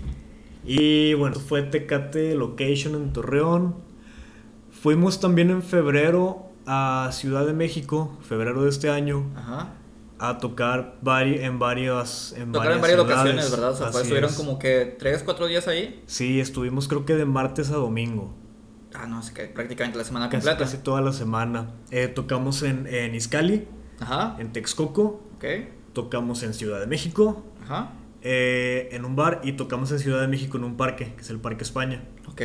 Y 0.66 1.14
bueno, 1.14 1.36
fue 1.40 1.62
Tecate 1.62 2.36
Location 2.36 2.96
en 2.96 3.14
Torreón. 3.14 3.76
Fuimos 4.82 5.20
también 5.20 5.50
en 5.50 5.62
febrero 5.62 6.48
a 6.66 7.10
Ciudad 7.12 7.46
de 7.46 7.54
México, 7.54 8.18
febrero 8.22 8.64
de 8.64 8.70
este 8.70 8.90
año, 8.90 9.26
Ajá. 9.36 9.74
a 10.20 10.38
tocar 10.40 10.98
vari- 11.04 11.40
en 11.42 11.60
varias 11.60 12.34
en 12.38 12.52
varias 12.52 12.76
ciudades. 12.84 13.00
ocasiones, 13.00 13.52
¿verdad? 13.52 13.72
O 13.72 13.76
sea, 13.76 13.90
estuvieron 13.90 14.30
es. 14.32 14.36
como 14.36 14.58
que 14.58 14.96
3, 14.98 15.22
4 15.24 15.48
días 15.48 15.68
ahí. 15.68 16.02
Sí, 16.08 16.40
estuvimos 16.40 16.88
creo 16.88 17.06
que 17.06 17.16
de 17.16 17.26
martes 17.26 17.70
a 17.70 17.76
domingo. 17.76 18.34
Ah, 18.98 19.08
no, 19.08 19.20
es 19.20 19.32
que 19.32 19.46
prácticamente 19.46 19.98
la 19.98 20.04
semana 20.06 20.30
Casi, 20.30 20.46
completa. 20.48 20.58
casi 20.72 20.78
toda 20.84 21.02
la 21.02 21.12
semana. 21.14 21.72
Eh, 21.92 22.08
tocamos 22.08 22.64
en, 22.64 22.88
en 22.88 23.14
Izcali, 23.16 23.68
Ajá. 24.00 24.36
en 24.40 24.54
Texcoco. 24.54 25.22
Ok. 25.36 25.46
Tocamos 25.94 26.44
en 26.44 26.54
Ciudad 26.54 26.80
de 26.80 26.88
México, 26.88 27.44
Ajá. 27.64 27.92
eh, 28.22 28.90
en 28.92 29.06
un 29.06 29.16
bar. 29.16 29.42
Y 29.44 29.54
tocamos 29.54 29.92
en 29.92 30.00
Ciudad 30.00 30.22
de 30.22 30.28
México 30.28 30.58
en 30.58 30.64
un 30.64 30.78
parque, 30.78 31.14
que 31.16 31.22
es 31.22 31.30
el 31.30 31.40
Parque 31.40 31.64
España. 31.64 32.04
Ok. 32.28 32.42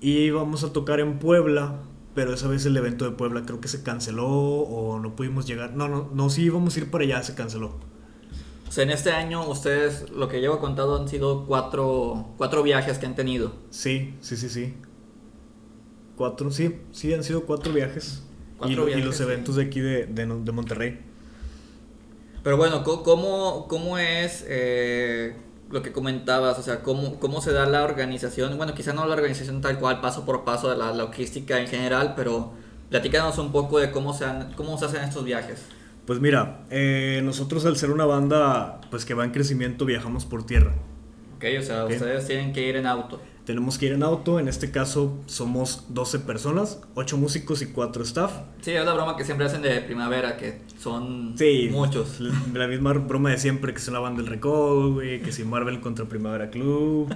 Y 0.00 0.18
íbamos 0.18 0.62
a 0.64 0.72
tocar 0.72 1.00
en 1.00 1.18
Puebla, 1.18 1.80
pero 2.14 2.32
esa 2.34 2.46
vez 2.48 2.64
el 2.66 2.76
evento 2.76 3.04
de 3.04 3.10
Puebla 3.12 3.42
creo 3.44 3.60
que 3.60 3.68
se 3.68 3.82
canceló 3.82 4.28
o 4.28 4.98
no 5.00 5.16
pudimos 5.16 5.46
llegar. 5.46 5.74
No, 5.74 5.88
no, 5.88 6.10
no, 6.14 6.30
sí 6.30 6.42
íbamos 6.44 6.76
a 6.76 6.80
ir 6.80 6.90
para 6.90 7.04
allá, 7.04 7.22
se 7.22 7.34
canceló. 7.34 7.78
O 8.68 8.70
sea, 8.70 8.84
en 8.84 8.90
este 8.90 9.10
año 9.12 9.48
ustedes, 9.48 10.10
lo 10.10 10.28
que 10.28 10.40
llevo 10.40 10.58
contado 10.60 11.00
han 11.00 11.08
sido 11.08 11.46
cuatro, 11.46 12.34
cuatro 12.36 12.62
viajes 12.62 12.98
que 12.98 13.06
han 13.06 13.14
tenido. 13.14 13.52
Sí, 13.70 14.14
sí, 14.20 14.36
sí, 14.36 14.48
sí. 14.48 14.74
Cuatro, 16.18 16.50
sí, 16.50 16.76
sí, 16.92 17.14
han 17.14 17.24
sido 17.24 17.44
cuatro 17.46 17.72
viajes. 17.72 18.24
Cuatro 18.58 18.72
y, 18.72 18.76
lo- 18.76 18.82
y 18.82 18.86
viajes, 18.86 19.06
los 19.06 19.16
sí. 19.16 19.22
eventos 19.22 19.54
de 19.56 19.62
aquí 19.64 19.80
de, 19.80 20.04
de, 20.06 20.26
de 20.26 20.52
Monterrey. 20.52 20.98
Pero 22.42 22.56
bueno, 22.56 22.82
¿cómo, 22.84 23.66
cómo 23.68 23.98
es 23.98 24.44
eh, 24.48 25.34
lo 25.70 25.82
que 25.82 25.92
comentabas? 25.92 26.58
O 26.58 26.62
sea, 26.62 26.82
¿cómo, 26.82 27.20
¿cómo 27.20 27.40
se 27.40 27.52
da 27.52 27.66
la 27.66 27.84
organización? 27.84 28.56
Bueno, 28.56 28.74
quizá 28.74 28.92
no 28.92 29.06
la 29.06 29.14
organización 29.14 29.60
tal 29.60 29.78
cual, 29.78 30.00
paso 30.00 30.24
por 30.24 30.44
paso 30.44 30.70
de 30.70 30.76
la 30.76 30.92
logística 30.92 31.60
en 31.60 31.68
general, 31.68 32.14
pero 32.16 32.52
platícanos 32.90 33.38
un 33.38 33.52
poco 33.52 33.78
de 33.78 33.90
cómo 33.92 34.12
se, 34.14 34.24
han- 34.24 34.52
cómo 34.54 34.76
se 34.78 34.86
hacen 34.86 35.04
estos 35.04 35.24
viajes. 35.24 35.62
Pues 36.06 36.20
mira, 36.20 36.64
eh, 36.70 37.20
nosotros 37.22 37.64
al 37.66 37.76
ser 37.76 37.90
una 37.90 38.06
banda 38.06 38.80
pues 38.90 39.04
que 39.04 39.14
va 39.14 39.24
en 39.24 39.30
crecimiento 39.30 39.84
viajamos 39.84 40.24
por 40.24 40.44
tierra. 40.46 40.74
Ok, 41.36 41.44
o 41.58 41.62
sea, 41.62 41.84
ustedes 41.84 42.26
tienen 42.26 42.52
que 42.52 42.66
ir 42.66 42.76
en 42.76 42.86
auto. 42.86 43.20
Tenemos 43.48 43.78
que 43.78 43.86
ir 43.86 43.92
en 43.92 44.02
auto, 44.02 44.38
en 44.38 44.46
este 44.46 44.70
caso 44.70 45.16
somos 45.24 45.86
12 45.88 46.18
personas, 46.18 46.82
8 46.96 47.16
músicos 47.16 47.62
y 47.62 47.68
4 47.68 48.02
staff. 48.02 48.30
Sí, 48.60 48.72
es 48.72 48.84
la 48.84 48.92
broma 48.92 49.16
que 49.16 49.24
siempre 49.24 49.46
hacen 49.46 49.62
de 49.62 49.80
primavera, 49.80 50.36
que 50.36 50.60
son 50.78 51.32
Sí, 51.38 51.70
muchos. 51.72 52.20
La 52.52 52.66
misma 52.66 52.92
broma 52.92 53.30
de 53.30 53.38
siempre, 53.38 53.72
que 53.72 53.78
es 53.78 53.88
una 53.88 54.00
banda 54.00 54.20
del 54.20 54.30
recodo, 54.30 54.92
güey, 54.92 55.22
que 55.22 55.32
si 55.32 55.44
Marvel 55.44 55.80
contra 55.80 56.04
Primavera 56.04 56.50
Club. 56.50 57.08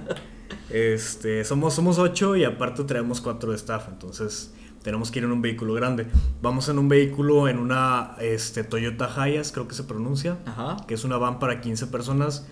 Este, 0.71 1.45
somos, 1.45 1.75
somos 1.75 1.99
8 1.99 2.35
y 2.37 2.45
aparte 2.45 2.83
traemos 2.83 3.21
4 3.21 3.51
de 3.51 3.55
staff, 3.55 3.89
entonces 3.89 4.55
tenemos 4.81 5.11
que 5.11 5.19
ir 5.19 5.25
en 5.25 5.33
un 5.33 5.41
vehículo 5.43 5.75
grande. 5.75 6.07
Vamos 6.41 6.67
en 6.67 6.79
un 6.79 6.89
vehículo, 6.89 7.47
en 7.47 7.59
una 7.59 8.15
este, 8.19 8.63
Toyota 8.63 9.07
Hiace, 9.07 9.53
creo 9.53 9.67
que 9.67 9.75
se 9.75 9.83
pronuncia, 9.83 10.39
Ajá. 10.47 10.77
que 10.87 10.95
es 10.95 11.03
una 11.03 11.17
van 11.17 11.37
para 11.37 11.61
15 11.61 11.85
personas, 11.87 12.47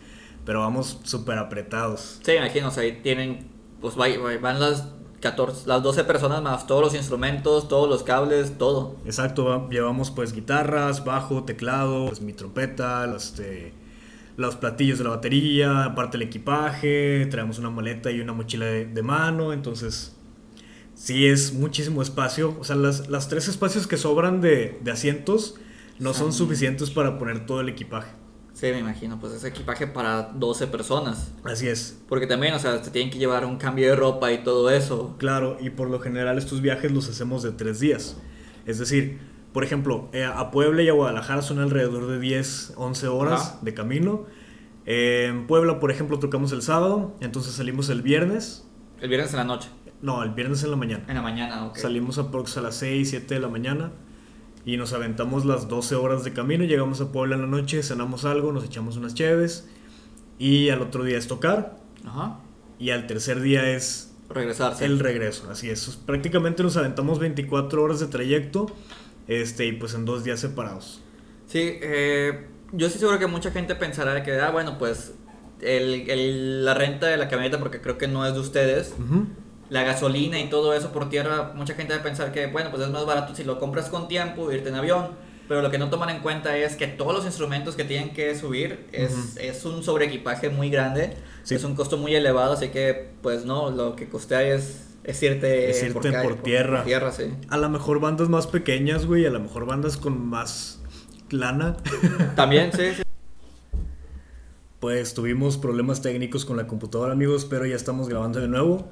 pero 0.45 0.59
vamos 0.59 0.99
súper 1.03 1.39
apretados. 1.39 2.19
Sí, 2.23 2.33
imagino, 2.33 2.67
o 2.67 2.71
sea, 2.71 2.83
ahí 2.83 2.99
tienen, 3.01 3.49
pues 3.81 3.95
va- 3.99 4.07
va- 4.23 4.37
van 4.39 4.59
las 4.59 4.87
14, 5.19 5.67
las 5.67 5.83
12 5.83 6.03
personas 6.03 6.41
más 6.41 6.65
todos 6.67 6.81
los 6.81 6.95
instrumentos, 6.95 7.67
todos 7.67 7.87
los 7.89 8.03
cables, 8.03 8.57
todo. 8.57 8.95
Exacto, 9.05 9.45
va- 9.45 9.67
llevamos 9.69 10.09
pues 10.11 10.33
guitarras, 10.33 11.03
bajo, 11.05 11.43
teclado, 11.43 12.05
pues, 12.07 12.21
mi 12.21 12.33
trompeta, 12.33 13.05
los, 13.07 13.25
este, 13.25 13.73
los 14.37 14.55
platillos 14.55 14.97
de 14.97 15.03
la 15.03 15.09
batería, 15.11 15.83
aparte 15.85 16.17
el 16.17 16.23
equipaje, 16.23 17.27
traemos 17.29 17.59
una 17.59 17.69
maleta 17.69 18.09
y 18.11 18.19
una 18.21 18.33
mochila 18.33 18.65
de, 18.65 18.85
de 18.85 19.03
mano, 19.03 19.53
entonces 19.53 20.15
sí 20.95 21.27
es 21.27 21.53
muchísimo 21.53 22.01
espacio, 22.01 22.55
o 22.59 22.63
sea, 22.63 22.75
las, 22.75 23.07
las 23.09 23.27
tres 23.27 23.47
espacios 23.47 23.85
que 23.87 23.97
sobran 23.97 24.41
de, 24.41 24.79
de 24.83 24.91
asientos 24.91 25.55
no 25.99 26.13
Son- 26.15 26.33
suficientes 26.33 26.89
para 26.89 27.19
poner 27.19 27.45
todo 27.45 27.61
el 27.61 27.69
equipaje. 27.69 28.09
Sí, 28.61 28.67
me 28.67 28.77
imagino, 28.77 29.19
pues 29.19 29.33
es 29.33 29.43
equipaje 29.43 29.87
para 29.87 30.21
12 30.35 30.67
personas. 30.67 31.31
Así 31.43 31.67
es, 31.67 31.99
Porque 32.07 32.27
también, 32.27 32.53
o 32.53 32.59
sea, 32.59 32.83
se 32.83 32.91
tienen 32.91 33.11
que 33.11 33.17
llevar 33.17 33.43
un 33.43 33.57
cambio 33.57 33.89
de 33.89 33.95
ropa 33.95 34.31
y 34.31 34.43
todo 34.43 34.69
eso. 34.69 35.15
Claro, 35.17 35.57
y 35.59 35.71
por 35.71 35.89
lo 35.89 35.99
general 35.99 36.37
estos 36.37 36.61
viajes 36.61 36.91
los 36.91 37.09
hacemos 37.09 37.41
de 37.41 37.53
tres 37.53 37.79
días. 37.79 38.17
Es 38.67 38.77
decir, 38.77 39.19
por 39.51 39.63
ejemplo, 39.63 40.09
eh, 40.13 40.25
a 40.25 40.51
Puebla 40.51 40.83
y 40.83 40.89
a 40.89 40.93
Guadalajara 40.93 41.41
son 41.41 41.57
alrededor 41.57 42.05
de 42.05 42.19
10, 42.19 42.73
11 42.77 43.07
horas 43.07 43.41
Ajá. 43.41 43.59
de 43.63 43.73
camino. 43.73 44.27
Eh, 44.85 45.25
en 45.29 45.47
Puebla, 45.47 45.79
por 45.79 45.89
ejemplo, 45.89 46.19
tocamos 46.19 46.51
el 46.51 46.61
sábado, 46.61 47.15
entonces 47.19 47.53
salimos 47.53 47.89
el 47.89 48.03
viernes. 48.03 48.67
El 48.99 49.09
viernes 49.09 49.31
en 49.31 49.37
la 49.37 49.43
noche, 49.43 49.69
No, 50.03 50.21
el 50.21 50.35
viernes 50.35 50.63
en 50.63 50.69
la 50.69 50.77
mañana. 50.77 51.03
en 51.07 51.15
la 51.15 51.23
mañana, 51.23 51.65
ok. 51.65 51.77
Salimos 51.77 52.19
aprox 52.19 52.57
a 52.57 52.61
las 52.61 52.75
6, 52.75 53.09
7 53.09 53.33
de 53.33 53.39
la 53.39 53.47
mañana 53.49 53.91
y 54.65 54.77
nos 54.77 54.93
aventamos 54.93 55.45
las 55.45 55.67
12 55.67 55.95
horas 55.95 56.23
de 56.23 56.33
camino. 56.33 56.63
Llegamos 56.63 57.01
a 57.01 57.11
Puebla 57.11 57.35
en 57.35 57.41
la 57.41 57.47
noche, 57.47 57.81
cenamos 57.83 58.25
algo, 58.25 58.51
nos 58.51 58.63
echamos 58.63 58.97
unas 58.97 59.13
cheves 59.13 59.67
y 60.39 60.69
al 60.69 60.81
otro 60.81 61.03
día 61.03 61.17
es 61.17 61.27
tocar 61.27 61.77
Ajá. 62.05 62.39
y 62.79 62.89
al 62.91 63.07
tercer 63.07 63.41
día 63.41 63.69
es 63.69 64.13
Regresarse. 64.29 64.85
el 64.85 64.99
regreso, 64.99 65.49
así 65.51 65.69
es. 65.69 65.99
Prácticamente 66.05 66.63
nos 66.63 66.77
aventamos 66.77 67.19
24 67.19 67.83
horas 67.83 67.99
de 67.99 68.07
trayecto 68.07 68.67
este, 69.27 69.65
y 69.67 69.73
pues 69.73 69.93
en 69.93 70.05
dos 70.05 70.23
días 70.23 70.39
separados. 70.39 71.01
Sí, 71.47 71.59
eh, 71.81 72.47
yo 72.71 72.87
estoy 72.87 72.99
seguro 72.99 73.19
que 73.19 73.27
mucha 73.27 73.51
gente 73.51 73.75
pensará 73.75 74.23
que, 74.23 74.39
ah, 74.39 74.51
bueno, 74.51 74.77
pues 74.77 75.13
el, 75.61 76.09
el- 76.09 76.65
la 76.65 76.73
renta 76.73 77.07
de 77.07 77.17
la 77.17 77.27
camioneta, 77.27 77.59
porque 77.59 77.81
creo 77.81 77.97
que 77.97 78.07
no 78.07 78.25
es 78.25 78.33
de 78.33 78.39
ustedes, 78.39 78.93
la 79.71 79.83
gasolina 79.83 80.37
y 80.37 80.49
todo 80.49 80.73
eso 80.73 80.91
por 80.91 81.07
tierra, 81.09 81.53
mucha 81.55 81.75
gente 81.75 81.93
a 81.93 82.03
pensar 82.03 82.33
que, 82.33 82.47
bueno, 82.47 82.69
pues 82.71 82.83
es 82.83 82.89
más 82.89 83.05
barato 83.05 83.33
si 83.33 83.45
lo 83.45 83.57
compras 83.57 83.87
con 83.89 84.09
tiempo, 84.09 84.51
irte 84.51 84.67
en 84.67 84.75
avión. 84.75 85.11
Pero 85.47 85.61
lo 85.61 85.71
que 85.71 85.77
no 85.77 85.89
toman 85.89 86.09
en 86.09 86.19
cuenta 86.21 86.57
es 86.57 86.75
que 86.75 86.87
todos 86.87 87.13
los 87.13 87.25
instrumentos 87.25 87.75
que 87.75 87.85
tienen 87.85 88.11
que 88.13 88.35
subir 88.37 88.85
es, 88.91 89.11
Ujú. 89.13 89.21
es 89.39 89.65
un 89.65 89.81
sobreequipaje 89.83 90.49
muy 90.49 90.69
grande, 90.69 91.15
Sí. 91.43 91.55
es 91.55 91.63
un 91.63 91.75
costo 91.75 91.95
muy 91.97 92.13
elevado, 92.13 92.51
así 92.53 92.67
que, 92.67 93.11
pues 93.21 93.45
no, 93.45 93.71
lo 93.71 93.95
que 93.95 94.09
costea 94.09 94.41
es, 94.43 94.87
es 95.05 95.23
irte, 95.23 95.69
Es 95.69 95.81
irte 95.83 96.11
calle, 96.11 96.27
por 96.27 96.43
tierra. 96.43 96.77
Por 96.79 96.85
tierra, 96.85 97.11
sí. 97.13 97.33
A 97.49 97.57
lo 97.57 97.69
mejor 97.69 98.01
bandas 98.01 98.27
más 98.27 98.47
pequeñas, 98.47 99.05
güey, 99.05 99.25
a 99.25 99.29
lo 99.29 99.39
mejor 99.39 99.65
bandas 99.65 99.95
con 99.95 100.25
más 100.25 100.81
lana. 101.29 101.77
También, 102.35 102.71
sí, 102.73 102.93
sí. 102.97 103.01
Pues 104.81 105.13
tuvimos 105.13 105.57
problemas 105.57 106.01
técnicos 106.01 106.43
con 106.43 106.57
la 106.57 106.67
computadora, 106.67 107.13
amigos, 107.13 107.45
pero 107.45 107.65
ya 107.65 107.75
estamos 107.75 108.09
grabando 108.09 108.39
de 108.41 108.47
nuevo. 108.47 108.89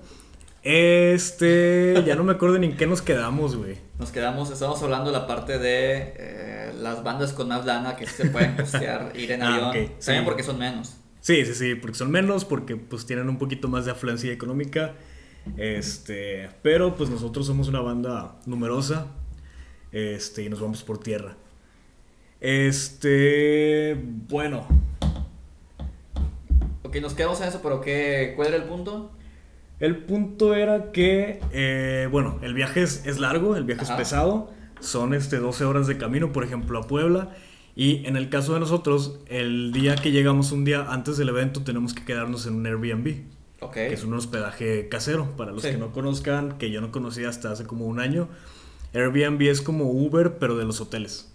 Este, 0.64 2.04
ya 2.06 2.16
no 2.16 2.24
me 2.24 2.34
acuerdo 2.34 2.58
ni 2.60 2.68
en 2.68 2.78
qué 2.78 2.86
nos 2.88 3.02
quedamos, 3.02 3.56
güey. 3.56 3.78
Nos 3.98 4.12
quedamos, 4.12 4.52
estamos 4.52 4.82
hablando 4.84 5.12
de 5.12 5.18
la 5.18 5.26
parte 5.28 5.58
de 5.58 6.14
eh, 6.18 6.74
las 6.80 7.04
bandas 7.04 7.34
con 7.34 7.48
más 7.48 7.66
lana 7.66 7.96
que 7.96 8.06
se 8.06 8.26
pueden 8.30 8.56
costear 8.56 9.14
ir 9.18 9.32
en 9.32 9.42
Ah, 9.44 9.54
avión. 9.56 9.68
ok, 9.70 9.74
También 10.00 10.24
sí. 10.24 10.26
porque 10.26 10.44
son 10.44 10.60
menos. 10.60 10.96
Sí, 11.22 11.46
sí, 11.46 11.54
sí, 11.54 11.76
porque 11.76 11.98
son 11.98 12.12
menos, 12.12 12.46
porque 12.46 12.76
pues 12.76 13.06
tienen 13.06 13.30
un 13.30 13.38
poquito 13.38 13.68
más 13.68 13.86
de 13.86 13.92
afluencia 13.92 14.32
económica. 14.32 14.96
Este, 15.58 16.50
pero 16.62 16.96
pues 16.96 17.10
nosotros 17.10 17.46
somos 17.48 17.68
una 17.68 17.82
banda 17.82 18.36
numerosa. 18.46 19.08
Este, 19.92 20.44
y 20.44 20.50
nos 20.50 20.60
vamos 20.62 20.84
por 20.84 21.00
tierra. 21.00 21.36
Este, 22.42 23.96
bueno, 24.28 24.66
Ok, 26.84 26.96
nos 27.02 27.14
quedamos 27.14 27.40
en 27.42 27.50
eso, 27.50 27.60
pero 27.62 27.82
¿qué, 27.82 28.34
¿cuál 28.36 28.48
era 28.48 28.58
el 28.58 28.64
punto? 28.64 29.12
El 29.80 29.98
punto 29.98 30.54
era 30.56 30.92
que, 30.92 31.40
eh, 31.52 32.08
bueno, 32.12 32.40
el 32.42 32.54
viaje 32.54 32.82
es, 32.84 33.06
es 33.06 33.20
largo, 33.20 33.56
el 33.56 33.64
viaje 33.64 33.84
Ajá. 33.84 33.94
es 33.94 33.98
pesado. 34.00 34.52
Son 34.80 35.14
este 35.14 35.38
12 35.38 35.66
horas 35.66 35.88
de 35.88 35.98
camino, 35.98 36.32
por 36.32 36.44
ejemplo, 36.44 36.80
a 36.80 36.88
Puebla. 36.88 37.36
Y 37.76 38.06
en 38.06 38.16
el 38.18 38.30
caso 38.30 38.54
de 38.54 38.60
nosotros, 38.60 39.20
el 39.28 39.72
día 39.72 39.96
que 39.96 40.12
llegamos 40.12 40.52
un 40.52 40.66
día 40.66 40.86
antes 40.90 41.18
del 41.18 41.30
evento, 41.30 41.64
tenemos 41.64 41.94
que 41.94 42.04
quedarnos 42.04 42.46
en 42.46 42.56
un 42.56 42.66
Airbnb. 42.66 43.24
Ok. 43.62 43.74
que 43.74 43.94
es 43.94 44.06
un 44.06 44.14
hospedaje 44.14 44.88
casero. 44.88 45.36
Para 45.36 45.52
los 45.52 45.64
Sí. 45.64 45.72
que 45.72 45.78
no 45.78 45.92
conozcan, 45.92 46.58
que 46.58 46.72
yo 46.72 46.80
no 46.80 46.92
conocía 46.94 47.28
hasta 47.28 47.52
hace 47.52 47.66
como 47.66 47.88
un 47.88 48.00
año, 48.00 48.30
Airbnb 48.94 49.42
es 49.50 49.62
como 49.62 49.86
Uber, 49.92 50.38
pero 50.40 50.56
de 50.56 50.64
los 50.64 50.80
hoteles. 50.80 51.30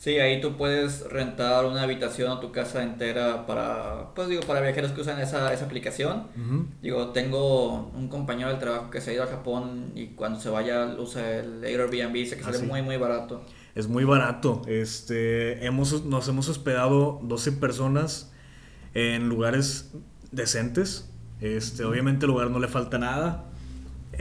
Sí, 0.00 0.18
ahí 0.18 0.40
tú 0.40 0.56
puedes 0.56 1.06
rentar 1.10 1.66
una 1.66 1.82
habitación 1.82 2.30
o 2.32 2.40
tu 2.40 2.52
casa 2.52 2.82
entera 2.82 3.44
para, 3.44 4.14
pues 4.14 4.28
digo, 4.28 4.40
para 4.46 4.62
viajeros 4.62 4.92
que 4.92 5.02
usan 5.02 5.20
esa, 5.20 5.52
esa 5.52 5.66
aplicación. 5.66 6.22
Digo, 6.80 7.10
tengo 7.10 7.90
un 7.94 8.08
compañero 8.08 8.48
del 8.48 8.58
trabajo 8.58 8.88
que 8.88 9.02
se 9.02 9.10
ha 9.10 9.12
ido 9.12 9.24
a 9.24 9.26
Japón 9.26 9.92
y 9.94 10.06
cuando 10.14 10.40
se 10.40 10.48
vaya 10.48 10.86
usa 10.98 11.40
el 11.40 11.62
Airbnb, 11.62 12.14
dice 12.14 12.36
que 12.36 12.40
Ah, 12.40 12.46
sale 12.46 12.60
sí. 12.60 12.64
muy, 12.66 12.80
muy 12.80 12.96
barato. 12.96 13.42
Es 13.74 13.88
muy 13.88 14.04
barato. 14.04 14.62
Este, 14.66 15.66
hemos, 15.66 16.02
nos 16.06 16.26
hemos 16.28 16.48
hospedado 16.48 17.20
12 17.22 17.52
personas 17.52 18.32
en 18.94 19.28
lugares 19.28 19.92
decentes. 20.32 21.10
Este, 21.42 21.84
obviamente 21.84 22.24
el 22.24 22.32
lugar 22.32 22.50
no 22.50 22.58
le 22.58 22.68
falta 22.68 22.96
nada. 22.96 23.49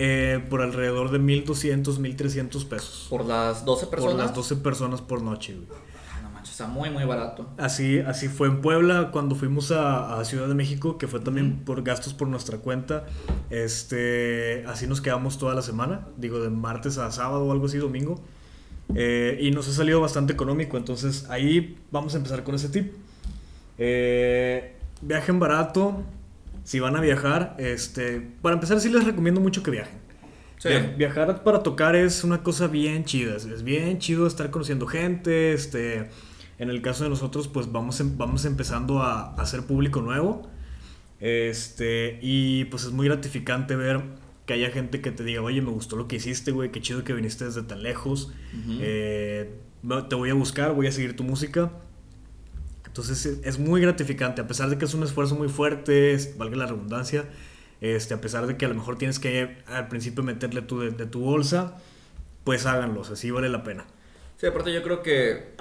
Eh, 0.02 0.40
por 0.50 0.62
alrededor 0.62 1.12
de 1.12 1.20
1200, 1.20 2.00
1300 2.00 2.64
pesos. 2.64 3.08
Por 3.10 3.26
las 3.26 3.66
12 3.66 3.88
personas. 3.88 4.14
Por 4.14 4.24
las 4.24 4.34
12 4.34 4.56
personas 4.56 5.02
por 5.02 5.22
noche, 5.22 5.56
güey. 5.56 5.68
Ah, 6.14 6.22
no 6.24 6.30
manches, 6.30 6.54
está 6.54 6.68
muy, 6.68 6.90
muy 6.90 7.04
barato. 7.04 7.50
Así, 7.58 8.00
así 8.00 8.30
fue 8.30 8.48
en 8.48 8.62
Puebla 8.62 9.10
cuando 9.12 9.36
fuimos 9.36 9.74
a, 9.74 10.18
a 10.18 10.24
Ciudad 10.24 10.48
de 10.48 10.56
México, 10.56 10.98
que 10.98 11.08
fue 11.08 11.20
también 11.20 11.66
por 11.66 11.84
gastos 11.84 12.14
por 12.14 12.30
nuestra 12.30 12.60
cuenta. 12.60 13.08
Este, 13.50 14.64
así 14.68 14.88
nos 14.88 15.02
quedamos 15.02 15.38
toda 15.38 15.54
la 15.54 15.62
semana, 15.62 16.08
digo 16.16 16.40
de 16.40 16.50
martes 16.50 16.98
a 16.98 17.12
sábado 17.12 17.44
o 17.44 17.52
algo 17.52 17.66
así, 17.66 17.78
domingo. 17.78 18.22
Eh, 18.96 19.38
y 19.42 19.52
nos 19.52 19.68
ha 19.68 19.74
salido 19.74 20.00
bastante 20.00 20.32
económico, 20.32 20.78
entonces 20.78 21.30
ahí 21.30 21.78
vamos 21.92 22.14
a 22.14 22.18
empezar 22.20 22.46
con 22.46 22.56
ese 22.56 22.70
tip. 22.70 22.94
Eh, 23.78 24.78
viajen 25.02 25.40
barato, 25.40 26.04
si 26.70 26.80
van 26.80 26.96
a 26.96 27.02
viajar, 27.02 27.56
este, 27.58 28.22
para 28.44 28.54
empezar 28.54 28.80
sí 28.80 28.92
les 28.92 29.04
recomiendo 29.04 29.42
mucho 29.42 29.64
que 29.64 29.72
viajen. 29.72 29.98
Sí. 30.60 30.70
Viajar 31.00 31.44
para 31.44 31.64
tocar 31.64 31.96
es 31.96 32.24
una 32.24 32.44
cosa 32.44 32.68
bien 32.68 33.06
chida. 33.06 33.36
Es, 33.38 33.64
bien 33.64 33.98
chido 33.98 34.28
estar 34.28 34.52
conociendo 34.52 34.86
gente. 34.86 35.52
Este, 35.54 36.12
en 36.60 36.70
el 36.70 36.84
caso 36.84 37.06
de 37.06 37.10
nosotros, 37.10 37.48
pues 37.48 37.72
vamos, 37.72 38.00
em- 38.02 38.20
vamos 38.20 38.46
empezando 38.46 39.02
a, 39.02 39.32
a 39.32 39.42
hacer 39.42 39.64
público 39.66 40.04
nuevo. 40.04 40.48
Este, 41.20 42.20
y 42.22 42.66
pues 42.66 42.84
es 42.84 42.92
muy 42.92 43.08
gratificante 43.08 43.76
ver 43.76 44.04
que 44.46 44.54
haya 44.54 44.70
gente 44.70 45.02
que 45.02 45.10
te 45.10 45.24
diga, 45.24 45.42
oye, 45.42 45.64
me 45.64 45.72
gustó 45.72 45.96
lo 45.96 46.08
que 46.08 46.18
hiciste, 46.18 46.52
güey, 46.52 46.72
qué 46.72 46.82
chido 46.82 47.04
que 47.04 47.14
viniste 47.14 47.46
desde 47.46 47.64
tan 47.64 47.82
lejos. 47.82 48.32
Eh, 48.80 49.56
te 50.08 50.16
voy 50.16 50.30
a 50.30 50.36
buscar, 50.36 50.76
voy 50.76 50.86
a 50.86 50.92
seguir 50.92 51.16
tu 51.16 51.24
música. 51.24 51.72
Entonces 52.90 53.40
es, 53.44 53.60
muy 53.60 53.82
gratificante, 53.82 54.42
a 54.42 54.48
pesar 54.48 54.70
de 54.70 54.78
que 54.78 54.86
es 54.86 54.94
un 54.94 55.04
esfuerzo 55.04 55.36
muy 55.36 55.48
fuerte, 55.48 56.12
es- 56.14 56.38
valga 56.38 56.58
la 56.58 56.66
redundancia, 56.66 57.26
este, 57.82 58.14
a 58.14 58.20
pesar 58.22 58.46
de 58.48 58.58
que 58.58 58.66
a 58.66 58.68
lo 58.70 58.76
mejor 58.76 58.98
tienes 58.98 59.20
que 59.20 59.58
al 59.68 59.88
principio 59.88 60.24
meterle 60.24 60.62
tu, 60.62 60.80
de, 60.82 60.92
de 60.92 61.06
tu 61.06 61.22
bolsa, 61.22 61.78
pues 62.44 62.66
háganlos, 62.66 63.10
así 63.12 63.32
vale 63.32 63.48
la 63.50 63.64
pena. 63.64 63.86
Sí, 64.38 64.48
aparte 64.48 64.74
yo 64.74 64.82
creo 64.84 65.02
que 65.04 65.54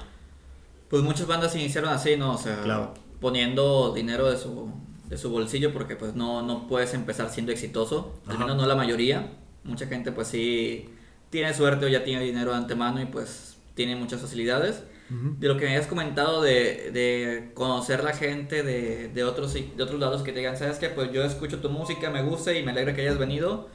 pues 0.88 1.03
muchas 1.03 1.27
bandas 1.27 1.55
iniciaron 1.55 1.91
así, 1.91 2.17
¿no? 2.17 2.33
O 2.35 2.38
sea, 2.38 2.62
Claro. 2.62 2.95
poniendo 3.21 3.93
dinero 3.95 4.31
de 4.31 4.37
su, 4.38 4.73
de 5.09 5.19
su 5.19 5.31
bolsillo 5.31 5.73
porque 5.73 5.97
pues 5.97 6.14
no, 6.14 6.43
no 6.43 6.67
puedes 6.67 6.95
empezar 6.95 7.31
siendo 7.31 7.53
exitoso, 7.53 8.19
al 8.27 8.37
Ajá. 8.37 8.45
menos 8.45 8.57
no 8.57 8.67
la 8.67 8.75
mayoría. 8.75 9.33
Mucha 9.64 9.87
gente 9.87 10.12
pues 10.12 10.29
sí 10.29 10.88
tiene 11.31 11.53
suerte 11.53 11.85
o 11.85 11.88
ya 11.88 12.05
tiene 12.05 12.25
dinero 12.25 12.53
de 12.53 12.57
antemano 12.57 13.03
y 13.03 13.07
pues 13.07 13.59
tiene 13.75 13.97
muchas 13.97 14.23
facilidades. 14.23 14.83
De 15.11 15.49
lo 15.49 15.57
que 15.57 15.64
me 15.64 15.71
habías 15.71 15.87
comentado 15.87 16.42
de, 16.42 16.90
de 16.92 17.51
conocer 17.55 18.05
la 18.05 18.12
gente 18.12 18.62
de, 18.62 19.09
de, 19.09 19.25
otros, 19.25 19.55
de 19.55 19.83
otros 19.83 19.99
lados 19.99 20.23
que 20.23 20.33
te 20.33 20.40
digan, 20.40 20.57
¿sabes 20.57 20.79
qué? 20.79 20.90
Pues 20.90 21.11
yo 21.12 21.25
escucho 21.25 21.61
tu 21.61 21.71
música, 21.71 22.11
me 22.11 22.23
gusta 22.23 22.53
y 22.53 22.62
me 22.62 22.73
alegra 22.73 22.94
que 22.94 23.01
hayas 23.01 23.18
venido. 23.18 23.68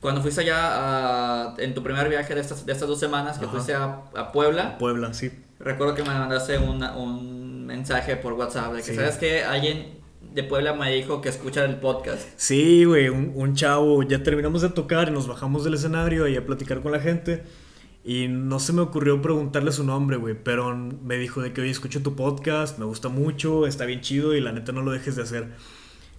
Cuando 0.00 0.22
fuiste 0.22 0.42
allá 0.42 1.54
en 1.58 1.74
tu 1.74 1.82
primer 1.82 2.08
viaje 2.08 2.34
de 2.34 2.40
estas, 2.40 2.64
de 2.64 2.72
estas 2.72 2.88
dos 2.88 3.00
semanas, 3.00 3.38
que 3.38 3.46
fuiste 3.46 3.74
a, 3.74 4.04
a, 4.14 4.32
Puebla. 4.32 4.78
Puebla, 4.78 5.12
sí. 5.12 5.30
Recuerdo 5.58 5.94
que 5.94 6.02
me 6.02 6.08
mandaste 6.08 6.56
una, 6.56 6.96
un 6.96 7.66
mensaje 7.66 8.16
por 8.16 8.32
WhatsApp 8.34 8.72
de 8.72 8.82
que, 8.82 8.94
¿sabes 8.94 9.16
qué? 9.16 9.42
Alguien 9.42 9.98
de 10.32 10.44
Puebla 10.44 10.72
me 10.72 10.90
dijo 10.92 11.20
que 11.20 11.28
escucha 11.28 11.64
el 11.64 11.76
podcast. 11.76 12.28
Sí, 12.36 12.84
güey, 12.84 13.08
un, 13.08 13.32
un, 13.34 13.54
chavo, 13.54 14.02
ya 14.04 14.22
terminamos 14.22 14.62
de 14.62 14.70
tocar 14.70 15.08
y 15.08 15.10
nos 15.10 15.26
bajamos 15.26 15.64
del 15.64 15.74
escenario 15.74 16.28
y 16.28 16.36
a 16.36 16.46
platicar 16.46 16.80
con 16.80 16.92
la 16.92 17.00
gente. 17.00 17.42
Y 18.02 18.28
no 18.28 18.58
se 18.60 18.72
me 18.72 18.80
ocurrió 18.80 19.20
preguntarle 19.20 19.72
su 19.72 19.84
nombre, 19.84 20.16
güey, 20.16 20.34
pero 20.42 20.74
me 20.74 21.16
dijo 21.16 21.42
de 21.42 21.52
que, 21.52 21.60
oye, 21.60 21.70
escucho 21.70 22.02
tu 22.02 22.16
podcast, 22.16 22.78
me 22.78 22.86
gusta 22.86 23.08
mucho, 23.08 23.66
está 23.66 23.84
bien 23.84 24.00
chido 24.00 24.34
y 24.34 24.40
la 24.40 24.52
neta 24.52 24.72
no 24.72 24.82
lo 24.82 24.90
dejes 24.90 25.16
de 25.16 25.22
hacer. 25.22 25.48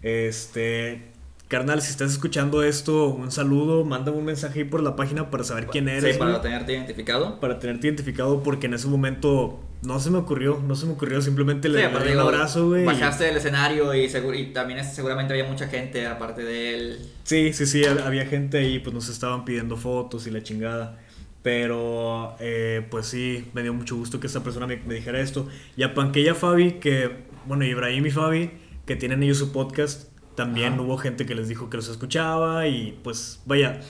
Este, 0.04 1.12
carnal, 1.48 1.82
si 1.82 1.90
estás 1.90 2.12
escuchando 2.12 2.62
esto, 2.64 3.08
un 3.08 3.32
saludo, 3.32 3.84
mándame 3.84 4.18
un 4.18 4.26
mensaje 4.26 4.60
ahí 4.60 4.66
por 4.66 4.84
la 4.84 4.96
página 4.96 5.32
para 5.32 5.44
saber 5.44 5.68
quién 5.68 5.90
eres. 5.90 6.14
Sí, 6.14 6.20
para 6.20 6.40
tenerte 6.40 6.74
identificado. 6.74 7.40
Para 7.40 7.58
tenerte 7.58 7.88
identificado 7.88 8.44
porque 8.44 8.68
en 8.68 8.76
ese 8.76 8.88
momento 8.88 9.60
no 9.82 10.00
se 10.00 10.12
me 10.12 10.20
ocurrió, 10.20 10.62
no 10.66 10.76
se 10.76 10.86
me 10.86 10.94
ocurrió, 10.94 11.20
simplemente 11.22 11.68
le, 11.68 11.80
di 11.80 12.14
un 12.14 12.20
abrazo, 12.20 12.68
güey. 12.68 12.86
Bajaste 12.86 13.24
del 13.24 13.38
escenario 13.38 13.94
y, 13.96 14.06
y 14.06 14.46
también 14.54 14.86
seguramente 14.86 15.34
había 15.34 15.46
mucha 15.46 15.68
gente 15.68 16.06
aparte 16.06 16.44
de 16.44 16.76
él. 16.76 17.00
Sí, 17.24 17.52
sí, 17.54 17.66
sí, 17.66 17.84
había 17.86 18.28
gente 18.28 18.60
ahí, 18.60 18.78
pues 18.78 18.94
nos 18.94 19.10
estaban 19.10 19.44
pidiendo 19.44 19.78
fotos 19.78 20.28
y 20.28 20.32
la 20.32 20.44
chingada. 20.44 21.00
Pero, 21.44 22.36
eh, 22.40 22.86
pues 22.92 23.08
sí, 23.08 23.50
me 23.54 23.64
dio 23.64 23.74
mucho 23.74 23.96
gusto 23.96 24.20
que 24.20 24.28
esta 24.28 24.44
persona 24.44 24.68
me, 24.68 24.78
dijera 24.78 25.20
esto. 25.20 25.48
Y 25.76 25.84
a 25.84 25.94
Panqueya 25.94 26.36
Fabi, 26.36 26.74
que, 26.74 27.26
bueno, 27.46 27.66
Ibrahim 27.66 28.06
y 28.06 28.12
Fabi, 28.12 28.52
que 28.86 28.96
tienen 28.96 29.24
ellos 29.24 29.40
su 29.40 29.52
podcast, 29.52 30.12
también 30.36 30.80
hubo 30.80 30.98
gente 30.98 31.26
que 31.26 31.34
les 31.34 31.48
dijo 31.48 31.70
que 31.70 31.78
los 31.78 31.90
escuchaba 31.90 32.68
y 32.68 32.98
pues 33.04 33.42
vaya, 33.46 33.82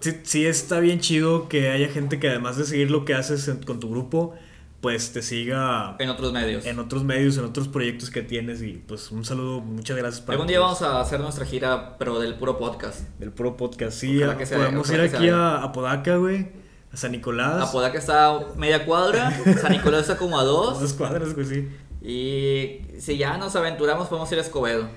sí, 0.00 0.12
sí, 0.22 0.46
está 0.46 0.80
bien 0.80 1.00
chido 1.00 1.48
que 1.48 1.70
haya 1.70 1.88
gente 1.88 2.18
que 2.18 2.28
además 2.28 2.56
de 2.56 2.64
seguir 2.64 2.90
lo 2.90 3.04
que 3.04 3.14
haces 3.14 3.50
con 3.66 3.80
tu 3.80 3.90
grupo, 3.90 4.34
pues 4.80 5.12
te 5.12 5.22
siga 5.22 5.96
en 5.98 6.10
otros 6.10 6.32
medios. 6.32 6.64
En 6.64 6.78
otros 6.78 7.04
medios, 7.04 7.36
en 7.38 7.44
otros 7.44 7.68
proyectos 7.68 8.10
que 8.10 8.22
tienes 8.22 8.62
y 8.62 8.82
pues 8.86 9.10
un 9.10 9.24
saludo, 9.24 9.60
muchas 9.60 9.96
gracias 9.96 10.20
para 10.20 10.34
Algún 10.34 10.46
día 10.46 10.60
vamos 10.60 10.80
a 10.82 11.00
hacer 11.00 11.20
nuestra 11.20 11.44
gira, 11.44 11.96
pero 11.98 12.18
del 12.20 12.34
puro 12.36 12.58
podcast. 12.58 13.08
Del 13.18 13.32
puro 13.32 13.56
podcast, 13.56 13.98
sí. 13.98 14.20
podemos 14.52 14.90
ir 14.90 15.00
aquí 15.00 15.28
a 15.28 15.56
Apodaca, 15.56 16.16
güey 16.16 16.63
San 16.94 17.12
Nicolás. 17.12 17.68
Apodaca 17.68 17.98
está 17.98 18.38
media 18.56 18.84
cuadra. 18.84 19.30
San 19.60 19.72
Nicolás 19.72 20.02
está 20.02 20.16
como 20.16 20.38
a 20.38 20.44
dos. 20.44 20.80
Dos 20.80 20.92
cuadras, 20.94 21.34
güey, 21.34 21.46
sí. 21.46 21.68
Y 22.02 23.00
si 23.00 23.16
ya 23.16 23.36
nos 23.38 23.56
aventuramos, 23.56 24.08
podemos 24.08 24.30
ir 24.32 24.38
a 24.38 24.42
Escobedo. 24.42 24.88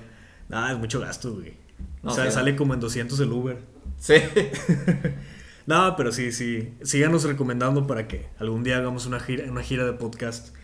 Nada, 0.48 0.72
es 0.72 0.78
mucho 0.78 1.00
gasto, 1.00 1.34
güey. 1.34 1.54
o 2.02 2.10
sea, 2.10 2.30
sale 2.30 2.56
como 2.56 2.74
en 2.74 2.80
200 2.80 3.18
el 3.20 3.32
Uber. 3.32 3.58
Sí. 3.98 4.14
no, 5.66 5.94
pero 5.96 6.12
sí, 6.12 6.32
sí. 6.32 6.74
Síganos 6.82 7.24
recomendando 7.24 7.86
para 7.86 8.08
que 8.08 8.28
algún 8.38 8.62
día 8.62 8.76
hagamos 8.76 9.06
una 9.06 9.20
gira, 9.20 9.50
una 9.50 9.62
gira 9.62 9.84
de 9.84 9.92
podcast. 9.94 10.54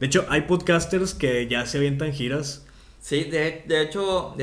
De 0.00 0.06
hecho, 0.06 0.26
hay 0.28 0.42
podcasters 0.42 1.14
que 1.14 1.46
ya 1.46 1.64
se 1.66 1.78
avientan 1.78 2.12
giras. 2.12 2.66
Sí, 3.00 3.24
de, 3.24 3.64
de 3.66 3.82
hecho, 3.82 4.36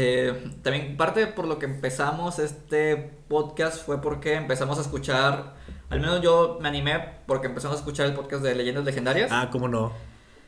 también 0.63 0.97
parte 0.97 1.27
por 1.27 1.45
lo 1.45 1.59
que 1.59 1.65
empezamos 1.65 2.39
este 2.39 2.95
podcast 3.27 3.85
fue 3.85 4.01
porque 4.01 4.33
empezamos 4.35 4.77
a 4.77 4.81
escuchar 4.81 5.55
al 5.89 5.99
menos 5.99 6.21
yo 6.21 6.59
me 6.61 6.67
animé 6.67 6.99
porque 7.25 7.47
empezamos 7.47 7.77
a 7.77 7.79
escuchar 7.79 8.05
el 8.05 8.13
podcast 8.13 8.43
de 8.43 8.55
Leyendas 8.55 8.85
Legendarias. 8.85 9.31
Ah, 9.31 9.49
cómo 9.51 9.67
no. 9.67 9.91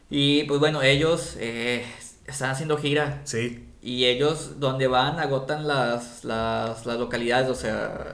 Y 0.09 0.43
pues 0.43 0.59
bueno, 0.59 0.81
ellos 0.81 1.35
eh, 1.39 1.85
están 2.27 2.51
haciendo 2.51 2.77
gira. 2.77 3.21
Sí. 3.23 3.67
Y 3.81 4.05
ellos, 4.05 4.59
donde 4.59 4.85
van, 4.85 5.19
agotan 5.19 5.67
las, 5.67 6.23
las, 6.23 6.85
las 6.85 6.99
localidades. 6.99 7.49
O 7.49 7.55
sea, 7.55 8.11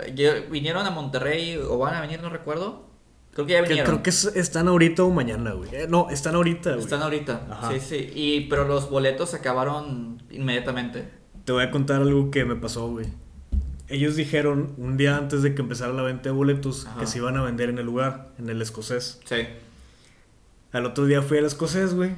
vinieron 0.50 0.86
a 0.86 0.92
Monterrey 0.92 1.58
o 1.58 1.78
van 1.78 1.96
a 1.96 2.02
venir, 2.02 2.22
no 2.22 2.30
recuerdo. 2.30 2.88
Creo 3.34 3.46
que 3.46 3.54
ya 3.54 3.62
vinieron. 3.62 3.86
Creo 3.86 4.04
que 4.04 4.10
están 4.10 4.70
ahorita 4.70 5.04
o 5.04 5.10
mañana, 5.10 5.52
güey. 5.52 5.70
Eh, 5.74 5.88
no, 5.90 6.10
están 6.10 6.36
ahorita, 6.36 6.72
güey. 6.72 6.84
Están 6.84 7.02
ahorita. 7.02 7.70
Sí, 7.72 7.80
sí. 7.82 8.12
Y, 8.16 8.42
pero 8.50 8.66
los 8.66 8.90
boletos 8.90 9.32
se 9.32 9.38
acabaron 9.38 10.24
inmediatamente. 10.32 11.10
Te 11.44 11.52
voy 11.52 11.64
a 11.64 11.72
contar 11.72 12.02
algo 12.02 12.32
que 12.32 12.46
me 12.46 12.56
pasó, 12.56 12.90
güey 12.90 13.08
ellos 13.90 14.16
dijeron 14.16 14.74
un 14.78 14.98
día 14.98 15.18
antes 15.18 15.42
de 15.44 15.56
que 15.56 15.62
empezara 15.62 15.94
la 15.94 16.02
venta 16.02 16.30
de 16.30 16.32
boletos 16.32 16.88
que 17.00 17.08
se 17.08 17.20
iban 17.20 17.38
a 17.38 17.44
vender 17.44 17.70
en 17.70 17.78
el 17.78 17.86
lugar, 17.86 18.30
en 18.38 18.50
el 18.50 18.62
escocés. 18.62 19.20
Sí. 19.26 19.48
Al 20.74 20.86
otro 20.86 21.06
día 21.06 21.22
fui 21.22 21.38
al 21.38 21.46
escocés, 21.46 21.94
güey. 21.94 22.16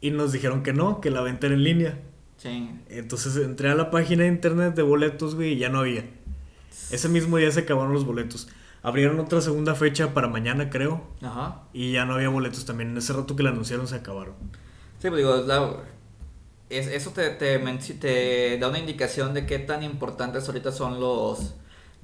Y 0.00 0.10
nos 0.10 0.32
dijeron 0.32 0.62
que 0.62 0.74
no, 0.74 1.00
que 1.00 1.10
la 1.10 1.22
venta 1.22 1.46
era 1.46 1.54
en 1.54 1.64
línea. 1.64 1.98
Sí. 2.36 2.70
Entonces 2.90 3.36
entré 3.36 3.70
a 3.70 3.74
la 3.74 3.90
página 3.90 4.24
de 4.24 4.28
internet 4.28 4.74
de 4.74 4.82
boletos, 4.82 5.34
güey, 5.34 5.52
y 5.52 5.58
ya 5.58 5.70
no 5.70 5.78
había. 5.78 6.04
Ese 6.90 7.08
mismo 7.08 7.38
día 7.38 7.50
se 7.50 7.60
acabaron 7.60 7.94
los 7.94 8.04
boletos. 8.04 8.48
Abrieron 8.82 9.18
otra 9.18 9.40
segunda 9.40 9.74
fecha 9.74 10.12
para 10.12 10.28
mañana, 10.28 10.68
creo. 10.68 11.02
Ajá. 11.22 11.62
Y 11.72 11.92
ya 11.92 12.04
no 12.04 12.14
había 12.14 12.28
boletos 12.28 12.66
también. 12.66 12.90
En 12.90 12.98
ese 12.98 13.14
rato 13.14 13.34
que 13.34 13.42
la 13.42 13.48
anunciaron 13.48 13.88
se 13.88 13.96
acabaron. 13.96 14.34
Sí, 14.98 15.08
pues 15.08 15.16
digo, 15.16 15.36
la, 15.36 15.82
es, 16.76 16.86
eso 16.88 17.10
te, 17.10 17.30
te, 17.30 17.58
te, 17.58 18.58
da 18.58 18.68
una 18.68 18.78
indicación 18.78 19.34
de 19.34 19.46
qué 19.46 19.58
tan 19.58 19.82
importantes 19.82 20.46
ahorita 20.46 20.72
son 20.72 21.00
los... 21.00 21.54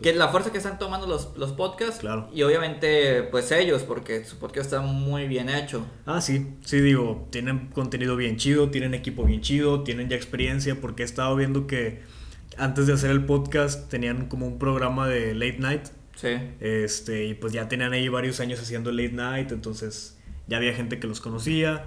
Que 0.03 0.15
la 0.15 0.29
fuerza 0.29 0.51
que 0.51 0.57
están 0.57 0.79
tomando 0.79 1.07
los, 1.07 1.37
los 1.37 1.53
podcasts. 1.53 2.01
Claro. 2.01 2.31
Y 2.33 2.43
obviamente, 2.43 3.23
pues 3.25 3.53
ellos, 3.53 3.83
porque 3.83 4.25
su 4.25 4.39
podcast 4.39 4.73
está 4.73 4.81
muy 4.81 5.29
bien 5.29 5.51
hecho. 5.51 5.85
Ah, 6.07 6.23
sí. 6.23 6.55
Sí, 6.65 6.81
digo, 6.81 7.29
tienen 7.31 7.69
contenido 7.69 8.17
bien 8.17 8.39
chido, 8.39 8.71
tienen 8.71 8.95
equipo 8.95 9.25
bien 9.25 9.43
chido, 9.43 9.83
tienen 9.83 10.09
ya 10.09 10.17
experiencia, 10.17 10.81
porque 10.81 11.03
he 11.03 11.05
estado 11.05 11.37
viendo 11.37 11.67
que 11.67 12.01
antes 12.57 12.87
de 12.87 12.95
hacer 12.95 13.11
el 13.11 13.27
podcast 13.27 13.91
tenían 13.91 14.27
como 14.27 14.47
un 14.47 14.59
programa 14.59 15.07
de 15.07 15.35
late 15.35 15.59
night. 15.59 15.83
Sí. 16.17 16.31
Este, 16.61 17.27
y 17.27 17.35
pues 17.35 17.53
ya 17.53 17.69
tenían 17.69 17.93
ahí 17.93 18.09
varios 18.09 18.41
años 18.41 18.59
haciendo 18.59 18.93
late 18.93 19.13
night, 19.13 19.53
entonces 19.53 20.19
ya 20.47 20.57
había 20.57 20.73
gente 20.73 20.99
que 20.99 21.07
los 21.07 21.21
conocía. 21.21 21.85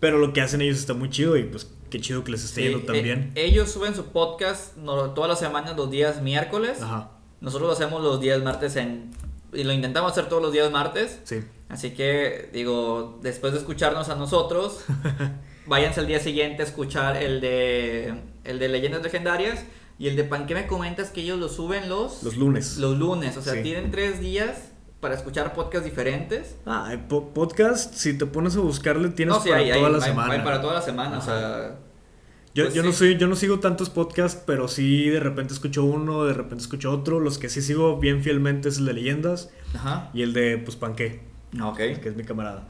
Pero 0.00 0.18
lo 0.18 0.32
que 0.32 0.42
hacen 0.42 0.60
ellos 0.60 0.78
está 0.78 0.94
muy 0.94 1.08
chido 1.08 1.36
y 1.36 1.44
pues 1.44 1.70
Qué 1.96 2.02
chido 2.02 2.24
que 2.24 2.32
les 2.32 2.44
esté 2.44 2.64
yendo 2.64 2.80
también. 2.80 3.32
Eh, 3.34 3.46
ellos 3.46 3.70
suben 3.70 3.94
su 3.94 4.08
podcast 4.08 4.74
todas 5.14 5.30
las 5.30 5.38
semanas, 5.38 5.78
los 5.78 5.90
días 5.90 6.20
miércoles. 6.20 6.82
Ajá. 6.82 7.12
Nosotros 7.40 7.68
lo 7.68 7.72
hacemos 7.72 8.02
los 8.02 8.20
días 8.20 8.42
martes 8.42 8.76
en... 8.76 9.12
Y 9.54 9.64
lo 9.64 9.72
intentamos 9.72 10.12
hacer 10.12 10.28
todos 10.28 10.42
los 10.42 10.52
días 10.52 10.70
martes. 10.70 11.20
Sí. 11.24 11.42
Así 11.70 11.92
que, 11.92 12.50
digo, 12.52 13.18
después 13.22 13.54
de 13.54 13.60
escucharnos 13.60 14.10
a 14.10 14.14
nosotros, 14.14 14.84
váyanse 15.66 16.00
al 16.00 16.06
día 16.06 16.20
siguiente 16.20 16.64
a 16.64 16.66
escuchar 16.66 17.16
el 17.16 17.40
de, 17.40 18.12
el 18.44 18.58
de 18.58 18.68
Leyendas 18.68 19.02
Legendarias. 19.02 19.64
Y 19.98 20.08
el 20.08 20.16
de 20.16 20.24
Pan, 20.24 20.46
¿qué 20.46 20.54
me 20.54 20.66
comentas? 20.66 21.08
Que 21.08 21.22
ellos 21.22 21.38
lo 21.38 21.48
suben 21.48 21.88
los... 21.88 22.22
Los 22.22 22.36
lunes. 22.36 22.76
Los 22.76 22.98
lunes, 22.98 23.38
o 23.38 23.40
sea, 23.40 23.62
tienen 23.62 23.90
tres 23.90 24.20
días 24.20 24.72
para 25.00 25.14
escuchar 25.14 25.54
podcasts 25.54 25.86
diferentes. 25.86 26.56
Ah, 26.66 26.94
podcast, 27.08 27.94
si 27.94 28.18
te 28.18 28.26
pones 28.26 28.54
a 28.54 28.60
buscarle, 28.60 29.08
tienes 29.08 29.34
para, 29.38 29.72
toda 29.72 29.88
la 29.88 30.00
semana. 30.02 30.44
para 30.44 30.60
toda 30.60 30.74
la 30.74 30.82
semana. 30.82 31.18
o 31.18 31.22
sea. 31.22 31.85
Yo, 32.56 32.64
pues 32.64 32.74
yo 32.74 32.82
no 32.82 32.92
soy, 32.92 33.18
yo 33.18 33.26
no 33.26 33.36
sigo 33.36 33.60
tantos 33.60 33.90
podcasts, 33.90 34.42
pero 34.46 34.66
sí 34.66 35.10
de 35.10 35.20
repente 35.20 35.52
escucho 35.52 35.84
uno, 35.84 36.24
de 36.24 36.32
repente 36.32 36.62
escucho 36.62 36.90
otro. 36.90 37.20
Los 37.20 37.36
que 37.36 37.50
sí 37.50 37.60
sigo 37.60 37.98
bien 37.98 38.22
fielmente 38.22 38.70
es 38.70 38.78
el 38.78 38.86
de 38.86 38.94
leyendas 38.94 39.50
Ajá. 39.74 40.08
y 40.14 40.22
el 40.22 40.32
de 40.32 40.56
pues 40.56 40.74
Panqué. 40.74 41.20
Ok. 41.62 41.76
Que 41.76 42.08
es 42.08 42.16
mi 42.16 42.24
camarada. 42.24 42.66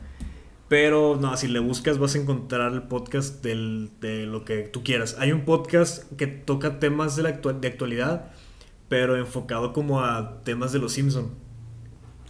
Pero 0.66 1.16
no, 1.20 1.36
si 1.36 1.46
le 1.46 1.60
buscas 1.60 1.98
vas 1.98 2.16
a 2.16 2.18
encontrar 2.18 2.72
el 2.72 2.82
podcast 2.82 3.44
del, 3.44 3.92
de 4.00 4.26
lo 4.26 4.44
que 4.44 4.62
tú 4.62 4.82
quieras. 4.82 5.14
Hay 5.20 5.30
un 5.30 5.44
podcast 5.44 6.12
que 6.14 6.26
toca 6.26 6.80
temas 6.80 7.14
de, 7.14 7.22
la 7.22 7.30
de 7.30 7.68
actualidad, 7.68 8.32
pero 8.88 9.16
enfocado 9.16 9.72
como 9.72 10.00
a 10.00 10.42
temas 10.42 10.72
de 10.72 10.80
los 10.80 10.94
Simpsons. 10.94 11.28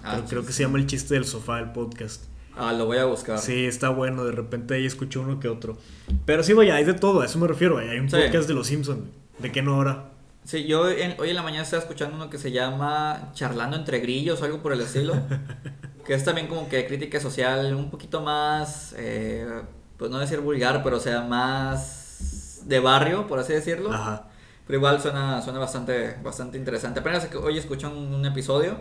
Ah, 0.02 0.20
creo, 0.28 0.44
que 0.44 0.52
se 0.52 0.62
llama 0.62 0.76
El 0.76 0.86
chiste 0.86 1.14
del 1.14 1.24
sofá, 1.24 1.58
el 1.58 1.72
podcast. 1.72 2.26
Ah, 2.56 2.72
lo 2.72 2.86
voy 2.86 2.98
a 2.98 3.04
buscar. 3.04 3.38
Sí, 3.38 3.66
está 3.66 3.90
bueno. 3.90 4.24
De 4.24 4.32
repente 4.32 4.74
ahí 4.74 4.86
escucho 4.86 5.20
uno 5.20 5.38
que 5.40 5.48
otro. 5.48 5.76
Pero 6.24 6.42
sí, 6.42 6.52
vaya, 6.52 6.76
hay 6.76 6.84
de 6.84 6.94
todo. 6.94 7.20
A 7.20 7.26
eso 7.26 7.38
me 7.38 7.46
refiero. 7.46 7.78
Hay 7.78 7.98
un 7.98 8.08
podcast 8.08 8.48
de 8.48 8.54
Los 8.54 8.66
Simpsons. 8.68 9.04
¿De 9.38 9.52
qué 9.52 9.62
no 9.62 9.76
hora? 9.76 10.10
Sí, 10.44 10.64
yo 10.64 10.82
hoy 10.82 11.00
en 11.00 11.34
la 11.34 11.42
mañana 11.42 11.64
estaba 11.64 11.82
escuchando 11.82 12.16
uno 12.16 12.30
que 12.30 12.38
se 12.38 12.52
llama 12.52 13.30
Charlando 13.34 13.76
entre 13.76 13.98
grillos 13.98 14.40
o 14.40 14.44
algo 14.44 14.62
por 14.62 14.72
el 14.72 14.80
estilo. 14.80 15.14
que 16.06 16.14
es 16.14 16.24
también 16.24 16.46
como 16.46 16.68
que 16.68 16.86
crítica 16.86 17.20
social 17.20 17.74
un 17.74 17.90
poquito 17.90 18.22
más, 18.22 18.94
eh, 18.96 19.44
pues 19.96 20.10
no 20.10 20.18
decir 20.18 20.40
vulgar, 20.40 20.82
pero 20.84 20.98
o 20.98 21.00
sea, 21.00 21.22
más 21.22 22.62
de 22.64 22.78
barrio, 22.78 23.26
por 23.26 23.40
así 23.40 23.52
decirlo. 23.52 23.92
Ajá. 23.92 24.28
Pero 24.66 24.78
igual 24.78 25.00
suena, 25.00 25.40
suena 25.42 25.60
bastante, 25.60 26.16
bastante 26.24 26.58
interesante. 26.58 26.98
Apenas 26.98 27.28
hoy 27.36 27.56
escuché 27.56 27.86
un, 27.86 28.24
episodio. 28.26 28.76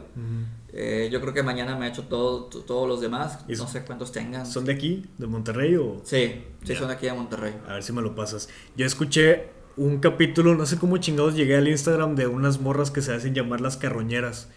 Eh, 0.73 1.09
yo 1.11 1.21
creo 1.21 1.33
que 1.33 1.43
mañana 1.43 1.75
me 1.75 1.85
ha 1.85 1.89
hecho 1.89 2.03
todo, 2.03 2.45
todos 2.45 2.87
los 2.87 3.01
demás. 3.01 3.45
No 3.47 3.67
sé 3.67 3.83
cuántos 3.85 4.11
tengan. 4.11 4.45
¿Son 4.47 4.65
de 4.65 4.73
aquí? 4.73 5.05
¿De 5.17 5.27
Monterrey 5.27 5.75
o...? 5.75 6.01
Sí, 6.03 6.43
sí, 6.63 6.75
son 6.75 6.87
de 6.87 6.95
aquí 6.95 7.05
de 7.05 7.13
Monterrey. 7.13 7.53
A 7.67 7.73
ver 7.73 7.83
si 7.83 7.93
me 7.93 8.01
lo 8.01 8.15
pasas. 8.15 8.49
Yo 8.75 8.85
escuché 8.85 9.49
un 9.77 9.99
capítulo, 9.99 10.55
no 10.55 10.65
sé 10.65 10.77
cómo 10.77 10.97
chingados 10.97 11.35
llegué 11.35 11.55
al 11.55 11.67
Instagram 11.67 12.15
de 12.15 12.27
unas 12.27 12.59
morras 12.59 12.89
que 12.89 13.01
se 13.01 13.13
hacen 13.13 13.35
llamar 13.35 13.61
las 13.61 13.77
carroñeras. 13.77 14.49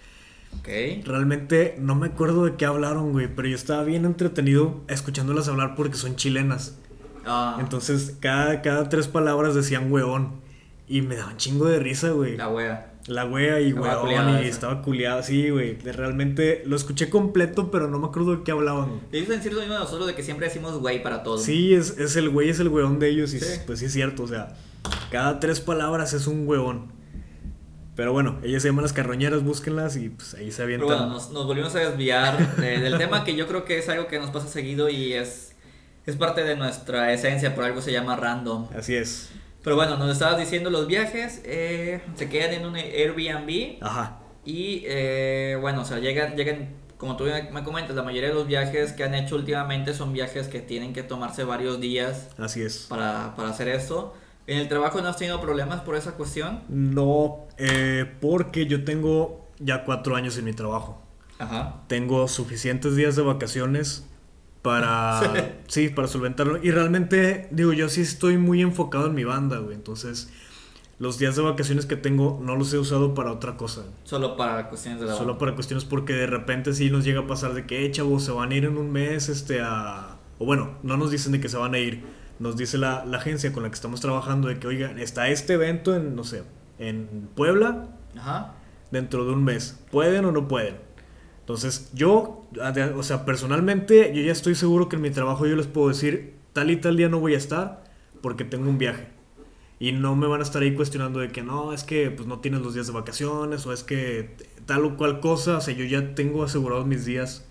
Ok. 0.60 0.68
Realmente 1.04 1.76
no 1.78 1.94
me 1.94 2.06
acuerdo 2.06 2.46
de 2.46 2.56
qué 2.56 2.64
hablaron, 2.64 3.12
güey, 3.12 3.28
pero 3.28 3.48
yo 3.48 3.54
estaba 3.54 3.84
bien 3.84 4.06
entretenido 4.06 4.80
escuchándolas 4.88 5.48
hablar 5.48 5.74
porque 5.74 5.98
son 5.98 6.16
chilenas. 6.16 6.78
Ah, 7.26 7.58
Entonces, 7.60 8.16
cada, 8.18 8.62
cada 8.62 8.88
tres 8.88 9.08
palabras 9.08 9.54
decían 9.54 9.92
weón. 9.92 10.47
Y 10.88 11.02
me 11.02 11.16
daba 11.16 11.32
un 11.32 11.36
chingo 11.36 11.66
de 11.66 11.78
risa, 11.78 12.10
güey. 12.10 12.36
la 12.36 12.48
wea. 12.48 12.94
La 13.06 13.24
wea 13.24 13.58
y 13.60 13.72
weón 13.72 14.42
y 14.44 14.48
estaba 14.48 14.82
culiada, 14.82 15.22
sí, 15.22 15.48
güey. 15.50 15.78
Realmente 15.78 16.62
lo 16.66 16.76
escuché 16.76 17.08
completo, 17.08 17.70
pero 17.70 17.88
no 17.88 17.98
me 17.98 18.06
acuerdo 18.06 18.36
de 18.36 18.42
qué 18.42 18.52
hablaban. 18.52 19.00
Ellos 19.12 19.28
decir 19.28 19.52
lo 19.54 19.60
mismo 19.60 19.74
de 19.74 19.80
nosotros 19.80 20.06
de 20.06 20.14
que 20.14 20.22
siempre 20.22 20.46
decimos 20.48 20.78
güey 20.78 21.02
para 21.02 21.22
todo. 21.22 21.38
Sí, 21.38 21.72
es, 21.74 21.96
es 21.98 22.16
el 22.16 22.28
güey, 22.28 22.50
es 22.50 22.60
el 22.60 22.68
weón 22.68 22.98
de 22.98 23.08
ellos 23.08 23.32
y 23.32 23.40
Sí. 23.40 23.60
pues 23.66 23.78
sí 23.78 23.86
es 23.86 23.92
cierto, 23.92 24.24
o 24.24 24.28
sea, 24.28 24.54
cada 25.10 25.40
tres 25.40 25.60
palabras 25.60 26.12
es 26.12 26.26
un 26.26 26.46
weón. 26.46 26.92
Pero 27.96 28.12
bueno, 28.12 28.38
ellas 28.44 28.62
se 28.62 28.68
llaman 28.68 28.82
las 28.84 28.92
carroñeras, 28.92 29.42
búsquenlas 29.42 29.96
y 29.96 30.10
pues 30.10 30.34
ahí 30.34 30.50
se 30.52 30.62
Pero 30.64 30.64
avientan. 30.64 30.88
bueno, 30.88 31.06
nos, 31.14 31.30
nos 31.32 31.46
volvimos 31.46 31.74
a 31.74 31.78
desviar 31.80 32.56
de- 32.56 32.78
del 32.78 32.96
tema 32.98 33.24
que 33.24 33.34
yo 33.34 33.46
creo 33.48 33.64
que 33.64 33.78
es 33.78 33.88
algo 33.88 34.06
que 34.06 34.18
nos 34.18 34.30
pasa 34.30 34.46
seguido 34.48 34.88
y 34.88 35.14
es, 35.14 35.52
es 36.06 36.14
parte 36.16 36.44
de 36.44 36.56
nuestra 36.56 37.12
esencia, 37.12 37.54
por 37.54 37.64
algo 37.64 37.80
se 37.80 37.90
llama 37.90 38.16
random. 38.16 38.68
Así 38.76 38.94
es. 38.94 39.30
Pero 39.62 39.76
bueno, 39.76 39.96
nos 39.96 40.10
estabas 40.10 40.38
diciendo 40.38 40.70
los 40.70 40.86
viajes, 40.86 41.42
eh, 41.44 42.00
se 42.14 42.28
quedan 42.28 42.54
en 42.54 42.66
un 42.66 42.76
Airbnb 42.76 43.82
Ajá. 43.82 44.18
y 44.44 44.82
eh, 44.86 45.56
bueno, 45.60 45.82
o 45.82 45.84
sea, 45.84 45.98
llegan, 45.98 46.36
llegan, 46.36 46.70
como 46.96 47.16
tú 47.16 47.24
me 47.52 47.64
comentas, 47.64 47.94
la 47.96 48.02
mayoría 48.02 48.28
de 48.28 48.34
los 48.34 48.46
viajes 48.46 48.92
que 48.92 49.04
han 49.04 49.14
hecho 49.14 49.34
últimamente 49.36 49.94
son 49.94 50.12
viajes 50.12 50.48
que 50.48 50.60
tienen 50.60 50.92
que 50.92 51.02
tomarse 51.02 51.44
varios 51.44 51.80
días 51.80 52.28
Así 52.38 52.62
es. 52.62 52.86
para, 52.88 53.34
para 53.36 53.50
hacer 53.50 53.68
esto. 53.68 54.14
¿En 54.46 54.58
el 54.58 54.68
trabajo 54.68 55.00
no 55.02 55.08
has 55.08 55.16
tenido 55.18 55.40
problemas 55.40 55.80
por 55.82 55.94
esa 55.96 56.12
cuestión? 56.12 56.62
No, 56.68 57.46
eh, 57.58 58.10
porque 58.20 58.66
yo 58.66 58.84
tengo 58.84 59.46
ya 59.58 59.84
cuatro 59.84 60.16
años 60.16 60.38
en 60.38 60.46
mi 60.46 60.54
trabajo. 60.54 61.02
Ajá. 61.38 61.82
Tengo 61.86 62.26
suficientes 62.28 62.96
días 62.96 63.14
de 63.16 63.22
vacaciones 63.22 64.06
para, 64.62 65.20
sí, 65.66 65.88
para 65.88 66.08
solventarlo. 66.08 66.62
Y 66.62 66.70
realmente, 66.70 67.48
digo, 67.50 67.72
yo 67.72 67.88
sí 67.88 68.02
estoy 68.02 68.38
muy 68.38 68.62
enfocado 68.62 69.06
en 69.06 69.14
mi 69.14 69.24
banda, 69.24 69.58
güey. 69.58 69.74
Entonces, 69.74 70.30
los 70.98 71.18
días 71.18 71.36
de 71.36 71.42
vacaciones 71.42 71.86
que 71.86 71.96
tengo 71.96 72.40
no 72.42 72.56
los 72.56 72.72
he 72.72 72.78
usado 72.78 73.14
para 73.14 73.32
otra 73.32 73.56
cosa. 73.56 73.84
Solo 74.04 74.36
para 74.36 74.68
cuestiones 74.68 75.00
de 75.00 75.06
la 75.06 75.14
Solo 75.14 75.38
para 75.38 75.54
cuestiones 75.54 75.84
porque 75.84 76.12
de 76.12 76.26
repente 76.26 76.74
sí 76.74 76.90
nos 76.90 77.04
llega 77.04 77.20
a 77.20 77.26
pasar 77.26 77.54
de 77.54 77.66
que, 77.66 77.86
eh, 77.86 77.90
chavos, 77.90 78.24
se 78.24 78.32
van 78.32 78.50
a 78.50 78.54
ir 78.54 78.64
en 78.64 78.76
un 78.76 78.90
mes, 78.90 79.28
este, 79.28 79.60
a... 79.60 80.16
O 80.38 80.44
bueno, 80.44 80.78
no 80.82 80.96
nos 80.96 81.10
dicen 81.10 81.32
de 81.32 81.40
que 81.40 81.48
se 81.48 81.56
van 81.56 81.74
a 81.74 81.78
ir. 81.78 82.04
Nos 82.38 82.56
dice 82.56 82.78
la, 82.78 83.04
la 83.04 83.18
agencia 83.18 83.52
con 83.52 83.64
la 83.64 83.68
que 83.68 83.74
estamos 83.74 84.00
trabajando 84.00 84.48
de 84.48 84.58
que, 84.58 84.66
oigan, 84.66 84.98
está 84.98 85.28
este 85.28 85.54
evento 85.54 85.94
en, 85.94 86.14
no 86.14 86.24
sé, 86.24 86.44
en 86.78 87.28
Puebla 87.34 87.88
Ajá. 88.16 88.54
dentro 88.90 89.24
de 89.24 89.32
un 89.32 89.44
mes. 89.44 89.80
¿Pueden 89.90 90.24
o 90.24 90.32
no 90.32 90.46
pueden? 90.46 90.87
Entonces, 91.48 91.90
yo, 91.94 92.46
o 92.94 93.02
sea, 93.02 93.24
personalmente, 93.24 94.12
yo 94.14 94.20
ya 94.20 94.32
estoy 94.32 94.54
seguro 94.54 94.90
que 94.90 94.96
en 94.96 95.02
mi 95.02 95.08
trabajo 95.08 95.46
yo 95.46 95.56
les 95.56 95.66
puedo 95.66 95.88
decir, 95.88 96.34
tal 96.52 96.70
y 96.70 96.76
tal 96.76 96.98
día 96.98 97.08
no 97.08 97.20
voy 97.20 97.32
a 97.32 97.38
estar 97.38 97.84
porque 98.20 98.44
tengo 98.44 98.68
un 98.68 98.76
viaje. 98.76 99.08
Y 99.80 99.92
no 99.92 100.14
me 100.14 100.26
van 100.26 100.40
a 100.40 100.42
estar 100.42 100.60
ahí 100.60 100.74
cuestionando 100.74 101.20
de 101.20 101.30
que 101.30 101.42
no, 101.42 101.72
es 101.72 101.84
que 101.84 102.10
pues 102.10 102.28
no 102.28 102.40
tienes 102.40 102.60
los 102.60 102.74
días 102.74 102.86
de 102.88 102.92
vacaciones 102.92 103.64
o 103.64 103.72
es 103.72 103.82
que 103.82 104.36
tal 104.66 104.84
o 104.84 104.98
cual 104.98 105.20
cosa. 105.20 105.56
O 105.56 105.60
sea, 105.62 105.72
yo 105.72 105.86
ya 105.86 106.14
tengo 106.14 106.44
asegurados 106.44 106.86
mis 106.86 107.06
días 107.06 107.48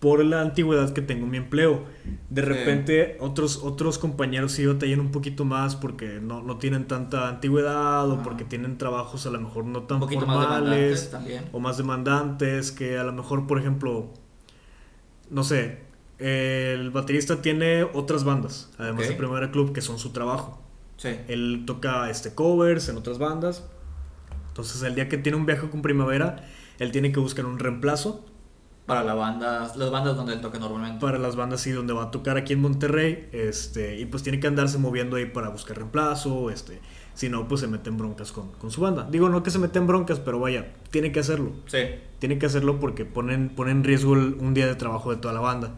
por 0.00 0.24
la 0.24 0.40
antigüedad 0.42 0.92
que 0.92 1.02
tengo 1.02 1.24
en 1.24 1.30
mi 1.32 1.36
empleo. 1.38 1.84
De 2.30 2.42
Sí. 2.42 2.48
repente 2.48 3.16
otros, 3.20 3.58
otros 3.64 3.98
compañeros 3.98 4.52
sí 4.52 4.64
batallan 4.64 5.00
un 5.00 5.10
poquito 5.10 5.44
más 5.44 5.74
porque 5.74 6.20
no, 6.20 6.40
no 6.42 6.56
tienen 6.58 6.86
tanta 6.86 7.28
antigüedad 7.28 8.08
o 8.08 8.22
porque 8.22 8.44
tienen 8.44 8.78
trabajos 8.78 9.26
a 9.26 9.30
lo 9.30 9.40
mejor 9.40 9.64
no 9.64 9.82
tan 9.82 10.00
Un 10.00 10.08
más 10.08 10.14
formales 10.14 11.10
también. 11.10 11.44
o 11.52 11.58
más 11.58 11.78
demandantes 11.78 12.70
que 12.70 12.96
a 12.96 13.02
lo 13.02 13.12
mejor, 13.12 13.46
por 13.48 13.58
ejemplo, 13.58 14.12
no 15.30 15.42
sé, 15.42 15.80
el 16.18 16.90
baterista 16.90 17.42
tiene 17.42 17.82
otras 17.84 18.24
bandas, 18.24 18.70
además 18.78 19.04
Ok. 19.04 19.10
de 19.10 19.16
Primera 19.16 19.50
Club, 19.50 19.72
que 19.72 19.80
son 19.80 19.98
su 19.98 20.10
trabajo. 20.10 20.62
Sí. 20.96 21.10
Él 21.28 21.64
toca 21.66 22.10
este 22.10 22.34
covers 22.34 22.88
en 22.88 22.96
otras 22.96 23.18
bandas. 23.18 23.64
Entonces, 24.48 24.82
el 24.82 24.94
día 24.96 25.08
que 25.08 25.16
tiene 25.18 25.38
un 25.38 25.46
viaje 25.46 25.68
con 25.70 25.80
Primavera, 25.82 26.44
él 26.80 26.90
tiene 26.90 27.12
que 27.12 27.20
buscar 27.20 27.46
un 27.46 27.58
reemplazo 27.60 28.24
Para 28.88 29.04
la 29.04 29.14
banda, 29.14 29.70
las 29.76 29.90
bandas 29.90 30.16
donde 30.16 30.32
él 30.32 30.40
toca 30.40 30.58
normalmente. 30.58 31.00
para 31.00 31.18
las 31.18 31.36
bandas 31.36 31.64
y 31.66 31.70
donde 31.70 31.92
va 31.92 32.04
a 32.04 32.10
tocar 32.10 32.36
aquí 32.36 32.54
en 32.54 32.60
Monterrey, 32.62 33.28
este, 33.32 33.98
y 34.00 34.06
pues 34.06 34.22
tiene 34.24 34.40
que 34.40 34.46
andarse 34.48 34.78
moviendo 34.78 35.16
ahí 35.16 35.26
para 35.26 35.50
buscar 35.50 35.76
reemplazo, 35.76 36.50
este, 36.50 36.80
si 37.14 37.28
no, 37.28 37.46
pues 37.46 37.60
se 37.60 37.66
mete 37.68 37.90
en 37.90 37.98
broncas 37.98 38.32
con, 38.32 38.50
con 38.52 38.70
su 38.70 38.80
banda. 38.80 39.06
Digo, 39.10 39.28
no 39.28 39.42
que 39.42 39.50
se 39.50 39.58
mete 39.58 39.78
en 39.78 39.86
broncas, 39.86 40.18
pero 40.20 40.40
vaya, 40.40 40.72
tiene 40.90 41.12
que 41.12 41.20
hacerlo. 41.20 41.52
Sí. 41.66 41.78
Tiene 42.18 42.38
que 42.38 42.46
hacerlo 42.46 42.80
porque 42.80 43.04
ponen, 43.04 43.50
ponen 43.50 43.78
en 43.78 43.84
riesgo 43.84 44.14
el- 44.14 44.34
un 44.40 44.54
día 44.54 44.66
de 44.66 44.74
trabajo 44.74 45.10
de 45.10 45.16
toda 45.18 45.34
la 45.34 45.40
banda. 45.40 45.74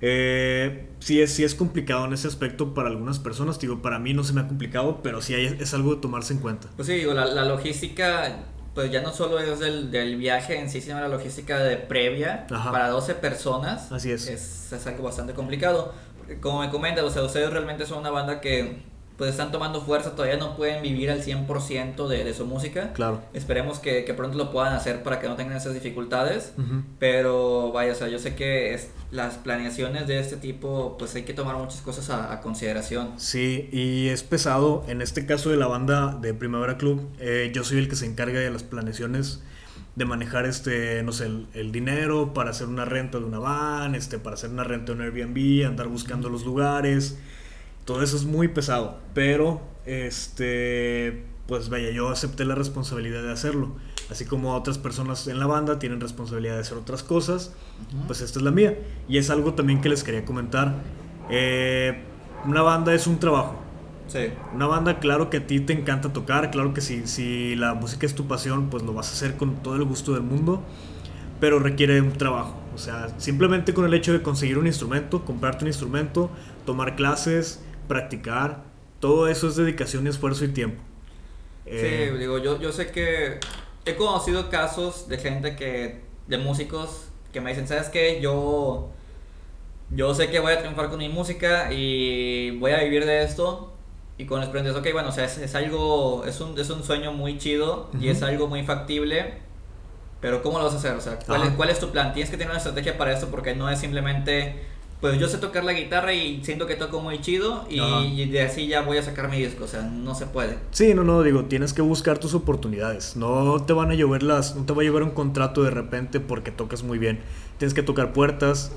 Eh, 0.00 0.88
sí, 1.00 1.20
es, 1.20 1.32
sí 1.32 1.42
es 1.44 1.54
complicado 1.54 2.04
en 2.04 2.12
ese 2.12 2.28
aspecto 2.28 2.72
para 2.74 2.88
algunas 2.88 3.18
personas, 3.18 3.58
digo, 3.58 3.82
para 3.82 3.98
mí 3.98 4.14
no 4.14 4.22
se 4.22 4.32
me 4.32 4.40
ha 4.40 4.46
complicado, 4.48 5.00
pero 5.02 5.20
sí 5.22 5.34
hay- 5.34 5.56
es 5.58 5.74
algo 5.74 5.94
de 5.94 6.00
tomarse 6.00 6.32
en 6.34 6.38
cuenta. 6.40 6.68
Pues 6.76 6.86
sí, 6.86 6.94
digo, 6.94 7.14
la, 7.14 7.24
la 7.26 7.44
logística, 7.44 8.44
pues 8.74 8.90
ya 8.90 9.02
no 9.02 9.12
solo 9.12 9.38
es 9.38 9.58
del, 9.58 9.90
del 9.90 10.16
viaje 10.16 10.58
en 10.58 10.70
sí, 10.70 10.80
sino 10.80 11.00
la 11.00 11.08
logística 11.08 11.58
de 11.58 11.76
previa 11.76 12.46
Ajá. 12.50 12.70
para 12.70 12.88
12 12.88 13.14
personas. 13.16 13.90
Así 13.92 14.10
es. 14.12 14.28
es. 14.28 14.72
es 14.72 14.86
algo 14.86 15.02
bastante 15.04 15.34
complicado. 15.34 15.92
Como 16.40 16.60
me 16.60 16.70
comentas, 16.70 17.04
o 17.04 17.10
sea, 17.10 17.22
ustedes 17.22 17.50
realmente 17.50 17.86
son 17.86 17.98
una 17.98 18.10
banda 18.10 18.40
que 18.40 18.82
pues 19.18 19.32
están 19.32 19.50
tomando 19.52 19.80
fuerza, 19.82 20.12
todavía 20.14 20.36
no 20.38 20.56
pueden 20.56 20.80
vivir 20.80 21.10
al 21.10 21.22
100% 21.22 22.06
de, 22.06 22.22
de 22.24 22.32
su 22.34 22.46
música. 22.46 22.92
Claro. 22.94 23.20
Esperemos 23.34 23.80
que, 23.80 24.04
que 24.04 24.14
pronto 24.14 24.38
lo 24.38 24.50
puedan 24.52 24.72
hacer 24.72 25.02
para 25.02 25.18
que 25.20 25.26
no 25.28 25.34
tengan 25.34 25.56
esas 25.56 25.74
dificultades. 25.74 26.52
Pero 26.98 27.72
vaya, 27.72 27.92
o 27.92 27.94
sea, 27.94 28.08
yo 28.08 28.18
sé 28.18 28.34
que 28.34 28.74
es- 28.74 28.90
las 29.10 29.34
planeaciones 29.36 30.06
de 30.06 30.20
este 30.20 30.36
tipo, 30.36 30.96
pues 30.98 31.14
hay 31.14 31.22
que 31.22 31.32
tomar 31.34 31.56
muchas 31.56 31.80
cosas 31.80 32.10
a, 32.10 32.32
a 32.32 32.40
consideración. 32.40 33.12
Sí, 33.16 33.68
y 33.72 34.08
es 34.08 34.22
pesado. 34.22 34.84
En 34.86 35.00
este 35.02 35.26
caso 35.26 35.50
de 35.50 35.56
la 35.56 35.66
banda 35.66 36.16
de 36.20 36.34
Primavera 36.34 36.76
Club, 36.78 37.08
eh, 37.18 37.50
yo 37.54 37.64
soy 37.64 37.78
el 37.78 37.88
que 37.88 37.96
se 37.96 38.06
encarga 38.06 38.38
de 38.38 38.50
las 38.50 38.62
planeaciones, 38.62 39.42
de 39.96 40.04
manejar 40.04 40.46
este, 40.46 41.02
no 41.02 41.10
sé, 41.12 41.26
el, 41.26 41.46
el 41.54 41.72
dinero 41.72 42.34
para 42.34 42.50
hacer 42.50 42.66
una 42.68 42.84
renta 42.84 43.18
de 43.18 43.24
una 43.24 43.38
van, 43.38 43.94
este, 43.94 44.18
para 44.18 44.34
hacer 44.34 44.50
una 44.50 44.62
renta 44.62 44.92
de 44.92 44.98
un 44.98 45.04
Airbnb, 45.04 45.66
andar 45.66 45.88
buscando 45.88 46.28
los 46.28 46.44
lugares. 46.44 47.18
Todo 47.88 48.02
eso 48.02 48.18
es 48.18 48.24
muy 48.24 48.48
pesado. 48.48 48.98
Pero, 49.14 49.62
este, 49.86 51.24
pues 51.46 51.70
vaya, 51.70 51.90
yo 51.90 52.10
acepté 52.10 52.44
la 52.44 52.54
responsabilidad 52.54 53.22
de 53.22 53.32
hacerlo. 53.32 53.76
Así 54.10 54.26
como 54.26 54.54
otras 54.54 54.76
personas 54.76 55.26
en 55.26 55.38
la 55.38 55.46
banda 55.46 55.78
tienen 55.78 55.98
responsabilidad 55.98 56.56
de 56.56 56.60
hacer 56.60 56.76
otras 56.76 57.02
cosas, 57.02 57.54
pues 58.06 58.20
esta 58.20 58.40
es 58.40 58.44
la 58.44 58.50
mía. 58.50 58.78
Y 59.08 59.16
es 59.16 59.30
algo 59.30 59.54
también 59.54 59.80
que 59.80 59.88
les 59.88 60.04
quería 60.04 60.26
comentar. 60.26 60.74
Eh, 61.30 62.02
una 62.44 62.60
banda 62.60 62.92
es 62.92 63.06
un 63.06 63.18
trabajo. 63.18 63.56
Sí. 64.06 64.32
Una 64.54 64.66
banda, 64.66 64.98
claro 64.98 65.30
que 65.30 65.38
a 65.38 65.46
ti 65.46 65.58
te 65.60 65.72
encanta 65.72 66.12
tocar, 66.12 66.50
claro 66.50 66.74
que 66.74 66.82
si, 66.82 67.06
si 67.06 67.56
la 67.56 67.72
música 67.72 68.04
es 68.04 68.14
tu 68.14 68.28
pasión, 68.28 68.68
pues 68.68 68.82
lo 68.82 68.92
vas 68.92 69.08
a 69.08 69.12
hacer 69.12 69.38
con 69.38 69.62
todo 69.62 69.76
el 69.76 69.84
gusto 69.84 70.12
del 70.12 70.24
mundo, 70.24 70.62
pero 71.40 71.58
requiere 71.58 72.02
un 72.02 72.12
trabajo. 72.12 72.54
O 72.74 72.78
sea, 72.78 73.18
simplemente 73.18 73.72
con 73.72 73.86
el 73.86 73.94
hecho 73.94 74.12
de 74.12 74.20
conseguir 74.20 74.58
un 74.58 74.66
instrumento, 74.66 75.24
comprarte 75.24 75.64
un 75.64 75.68
instrumento, 75.68 76.30
tomar 76.66 76.94
clases, 76.94 77.62
practicar, 77.88 78.64
todo 79.00 79.28
eso 79.28 79.48
es 79.48 79.56
dedicación, 79.56 80.06
esfuerzo 80.06 80.44
y 80.44 80.48
tiempo. 80.48 80.82
Eh, 81.66 82.10
Sí, 82.12 82.18
digo, 82.18 82.38
yo, 82.38 82.60
yo 82.60 82.72
sé 82.72 82.90
que 82.90 83.40
he 83.84 83.96
conocido 83.96 84.50
casos 84.50 85.08
de 85.08 85.18
gente 85.18 85.56
que, 85.56 86.02
de 86.26 86.38
músicos, 86.38 87.08
que 87.32 87.40
me 87.40 87.50
dicen, 87.50 87.68
¿sabes 87.68 87.88
qué? 87.88 88.20
Yo, 88.20 88.90
yo 89.90 90.14
sé 90.14 90.30
que 90.30 90.40
voy 90.40 90.52
a 90.52 90.58
triunfar 90.60 90.90
con 90.90 90.98
mi 90.98 91.08
música 91.08 91.72
y 91.72 92.52
voy 92.58 92.72
a 92.72 92.82
vivir 92.82 93.06
de 93.06 93.22
esto. 93.22 93.72
Y 94.18 94.26
con 94.26 94.40
los 94.40 94.48
clientes, 94.50 94.74
ok, 94.74 94.86
bueno, 94.92 95.10
o 95.10 95.12
sea, 95.12 95.24
es, 95.24 95.38
es 95.38 95.54
algo, 95.54 96.24
es 96.26 96.40
un, 96.40 96.58
es 96.58 96.70
un 96.70 96.82
sueño 96.82 97.12
muy 97.12 97.38
chido 97.38 97.88
y 98.00 98.08
es 98.08 98.22
algo 98.22 98.48
muy 98.48 98.64
factible. 98.64 99.38
Pero 100.20 100.42
¿cómo 100.42 100.58
lo 100.58 100.64
vas 100.64 100.74
a 100.74 100.78
hacer? 100.78 100.94
O 100.96 101.00
sea, 101.00 101.18
¿cuál, 101.20 101.44
es. 101.44 101.50
¿cuál 101.50 101.70
es 101.70 101.78
tu 101.78 101.90
plan? 101.90 102.12
Tienes 102.12 102.30
que 102.30 102.36
tener 102.36 102.50
una 102.50 102.58
estrategia 102.58 102.98
para 102.98 103.12
esto 103.12 103.28
porque 103.30 103.54
no 103.54 103.70
es 103.70 103.78
simplemente, 103.78 104.64
pues 105.00 105.18
yo 105.20 105.28
sé 105.28 105.38
tocar 105.38 105.62
la 105.62 105.72
guitarra 105.72 106.12
y 106.12 106.42
siento 106.42 106.66
que 106.66 106.74
toco 106.74 107.00
muy 107.00 107.20
chido 107.20 107.66
y, 107.70 107.80
y 107.80 108.28
de 108.28 108.42
así 108.42 108.66
ya 108.66 108.82
voy 108.82 108.98
a 108.98 109.02
sacar 109.02 109.30
mi 109.30 109.38
disco. 109.38 109.64
O 109.64 109.68
sea, 109.68 109.82
no 109.82 110.14
se 110.14 110.26
puede. 110.26 110.58
Sí, 110.72 110.92
no, 110.92 111.04
no, 111.04 111.22
digo, 111.22 111.44
tienes 111.44 111.72
que 111.72 111.82
buscar 111.82 112.18
tus 112.18 112.34
oportunidades. 112.34 113.16
No 113.16 113.62
te 113.64 113.72
van 113.72 113.92
a 113.92 113.94
llover 113.94 114.24
las, 114.24 114.56
no 114.56 114.64
te 114.64 114.72
va 114.72 114.82
a 114.82 114.84
llover 114.84 115.04
un 115.04 115.10
contrato 115.10 115.62
de 115.62 115.70
repente 115.70 116.18
porque 116.18 116.50
tocas 116.50 116.82
muy 116.82 116.98
bien. 116.98 117.20
Tienes 117.58 117.74
que 117.74 117.82
tocar 117.82 118.12
puertas. 118.12 118.72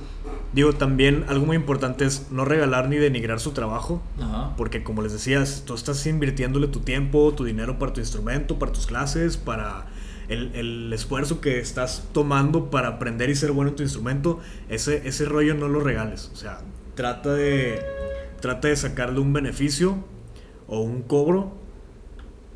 Digo, 0.54 0.74
también 0.74 1.26
algo 1.28 1.46
muy 1.46 1.56
importante 1.56 2.06
es 2.06 2.28
no 2.32 2.46
regalar 2.46 2.88
ni 2.88 2.98
denigrar 2.98 3.40
su 3.40 3.52
trabajo. 3.52 4.02
Ajá. 4.22 4.54
Porque 4.58 4.84
como 4.84 5.02
les 5.02 5.14
decías, 5.14 5.64
tú 5.66 5.74
estás 5.74 6.06
invirtiéndole 6.06 6.68
tu 6.68 6.82
tiempo, 6.82 7.34
tu 7.34 7.46
dinero 7.46 7.80
para 7.80 7.94
tu 7.94 8.00
instrumento, 8.00 8.60
para 8.60 8.72
tus 8.72 8.86
clases, 8.86 9.38
para 9.38 9.88
el, 10.32 10.56
el 10.56 10.94
esfuerzo 10.94 11.42
que 11.42 11.60
estás 11.60 12.08
tomando 12.14 12.70
para 12.70 12.88
aprender 12.88 13.30
y 13.30 13.36
ser 13.36 13.52
bueno 13.52 13.70
en 13.72 13.76
tu 13.76 13.84
instrumento. 13.84 14.40
Ese, 14.70 15.08
ese 15.08 15.26
rollo 15.26 15.54
no 15.56 15.68
lo 15.68 15.80
regales. 15.82 16.30
O 16.34 16.36
sea, 16.36 16.62
trata 16.96 17.34
de, 17.34 17.80
trata 18.40 18.68
de 18.70 18.76
sacarle 18.76 19.20
un 19.20 19.34
beneficio 19.34 20.04
o 20.68 20.80
un 20.82 21.02
cobro 21.04 21.58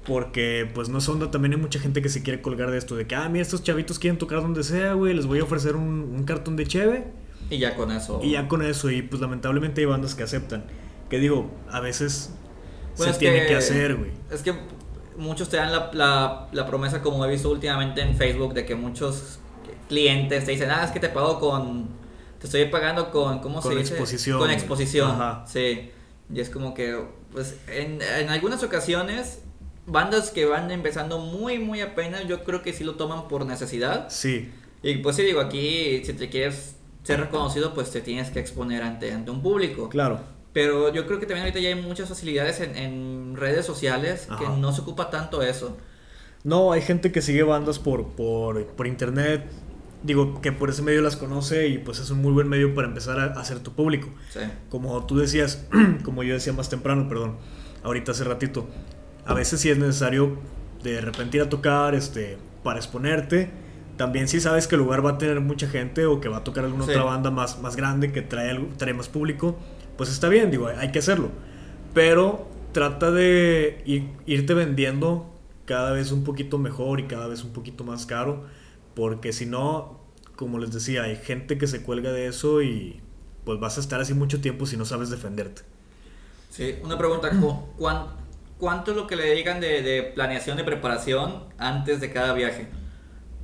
Porque 0.05 0.69
pues 0.73 0.87
no 0.87 0.99
es 0.99 1.09
onda, 1.09 1.31
también 1.31 1.53
hay 1.53 1.59
mucha 1.59 1.79
gente 1.79 2.01
que 2.01 2.09
se 2.09 2.21
quiere 2.21 2.39
colgar 2.41 2.69
de 2.69 2.77
esto, 2.77 2.95
de 2.95 3.07
que, 3.07 3.15
ah, 3.15 3.27
mira, 3.27 3.41
estos 3.41 3.63
chavitos 3.63 3.97
quieren 3.97 4.19
tocar 4.19 4.39
donde 4.41 4.63
sea, 4.63 4.93
güey, 4.93 5.15
les 5.15 5.25
voy 5.25 5.39
a 5.39 5.43
ofrecer 5.43 5.75
un, 5.75 6.13
un 6.15 6.23
cartón 6.25 6.55
de 6.55 6.67
cheve. 6.67 7.07
Y 7.49 7.57
ya 7.57 7.75
con 7.75 7.91
eso. 7.91 8.19
Y 8.23 8.31
ya 8.31 8.47
con 8.47 8.61
eso, 8.61 8.91
y 8.91 9.01
pues 9.01 9.19
lamentablemente 9.19 9.81
hay 9.81 9.85
bandas 9.85 10.13
que 10.13 10.21
aceptan. 10.23 10.65
Que 11.09 11.17
digo, 11.19 11.49
a 11.71 11.79
veces 11.79 12.31
Bueno, 12.97 13.13
se 13.13 13.19
tiene 13.19 13.41
que- 13.41 13.47
que 13.47 13.55
hacer, 13.55 13.95
güey. 13.95 14.11
Es 14.31 14.43
que 14.43 14.53
muchos 15.17 15.49
te 15.49 15.57
dan 15.57 15.71
la, 15.71 15.89
la, 15.93 16.47
la 16.51 16.65
promesa, 16.65 17.01
como 17.01 17.23
he 17.25 17.29
visto 17.29 17.49
últimamente 17.49 18.01
en 18.01 18.15
Facebook, 18.15 18.53
de 18.53 18.65
que 18.65 18.75
muchos 18.75 19.39
clientes 19.87 20.45
te 20.45 20.51
dicen, 20.51 20.69
ah, 20.71 20.83
es 20.85 20.91
que 20.91 20.99
te 20.99 21.09
pago 21.09 21.39
con. 21.39 21.87
Te 22.39 22.47
estoy 22.47 22.65
pagando 22.65 23.11
con. 23.11 23.39
¿Cómo 23.39 23.61
Con 23.61 23.71
se 23.73 23.77
dice? 23.79 23.93
exposición. 23.93 24.39
Con 24.39 24.51
exposición. 24.51 25.11
Ajá. 25.11 25.45
Sí. 25.47 25.91
Y 26.33 26.39
es 26.39 26.49
como 26.49 26.73
que, 26.73 26.99
pues, 27.31 27.55
en, 27.67 28.01
en 28.01 28.29
algunas 28.29 28.63
ocasiones, 28.63 29.41
bandas 29.85 30.31
que 30.31 30.45
van 30.45 30.71
empezando 30.71 31.19
muy, 31.19 31.59
muy 31.59 31.81
apenas, 31.81 32.27
yo 32.27 32.43
creo 32.43 32.61
que 32.63 32.73
sí 32.73 32.83
lo 32.83 32.95
toman 32.95 33.27
por 33.27 33.45
necesidad. 33.45 34.07
Sí, 34.09 34.51
Y 34.81 34.97
pues 34.97 35.15
sí, 35.15 35.23
digo, 35.23 35.39
aquí, 35.41 36.03
si 36.03 36.13
te 36.13 36.29
quieres 36.29 36.75
ser 37.03 37.19
reconocido, 37.19 37.73
pues 37.75 37.91
te 37.91 38.01
tienes 38.01 38.31
que 38.31 38.39
exponer 38.39 38.81
ante, 38.83 39.11
ante 39.13 39.29
un 39.31 39.41
público. 39.43 39.89
claro. 39.89 40.19
Pero 40.55 40.91
yo 40.93 41.05
creo 41.05 41.19
que 41.19 41.25
también 41.25 41.41
ahorita 41.43 41.59
ya 41.59 41.67
hay 41.67 41.75
muchas 41.75 42.07
facilidades 42.07 42.61
en, 42.61 42.77
en 42.77 43.35
redes 43.35 43.65
sociales 43.65 44.25
que 44.39 44.45
Ajá. 44.45 44.55
no 44.57 44.71
se 44.71 44.81
ocupa 44.81 45.09
tanto 45.09 45.41
eso. 45.43 45.75
No, 46.45 46.71
hay 46.71 46.81
gente 46.81 47.11
que 47.11 47.21
sigue 47.21 47.43
bandas 47.43 47.77
por, 47.77 48.07
por, 48.15 48.65
por 48.67 48.87
internet. 48.87 49.43
Digo, 50.03 50.39
que 50.41 50.53
por 50.53 50.69
ese 50.69 50.81
medio 50.81 51.01
las 51.01 51.17
conoce 51.17 51.67
y 51.67 51.77
pues 51.79 51.99
es 51.99 52.09
un 52.09 52.21
muy 52.21 52.31
buen 52.31 52.47
medio 52.47 52.73
para 52.73 52.87
empezar 52.87 53.19
a 53.19 53.25
hacer 53.39 53.59
tu 53.59 53.73
público. 53.73 54.07
Sí. 54.29 54.39
Como 54.69 55.05
tú 55.05 55.17
decías, 55.17 55.67
como 56.05 56.23
yo 56.23 56.33
decía 56.35 56.53
más 56.53 56.69
temprano, 56.69 57.09
perdón, 57.09 57.35
ahorita 57.83 58.13
hace 58.13 58.23
ratito, 58.23 58.65
a 59.25 59.33
veces 59.33 59.59
sí 59.59 59.69
es 59.69 59.77
necesario 59.77 60.37
de 60.83 61.01
repente 61.01 61.35
ir 61.37 61.43
a 61.43 61.49
tocar 61.49 61.95
este, 61.95 62.37
para 62.63 62.79
exponerte. 62.79 63.49
También 63.97 64.29
si 64.29 64.39
sabes 64.39 64.67
que 64.67 64.75
el 64.75 64.81
lugar 64.81 65.05
va 65.05 65.11
a 65.11 65.17
tener 65.17 65.41
mucha 65.41 65.67
gente 65.67 66.05
o 66.05 66.21
que 66.21 66.29
va 66.29 66.37
a 66.37 66.43
tocar 66.45 66.63
alguna 66.63 66.85
Sí. 66.85 66.91
otra 66.91 67.03
banda 67.03 67.29
más, 67.31 67.59
más 67.61 67.75
grande 67.75 68.11
que 68.13 68.21
trae, 68.21 68.51
algo- 68.51 68.69
trae 68.77 68.93
más 68.93 69.09
público, 69.09 69.57
pues 69.97 70.09
está 70.09 70.29
bien, 70.29 70.51
digo, 70.51 70.67
hay 70.67 70.91
que 70.91 70.99
hacerlo. 70.99 71.31
Pero 71.93 72.47
trata 72.73 73.11
de 73.11 73.81
ir- 73.85 74.11
irte 74.25 74.53
vendiendo 74.53 75.31
cada 75.65 75.91
vez 75.91 76.11
un 76.11 76.23
poquito 76.23 76.57
mejor 76.57 76.99
y 76.99 77.03
cada 77.05 77.27
vez 77.27 77.43
un 77.43 77.51
poquito 77.53 77.83
más 77.83 78.05
caro, 78.05 78.43
porque 78.95 79.33
si 79.33 79.45
no, 79.45 79.99
como 80.35 80.59
les 80.59 80.71
decía, 80.71 81.03
hay 81.03 81.15
gente 81.15 81.57
que 81.57 81.67
se 81.67 81.81
cuelga 81.83 82.11
de 82.11 82.27
eso 82.27 82.61
y 82.61 83.01
pues 83.45 83.59
vas 83.59 83.77
a 83.77 83.81
estar 83.81 84.01
así 84.01 84.13
mucho 84.13 84.41
tiempo 84.41 84.65
si 84.65 84.77
no 84.77 84.85
sabes 84.85 85.09
defenderte. 85.09 85.61
Sí, 86.49 86.75
una 86.83 86.97
pregunta, 86.97 87.37
¿cu- 87.39 87.67
cuán- 87.77 88.07
¿cuánto 88.57 88.91
es 88.91 88.97
lo 88.97 89.07
que 89.07 89.15
le 89.15 89.23
dedican 89.25 89.59
de, 89.59 89.81
de 89.81 90.03
planeación, 90.03 90.57
de 90.57 90.63
preparación 90.63 91.43
antes 91.57 92.01
de 92.01 92.11
cada 92.11 92.33
viaje? 92.33 92.67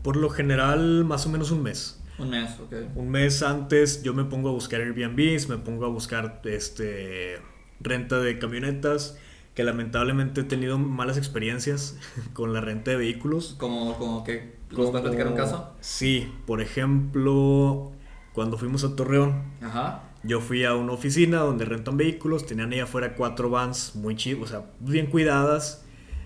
Por 0.03 0.15
lo 0.17 0.29
general, 0.29 1.05
más 1.05 1.25
o 1.25 1.29
menos 1.29 1.51
un 1.51 1.63
mes. 1.63 2.00
Un 2.21 2.29
mes, 2.29 2.51
ok. 2.59 2.73
Un 2.95 3.09
mes 3.09 3.41
antes 3.41 4.03
yo 4.03 4.13
me 4.13 4.25
pongo 4.25 4.49
a 4.49 4.51
buscar 4.51 4.81
Airbnbs, 4.81 5.49
me 5.49 5.57
pongo 5.57 5.85
a 5.85 5.89
buscar 5.89 6.41
este 6.45 7.39
renta 7.79 8.19
de 8.19 8.37
camionetas, 8.37 9.17
que 9.55 9.63
lamentablemente 9.63 10.41
he 10.41 10.43
tenido 10.43 10.77
malas 10.77 11.17
experiencias 11.17 11.97
con 12.33 12.53
la 12.53 12.61
renta 12.61 12.91
de 12.91 12.97
vehículos. 12.97 13.55
Como, 13.57 13.97
como 13.97 14.23
que, 14.23 14.55
¿nos 14.69 14.89
puedes 14.91 15.01
platicar 15.01 15.27
un 15.27 15.35
caso? 15.35 15.73
Sí, 15.79 16.31
por 16.45 16.61
ejemplo, 16.61 17.91
cuando 18.33 18.57
fuimos 18.57 18.83
a 18.83 18.95
Torreón, 18.95 19.43
Ajá. 19.61 20.03
yo 20.23 20.41
fui 20.41 20.63
a 20.63 20.75
una 20.75 20.93
oficina 20.93 21.39
donde 21.39 21.65
rentan 21.65 21.97
vehículos, 21.97 22.45
tenían 22.45 22.71
ahí 22.71 22.79
afuera 22.79 23.15
cuatro 23.15 23.49
vans 23.49 23.95
muy 23.95 24.15
chidas, 24.15 24.43
o 24.43 24.47
sea, 24.47 24.65
bien 24.79 25.07
cuidadas, 25.07 25.83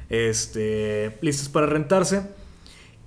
este, 0.10 1.18
listas 1.22 1.48
para 1.50 1.68
rentarse. 1.68 2.30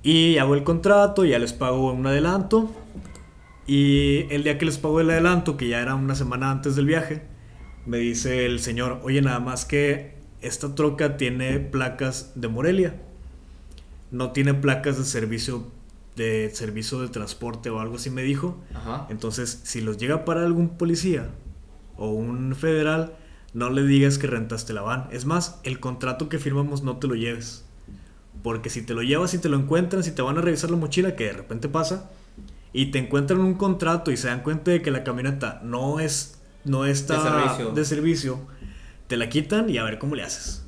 Y 0.03 0.39
hago 0.39 0.55
el 0.55 0.65
contrato, 0.65 1.25
ya 1.25 1.39
les 1.39 1.53
pago 1.53 1.93
un 1.93 2.07
adelanto. 2.07 2.71
Y 3.67 4.33
el 4.33 4.45
día 4.45 4.59
que 4.59 4.65
les 4.65 4.79
pago 4.79 5.01
el 5.01 5.11
adelanto, 5.11 5.57
que 5.57 5.69
ya 5.69 5.81
era 5.81 5.95
una 5.95 6.15
semana 6.15 6.51
antes 6.51 6.77
del 6.77 6.87
viaje, 6.87 7.23
me 7.85 7.99
dice 7.99 8.47
el 8.47 8.61
señor, 8.61 9.01
oye, 9.03 9.21
nada 9.21 9.41
más 9.41 9.65
que 9.65 10.15
esta 10.41 10.75
troca 10.75 11.17
tiene 11.17 11.59
placas 11.59 12.33
de 12.35 12.49
Morelia. 12.49 12.97
No 14.11 14.33
tiene 14.33 14.55
placas 14.55 14.97
de 14.99 15.05
servicio 15.05 15.67
de 16.17 16.51
servicio 16.53 17.01
de 17.01 17.09
transporte 17.09 17.71
o 17.71 17.81
algo 17.81 17.97
así 17.97 18.11
me 18.11 18.23
dijo. 18.23 18.59
Ajá. 18.75 19.07
Entonces, 19.09 19.61
si 19.65 19.81
los 19.81 19.99
llega 19.99 20.25
para 20.25 20.43
algún 20.43 20.77
policía 20.77 21.31
o 21.97 22.11
un 22.11 22.55
federal, 22.55 23.15
no 23.55 23.71
le 23.71 23.85
digas 23.85 24.19
que 24.19 24.27
rentaste 24.27 24.73
la 24.73 24.83
van. 24.83 25.09
Es 25.13 25.25
más, 25.25 25.61
el 25.63 25.81
contrato 25.81 26.29
que 26.29 26.39
firmamos 26.39 26.83
no 26.83 26.99
te 26.99 27.07
lo 27.07 27.15
lleves. 27.15 27.65
Porque 28.49 28.71
si 28.71 28.81
te 28.81 28.95
lo 28.95 29.03
llevas 29.03 29.35
y 29.35 29.39
te 29.39 29.51
lo 29.51 29.59
encuentran, 29.59 30.03
si 30.03 30.13
te 30.13 30.23
van 30.23 30.39
a 30.39 30.41
revisar 30.41 30.71
la 30.71 30.79
mochila, 30.79 31.15
que 31.17 31.25
de 31.25 31.33
repente 31.35 31.69
pasa, 31.69 32.11
y 32.73 32.87
te 32.87 32.99
encuentran 32.99 33.41
un 33.41 33.53
contrato 33.55 34.11
y 34.11 34.17
se 34.17 34.29
dan 34.29 34.43
cuenta 34.43 34.71
de 34.71 34.81
que 34.81 34.91
la 34.91 35.05
camioneta 35.05 35.61
no 35.63 36.01
es 36.01 36.41
no 36.65 36.87
está 36.87 37.15
De 37.23 37.29
servicio. 37.31 37.71
de 37.73 37.85
servicio, 37.85 38.41
te 39.07 39.19
la 39.19 39.29
quitan 39.29 39.69
y 39.69 39.77
a 39.77 39.85
ver 39.85 39.99
cómo 39.99 40.15
le 40.15 40.23
haces. 40.23 40.65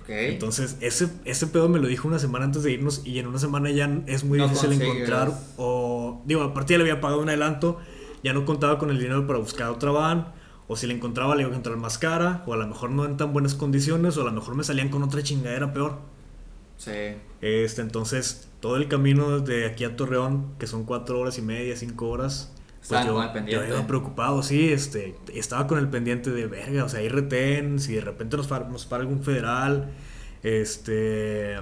Ok. 0.00 0.08
Entonces, 0.10 0.76
ese, 0.80 1.08
ese 1.24 1.48
pedo 1.48 1.68
me 1.68 1.80
lo 1.80 1.88
dijo 1.88 2.06
una 2.06 2.20
semana 2.20 2.44
antes 2.44 2.62
de 2.62 2.70
irnos 2.70 3.02
y 3.04 3.18
en 3.18 3.26
una 3.26 3.38
semana 3.40 3.70
ya 3.70 3.90
es 4.06 4.22
muy 4.22 4.38
No 4.38 4.44
difícil 4.44 4.68
consigues. 4.70 4.94
encontrar. 4.94 5.32
O, 5.56 6.22
digo, 6.26 6.42
aparte 6.42 6.74
ya 6.74 6.78
le 6.78 6.84
había 6.84 7.00
pagado 7.00 7.20
un 7.22 7.28
adelanto, 7.28 7.78
ya 8.22 8.32
no 8.32 8.44
contaba 8.44 8.78
con 8.78 8.90
el 8.90 8.98
dinero 9.00 9.26
para 9.26 9.40
buscar 9.40 9.68
otra 9.70 9.90
van. 9.90 10.32
O 10.68 10.76
si 10.76 10.86
la 10.86 10.94
encontraba, 10.94 11.34
le 11.34 11.42
iba 11.42 11.48
a 11.48 11.52
encontrar 11.52 11.76
más 11.76 11.98
cara. 11.98 12.44
O 12.46 12.54
a 12.54 12.56
lo 12.56 12.66
mejor 12.68 12.90
no 12.92 13.04
en 13.04 13.16
tan 13.16 13.32
buenas 13.32 13.54
condiciones. 13.56 14.16
O 14.16 14.22
a 14.22 14.24
lo 14.26 14.32
mejor 14.32 14.54
me 14.54 14.62
salían 14.62 14.88
con 14.88 15.02
otra 15.02 15.20
chingadera 15.22 15.72
peor. 15.72 15.98
Sí. 16.80 17.14
Este, 17.42 17.82
entonces, 17.82 18.48
todo 18.60 18.76
el 18.76 18.88
camino 18.88 19.40
de 19.40 19.66
aquí 19.66 19.84
a 19.84 19.96
Torreón, 19.96 20.54
que 20.58 20.66
son 20.66 20.84
cuatro 20.84 21.20
horas 21.20 21.36
y 21.36 21.42
media, 21.42 21.76
cinco 21.76 22.08
horas. 22.08 22.54
Pues 22.88 23.04
yo, 23.04 23.12
con 23.12 23.24
el 23.24 23.32
pendiente. 23.32 23.68
yo 23.68 23.74
iba 23.74 23.86
preocupado, 23.86 24.42
sí, 24.42 24.72
este, 24.72 25.14
estaba 25.34 25.66
con 25.66 25.78
el 25.78 25.90
pendiente 25.90 26.30
de 26.30 26.46
verga, 26.46 26.84
o 26.84 26.88
sea, 26.88 27.00
hay 27.00 27.10
retén, 27.10 27.78
si 27.78 27.94
de 27.94 28.00
repente 28.00 28.38
nos 28.38 28.46
para, 28.46 28.66
nos 28.66 28.86
para 28.86 29.02
algún 29.02 29.22
federal, 29.22 29.90
este, 30.42 31.58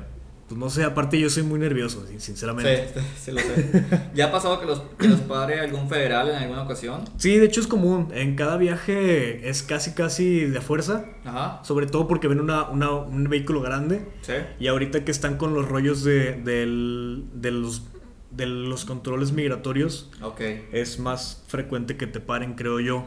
pues 0.48 0.58
no 0.58 0.70
sé, 0.70 0.82
aparte 0.84 1.20
yo 1.20 1.28
soy 1.28 1.42
muy 1.42 1.58
nervioso, 1.58 2.06
sin- 2.06 2.20
sinceramente. 2.20 2.88
Sí, 2.94 3.00
sí 3.24 3.30
lo 3.32 3.40
sé. 3.40 3.84
¿Ya 4.14 4.26
ha 4.26 4.32
pasado 4.32 4.58
que 4.58 4.66
los, 4.66 4.80
que 4.98 5.06
los 5.06 5.20
pare 5.20 5.60
algún 5.60 5.88
federal 5.88 6.28
en 6.30 6.36
alguna 6.36 6.62
ocasión? 6.62 7.04
Sí, 7.18 7.36
de 7.36 7.44
hecho 7.44 7.60
es 7.60 7.66
común, 7.66 8.08
en 8.14 8.34
cada 8.34 8.56
viaje 8.56 9.48
es 9.48 9.62
casi 9.62 9.92
casi 9.92 10.40
de 10.46 10.60
fuerza, 10.62 11.04
Ajá. 11.24 11.60
sobre 11.64 11.86
todo 11.86 12.08
porque 12.08 12.28
ven 12.28 12.40
una, 12.40 12.68
una- 12.70 12.90
un 12.92 13.24
vehículo 13.28 13.60
grande 13.60 14.08
Sí. 14.22 14.32
y 14.58 14.68
ahorita 14.68 15.04
que 15.04 15.10
están 15.10 15.36
con 15.36 15.52
los 15.54 15.68
rollos 15.68 16.02
de, 16.02 16.32
del- 16.42 17.24
de 17.34 17.50
los, 17.50 17.82
de 18.30 18.46
los 18.46 18.84
controles 18.86 19.32
migratorios, 19.32 20.10
es 20.72 20.98
más 20.98 21.44
frecuente 21.46 21.96
que 21.98 22.06
te 22.06 22.20
paren, 22.20 22.54
creo 22.54 22.80
yo. 22.80 23.06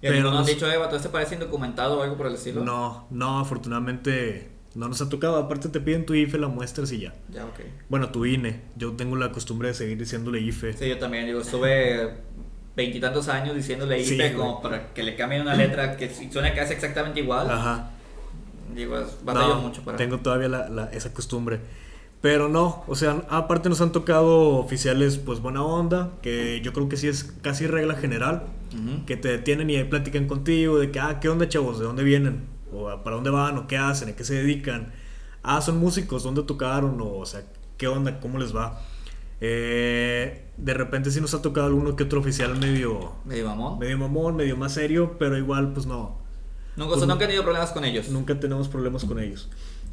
¿Y 0.00 0.06
Pero 0.06 0.30
no 0.30 0.38
han 0.38 0.46
dicho, 0.46 0.70
Eva, 0.70 0.88
¿tú 0.88 0.96
te 0.98 1.08
parece 1.08 1.34
indocumentado 1.34 1.98
o 1.98 2.02
algo 2.02 2.16
por 2.16 2.26
el 2.28 2.34
estilo? 2.34 2.64
No, 2.64 3.06
no, 3.10 3.40
afortunadamente 3.40 4.56
no 4.78 4.88
nos 4.88 5.02
ha 5.02 5.08
tocado. 5.08 5.36
Aparte 5.36 5.68
te 5.68 5.80
piden 5.80 6.06
tu 6.06 6.14
IFE, 6.14 6.38
la 6.38 6.48
muestras 6.48 6.90
y 6.92 7.00
ya. 7.00 7.14
Ya, 7.30 7.44
ok. 7.44 7.60
Bueno, 7.88 8.10
tu 8.10 8.24
INE. 8.24 8.60
Yo 8.76 8.92
tengo 8.92 9.16
la 9.16 9.32
costumbre 9.32 9.68
de 9.68 9.74
seguir 9.74 9.98
diciéndole 9.98 10.40
IFE. 10.40 10.72
Sí, 10.72 10.88
yo 10.88 10.98
también, 10.98 11.26
digo, 11.26 11.40
estuve 11.40 12.14
veintitantos 12.76 13.28
años 13.28 13.56
diciéndole 13.56 14.02
Sí, 14.04 14.14
IFE 14.14 14.28
güey. 14.34 14.36
como 14.36 14.62
para 14.62 14.94
que 14.94 15.02
le 15.02 15.16
cambien 15.16 15.42
una 15.42 15.54
letra 15.56 15.96
que 15.96 16.08
suena 16.30 16.54
casi 16.54 16.74
exactamente 16.74 17.20
igual. 17.20 17.50
Ajá. 17.50 17.90
Digo, 18.74 18.96
batallo 19.24 19.56
No, 19.56 19.60
mucho 19.62 19.82
para... 19.82 19.96
Tengo 19.96 20.18
todavía 20.18 20.48
la- 20.48 20.68
la- 20.68 20.84
esa 20.92 21.12
costumbre. 21.12 21.58
Pero 22.20 22.48
no, 22.48 22.84
o 22.88 22.94
sea, 22.96 23.22
aparte 23.30 23.68
nos 23.68 23.80
han 23.80 23.92
tocado 23.92 24.56
oficiales 24.56 25.18
pues 25.18 25.40
buena 25.40 25.62
onda, 25.64 26.10
que 26.20 26.60
yo 26.62 26.72
creo 26.72 26.88
que 26.88 26.96
sí 26.96 27.06
es 27.06 27.24
casi 27.42 27.66
regla 27.68 27.94
general, 27.94 28.42
que 29.06 29.16
te 29.16 29.28
detienen 29.28 29.70
y 29.70 29.76
ahí 29.76 29.84
platican 29.84 30.26
contigo 30.26 30.78
de 30.80 30.90
que, 30.90 30.98
ah, 31.00 31.18
¿qué 31.20 31.28
onda 31.28 31.48
chavos? 31.48 31.78
¿De 31.78 31.84
dónde 31.84 32.02
vienen? 32.04 32.42
¿O 32.72 33.02
para 33.02 33.16
dónde 33.16 33.30
van? 33.30 33.56
¿O 33.58 33.66
qué 33.66 33.76
hacen? 33.78 34.08
¿A 34.10 34.12
qué 34.16 34.24
se 34.24 34.34
dedican? 34.34 34.92
Ah, 35.42 35.60
son 35.62 35.78
músicos, 35.78 36.22
¿dónde 36.24 36.42
tocaron? 36.42 37.00
O, 37.00 37.18
o 37.18 37.26
sea, 37.26 37.42
¿qué 37.76 37.86
onda? 37.88 38.20
¿Cómo 38.20 38.38
les 38.38 38.54
va? 38.54 38.80
Eh, 39.40 40.44
de 40.56 40.74
repente 40.74 41.10
sí 41.10 41.20
nos 41.20 41.32
ha 41.34 41.40
tocado 41.42 41.68
alguno 41.68 41.94
que 41.96 42.02
otro 42.04 42.20
oficial 42.20 42.58
medio, 42.58 43.12
Medio 43.24 43.46
mamón. 43.46 43.78
medio 43.78 43.96
mamón, 43.96 44.36
medio 44.36 44.56
más 44.56 44.72
serio, 44.74 45.16
pero 45.18 45.38
igual 45.38 45.72
pues 45.72 45.86
no, 45.86 46.18
Nunca, 46.76 46.88
pues 46.88 46.96
o 46.96 46.98
sea, 47.00 47.06
no- 47.06 47.14
nunca 47.14 47.24
he 47.24 47.28
tenido 47.28 47.44
problemas 47.44 47.70
con 47.70 47.84
ellos. 47.84 48.08
nunca 48.08 48.38
tenemos 48.40 48.68
problemas 48.68 49.04
con 49.04 49.20
ellos. 49.20 49.48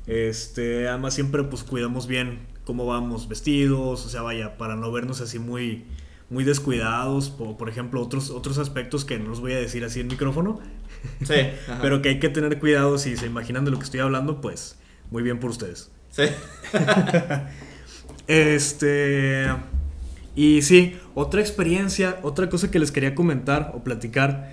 Este, 0.07 0.87
además 0.87 1.13
siempre 1.13 1.43
pues 1.43 1.63
cuidamos 1.63 2.07
bien 2.07 2.39
cómo 2.63 2.85
vamos 2.87 3.27
vestidos, 3.27 4.05
o 4.05 4.09
sea, 4.09 4.23
vaya, 4.23 4.57
para 4.57 4.75
no 4.75 4.91
vernos 4.91 5.21
así 5.21 5.37
muy 5.39 5.85
muy 6.29 6.43
descuidados, 6.43 7.29
por, 7.29 7.57
por 7.57 7.69
ejemplo, 7.69 8.01
otros 8.01 8.31
otros 8.31 8.57
aspectos 8.57 9.05
que 9.05 9.19
no 9.19 9.29
los 9.29 9.41
voy 9.41 9.53
a 9.53 9.57
decir 9.57 9.83
así 9.83 9.99
en 9.99 10.07
micrófono, 10.07 10.59
Sí. 11.23 11.35
pero 11.81 12.01
que 12.01 12.09
hay 12.09 12.19
que 12.19 12.29
tener 12.29 12.59
cuidado 12.59 12.97
si 12.97 13.15
se 13.17 13.27
imaginan 13.27 13.65
de 13.65 13.71
lo 13.71 13.77
que 13.77 13.83
estoy 13.85 13.99
hablando, 13.99 14.41
pues 14.41 14.77
muy 15.11 15.23
bien 15.23 15.39
por 15.39 15.51
ustedes. 15.51 15.91
Sí. 16.11 16.23
Este. 18.27 19.47
Y 20.35 20.63
sí, 20.63 20.97
otra 21.13 21.41
experiencia, 21.41 22.19
otra 22.23 22.49
cosa 22.49 22.71
que 22.71 22.79
les 22.79 22.91
quería 22.91 23.15
comentar 23.15 23.71
o 23.73 23.83
platicar. 23.83 24.51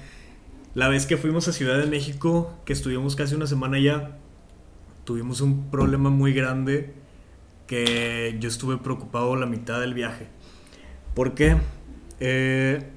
La 0.74 0.88
vez 0.88 1.06
que 1.06 1.16
fuimos 1.16 1.48
a 1.48 1.52
Ciudad 1.52 1.78
de 1.78 1.86
México, 1.86 2.54
que 2.64 2.72
estuvimos 2.72 3.16
casi 3.16 3.34
una 3.34 3.46
semana 3.46 3.76
allá, 3.78 4.16
tuvimos 5.04 5.40
un 5.40 5.70
problema 5.70 6.08
muy 6.08 6.32
grande 6.32 6.94
que 7.66 8.36
yo 8.40 8.48
estuve 8.48 8.78
preocupado 8.78 9.34
la 9.36 9.46
mitad 9.46 9.80
del 9.80 9.94
viaje. 9.94 10.28
¿Por 11.14 11.34
qué? 11.34 11.56
Eh, 12.20 12.88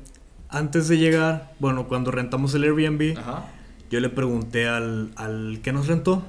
antes 0.49 0.87
de 0.87 0.97
llegar, 0.97 1.53
bueno, 1.59 1.87
cuando 1.87 2.11
rentamos 2.11 2.53
el 2.53 2.63
Airbnb, 2.63 3.17
yo 3.89 3.99
le 3.99 4.09
pregunté 4.09 4.67
al, 4.67 5.11
al 5.15 5.59
que 5.61 5.73
nos 5.73 5.87
rentó, 5.87 6.23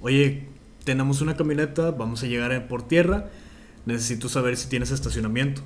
oye, 0.00 0.46
tenemos 0.84 1.20
una 1.20 1.36
camioneta, 1.36 1.90
vamos 1.90 2.22
a 2.22 2.26
llegar 2.26 2.68
por 2.68 2.82
tierra, 2.86 3.30
necesito 3.86 4.28
saber 4.28 4.56
si 4.56 4.68
tienes 4.68 4.90
estacionamiento. 4.90 5.62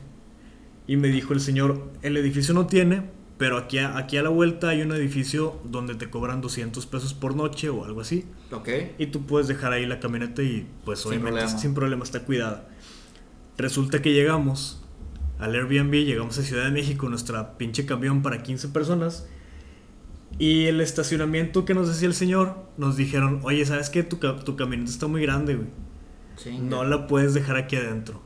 Y 0.87 0.97
me 0.97 1.09
dijo 1.09 1.33
el 1.33 1.41
señor, 1.41 1.91
el 2.03 2.17
edificio 2.17 2.55
no 2.55 2.67
tiene, 2.67 3.03
pero 3.39 3.59
aquí 3.59 3.79
a, 3.79 3.99
aquí 3.99 4.17
a 4.17 4.23
la 4.23 4.29
vuelta 4.29 4.69
hay 4.69 4.83
un 4.83 4.93
edificio 4.93 5.61
donde 5.65 5.95
te 5.95 6.09
cobran 6.09 6.41
200 6.41 6.87
pesos 6.87 7.13
por 7.13 7.37
noche 7.37 7.69
o 7.69 7.85
algo 7.85 8.01
así. 8.01 8.25
Ok. 8.53 8.69
Y 8.99 9.07
tú 9.07 9.27
puedes 9.27 9.49
dejar 9.49 9.73
ahí 9.73 9.85
la 9.85 10.01
camioneta 10.01 10.43
y 10.43 10.67
pues 10.85 11.05
obviamente 11.05 11.47
sin 11.49 11.75
problema 11.75 12.05
está 12.05 12.21
cuidada. 12.21 12.69
Resulta 13.59 14.01
que 14.01 14.13
llegamos 14.13 14.83
al 15.39 15.55
Airbnb, 15.55 15.93
llegamos 15.93 16.39
a 16.39 16.43
Ciudad 16.43 16.65
de 16.65 16.71
México, 16.71 17.09
nuestra 17.09 17.59
pinche 17.59 17.85
camión 17.85 18.23
para 18.23 18.43
15 18.43 18.69
personas. 18.69 19.27
Y 20.39 20.65
el 20.65 20.81
estacionamiento 20.81 21.65
que 21.65 21.75
nos 21.75 21.89
decía 21.89 22.09
el 22.09 22.15
señor, 22.15 22.57
nos 22.77 22.97
dijeron, 22.97 23.41
oye, 23.43 23.65
¿sabes 23.65 23.91
qué? 23.91 24.03
Tu, 24.03 24.17
tu 24.17 24.57
camioneta 24.57 24.91
está 24.91 25.07
muy 25.07 25.23
grande, 25.23 25.57
güey. 25.57 25.69
No 26.61 26.85
la 26.85 27.07
puedes 27.07 27.35
dejar 27.35 27.57
aquí 27.57 27.77
adentro. 27.77 28.21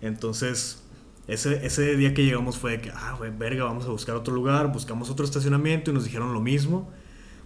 Entonces, 0.00 0.82
ese, 1.26 1.64
ese 1.64 1.96
día 1.96 2.14
que 2.14 2.24
llegamos 2.24 2.58
fue 2.58 2.80
que, 2.80 2.90
ah, 2.90 3.14
güey, 3.16 3.30
verga, 3.36 3.64
vamos 3.64 3.86
a 3.86 3.90
buscar 3.90 4.16
otro 4.16 4.34
lugar. 4.34 4.72
Buscamos 4.72 5.10
otro 5.10 5.24
estacionamiento 5.24 5.90
y 5.90 5.94
nos 5.94 6.04
dijeron 6.04 6.32
lo 6.32 6.40
mismo. 6.40 6.90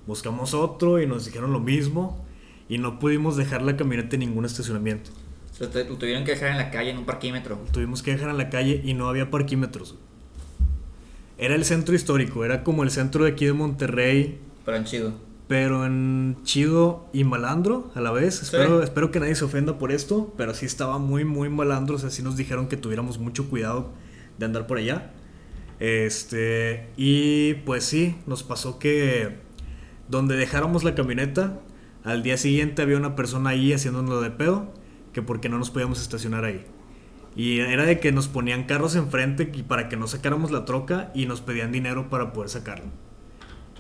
Buscamos 0.07 0.55
otro 0.55 1.01
y 1.01 1.07
nos 1.07 1.27
dijeron 1.27 1.53
lo 1.53 1.61
mismo. 1.61 2.25
Y 2.69 2.79
no 2.79 2.99
pudimos 2.99 3.37
dejar 3.37 3.63
la 3.63 3.77
camioneta 3.77 4.17
en 4.17 4.21
ningún 4.21 4.45
estacionamiento. 4.45 5.11
Lo 5.61 5.97
tuvieron 5.97 6.25
que 6.25 6.33
dejar 6.33 6.51
en 6.51 6.57
la 6.57 6.71
calle, 6.71 6.91
en 6.91 6.99
un 6.99 7.05
parquímetro. 7.05 7.59
Tuvimos 7.73 8.03
que 8.03 8.13
dejar 8.13 8.31
en 8.31 8.39
la 8.39 8.51
calle 8.51 8.81
y 8.85 8.95
no 8.95 9.09
había 9.09 9.31
parquímetros. 9.31 9.97
Era 11.37 11.55
el 11.55 11.65
centro 11.65 11.95
histórico, 11.95 12.45
era 12.45 12.65
como 12.65 12.83
el 12.83 12.91
centro 12.91 13.25
de 13.25 13.31
aquí 13.31 13.47
de 13.47 13.53
Monterrey. 13.53 14.39
Pero 14.65 14.77
en 14.77 14.85
chido. 14.85 15.13
Pero 15.47 15.87
en 15.87 16.37
chido 16.43 17.09
y 17.13 17.25
malandro 17.25 17.91
a 17.95 18.01
la 18.01 18.11
vez. 18.11 18.43
Espero, 18.43 18.83
espero 18.83 19.11
que 19.11 19.21
nadie 19.21 19.35
se 19.35 19.45
ofenda 19.45 19.79
por 19.79 19.93
esto, 19.93 20.35
pero 20.37 20.53
sí 20.55 20.67
estaba 20.67 20.99
muy, 20.99 21.25
muy 21.25 21.49
malandro. 21.49 21.97
O 21.97 21.99
sea, 21.99 22.11
sí 22.11 22.23
nos 22.23 22.37
dijeron 22.37 22.69
que 22.69 22.77
tuviéramos 22.77 23.19
mucho 23.19 23.49
cuidado 23.49 23.93
de 24.37 24.47
andar 24.47 24.67
por 24.67 24.79
allá. 24.79 25.13
Este, 25.81 26.89
y 26.97 27.55
pues 27.65 27.85
sí, 27.85 28.17
nos 28.27 28.43
pasó 28.43 28.79
que 28.79 29.39
donde 30.09 30.37
dejáramos 30.37 30.85
la 30.85 30.95
camioneta, 30.95 31.61
al 32.05 32.23
día 32.23 32.37
siguiente 32.37 32.83
había 32.83 32.97
una 32.97 33.15
persona 33.15 33.51
ahí 33.51 33.73
haciéndonos 33.73 34.23
de 34.23 34.31
pedo, 34.31 34.73
que 35.19 35.23
porque 35.23 35.49
no 35.49 35.59
nos 35.59 35.71
podíamos 35.71 36.01
estacionar 36.01 36.45
ahí. 36.45 36.65
Y 37.35 37.59
era 37.59 37.85
de 37.85 37.99
que 37.99 38.13
nos 38.13 38.29
ponían 38.29 38.65
carros 38.65 38.95
enfrente 38.95 39.51
y 39.53 39.65
para 39.65 39.89
que 39.89 39.97
no 39.97 40.07
sacáramos 40.07 40.53
la 40.53 40.65
troca 40.65 41.11
y 41.13 41.27
nos 41.27 41.41
pedían 41.41 41.73
dinero 41.73 42.09
para 42.09 42.33
poder 42.33 42.49
sacarlo. 42.51 42.87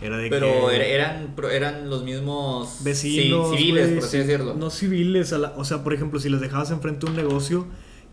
Era 0.03 0.17
de 0.17 0.31
Pero 0.31 0.69
eran, 0.71 1.37
eran 1.53 1.89
los 1.89 2.03
mismos 2.03 2.79
vecinos, 2.83 3.57
civiles, 3.57 3.91
por 3.91 4.05
así 4.05 4.19
decirlo. 4.19 4.55
No 4.55 4.71
civiles, 4.71 5.33
o 5.33 5.65
sea, 5.65 5.85
por 5.85 5.95
ejemplo, 5.95 6.19
si 6.19 6.29
les 6.29 6.41
dejabas 6.41 6.73
enfrente 6.73 7.07
un 7.07 7.15
negocio 7.15 7.67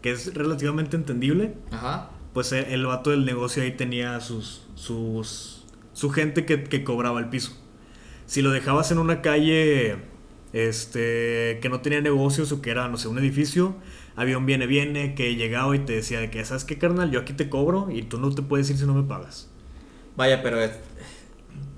que 0.03 0.11
es 0.11 0.36
relativamente 0.36 0.95
entendible, 0.95 1.55
pues 2.32 2.51
eh, 2.51 2.73
el 2.76 2.86
vato 2.86 3.09
del 3.09 3.26
negocio 3.26 3.63
ahí 3.63 3.71
tenía 3.71 4.19
sus, 4.19 4.67
sus, 4.76 5.65
su 5.93 6.11
gente 6.11 6.45
que, 6.45 6.63
que 6.63 6.84
cobraba 6.84 7.19
el 7.19 7.30
piso. 7.30 7.57
Si 8.28 8.43
lo 8.43 8.51
dejabas 8.51 8.91
en 8.91 8.99
una 8.99 9.23
calle 9.23 10.13
este, 10.56 11.60
que 11.62 11.68
no 11.70 11.82
tenía 11.82 11.99
negocios 11.99 12.53
o 12.53 12.62
que 12.62 12.72
era, 12.72 12.88
no 12.88 12.97
sé, 12.97 13.10
un 13.10 13.20
edificio, 13.20 13.76
había 14.16 14.38
un 14.38 14.45
viene 14.45 14.68
viene 14.68 15.14
que 15.14 15.36
llegaba 15.36 15.76
y 15.76 15.80
te 15.80 15.93
decía 15.93 16.22
de 16.22 16.32
que, 16.32 16.43
¿sabes 16.45 16.64
qué, 16.64 16.78
carnal? 16.78 17.12
Yo 17.12 17.20
aquí 17.20 17.34
te 17.34 17.49
cobro 17.49 17.89
y 17.91 18.03
tú 18.03 18.18
no 18.20 18.34
te 18.34 18.41
puedes 18.41 18.70
ir 18.70 18.78
si 18.78 18.86
no 18.86 18.93
me 18.93 19.03
pagas. 19.03 19.49
Vaya, 20.16 20.41
pero 20.41 20.58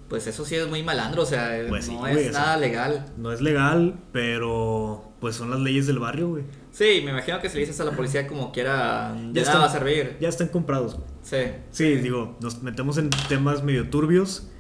pues 0.08 0.28
eso 0.28 0.46
sí 0.46 0.54
es 0.54 0.70
muy 0.70 0.84
malandro, 0.84 1.24
o 1.24 1.26
sea, 1.26 1.60
pues 1.68 1.90
no 1.90 2.06
es 2.06 2.32
nada 2.32 2.56
legal. 2.58 3.12
No 3.18 3.32
es 3.32 3.42
legal, 3.42 4.00
pero 4.12 5.12
pues 5.20 5.36
son 5.36 5.50
las 5.50 5.60
leyes 5.60 5.88
del 5.88 5.98
barrio, 5.98 6.30
güey. 6.30 6.44
Sí, 6.70 7.02
me 7.04 7.10
imagino 7.10 7.42
que 7.42 7.50
si 7.50 7.56
le 7.56 7.62
dices 7.62 7.82
a 7.82 7.84
la 7.84 7.94
policía 7.94 8.28
como 8.28 8.52
quiera, 8.52 9.18
ya, 9.34 9.42
ya 9.42 9.58
va 9.58 9.66
a 9.66 9.70
servir. 9.70 10.18
Ya 10.20 10.30
están 10.30 10.50
comprados, 10.50 10.94
güey. 10.94 11.08
Sí. 11.24 11.38
Sí, 11.72 11.96
digo, 11.96 12.38
nos 12.42 12.62
metemos 12.62 13.00
en 13.00 13.10
temas 13.28 13.64
medio 13.64 13.90
turbios, 13.90 14.52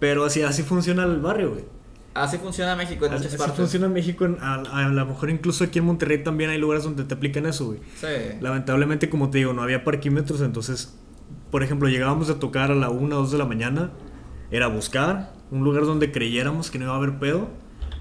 pero 0.00 0.24
así, 0.24 0.42
así 0.42 0.64
funciona 0.64 1.04
el 1.04 1.20
barrio, 1.20 1.50
güey. 1.52 1.81
Así 2.14 2.36
funciona 2.36 2.76
México 2.76 3.06
en 3.06 3.12
muchas 3.12 3.34
partes. 3.36 3.48
Así 3.48 3.56
funciona 3.56 3.88
México. 3.88 4.26
a, 4.40 4.88
lo 4.88 5.06
mejor 5.06 5.30
incluso 5.30 5.64
aquí 5.64 5.78
en 5.78 5.86
Monterrey 5.86 6.22
también 6.22 6.50
hay 6.50 6.58
lugares 6.58 6.84
donde 6.84 7.04
te 7.04 7.14
aplican 7.14 7.46
eso, 7.46 7.66
güey. 7.66 7.78
Sí. 7.96 8.36
Lamentablemente, 8.40 9.08
como 9.08 9.30
te 9.30 9.38
digo, 9.38 9.52
no 9.52 9.62
había 9.62 9.82
parquímetros. 9.82 10.42
Entonces, 10.42 10.94
por 11.50 11.62
ejemplo, 11.62 11.88
llegábamos 11.88 12.28
a 12.28 12.38
tocar 12.38 12.70
a 12.70 12.74
la 12.74 12.90
1 12.90 13.16
o 13.16 13.20
2 13.20 13.32
de 13.32 13.38
la 13.38 13.46
mañana. 13.46 13.92
Era 14.50 14.66
buscar 14.66 15.32
un 15.50 15.64
lugar 15.64 15.84
donde 15.84 16.12
creyéramos 16.12 16.70
que 16.70 16.78
no 16.78 16.84
iba 16.84 16.94
a 16.94 16.96
haber 16.96 17.18
pedo. 17.18 17.48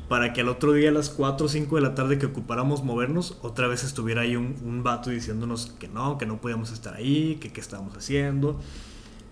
Para 0.09 0.33
que 0.33 0.41
al 0.41 0.49
otro 0.49 0.73
día, 0.73 0.89
a 0.89 0.91
las 0.91 1.09
4 1.09 1.45
o 1.45 1.49
5 1.49 1.73
de 1.77 1.81
la 1.81 1.95
tarde 1.95 2.17
que 2.17 2.25
ocupáramos 2.25 2.83
movernos, 2.83 3.37
otra 3.41 3.69
vez 3.69 3.85
estuviera 3.85 4.23
ahí 4.23 4.35
un, 4.35 4.57
un 4.61 4.83
vato 4.83 5.09
diciéndonos 5.09 5.67
que 5.79 5.87
no, 5.87 6.17
que 6.17 6.25
no 6.25 6.41
podíamos 6.41 6.73
estar 6.73 6.95
ahí, 6.95 7.37
que 7.39 7.53
qué 7.53 7.61
estábamos 7.61 7.95
haciendo. 7.95 8.59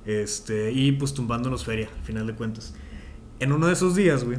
Este, 0.05 0.71
y 0.71 0.93
pues 0.93 1.13
tumbándonos 1.13 1.65
feria, 1.65 1.89
al 1.93 2.05
final 2.05 2.27
de 2.27 2.33
cuentas. 2.33 2.73
En 3.41 3.51
uno 3.51 3.67
de 3.67 3.73
esos 3.73 3.93
días, 3.93 4.23
güey 4.23 4.37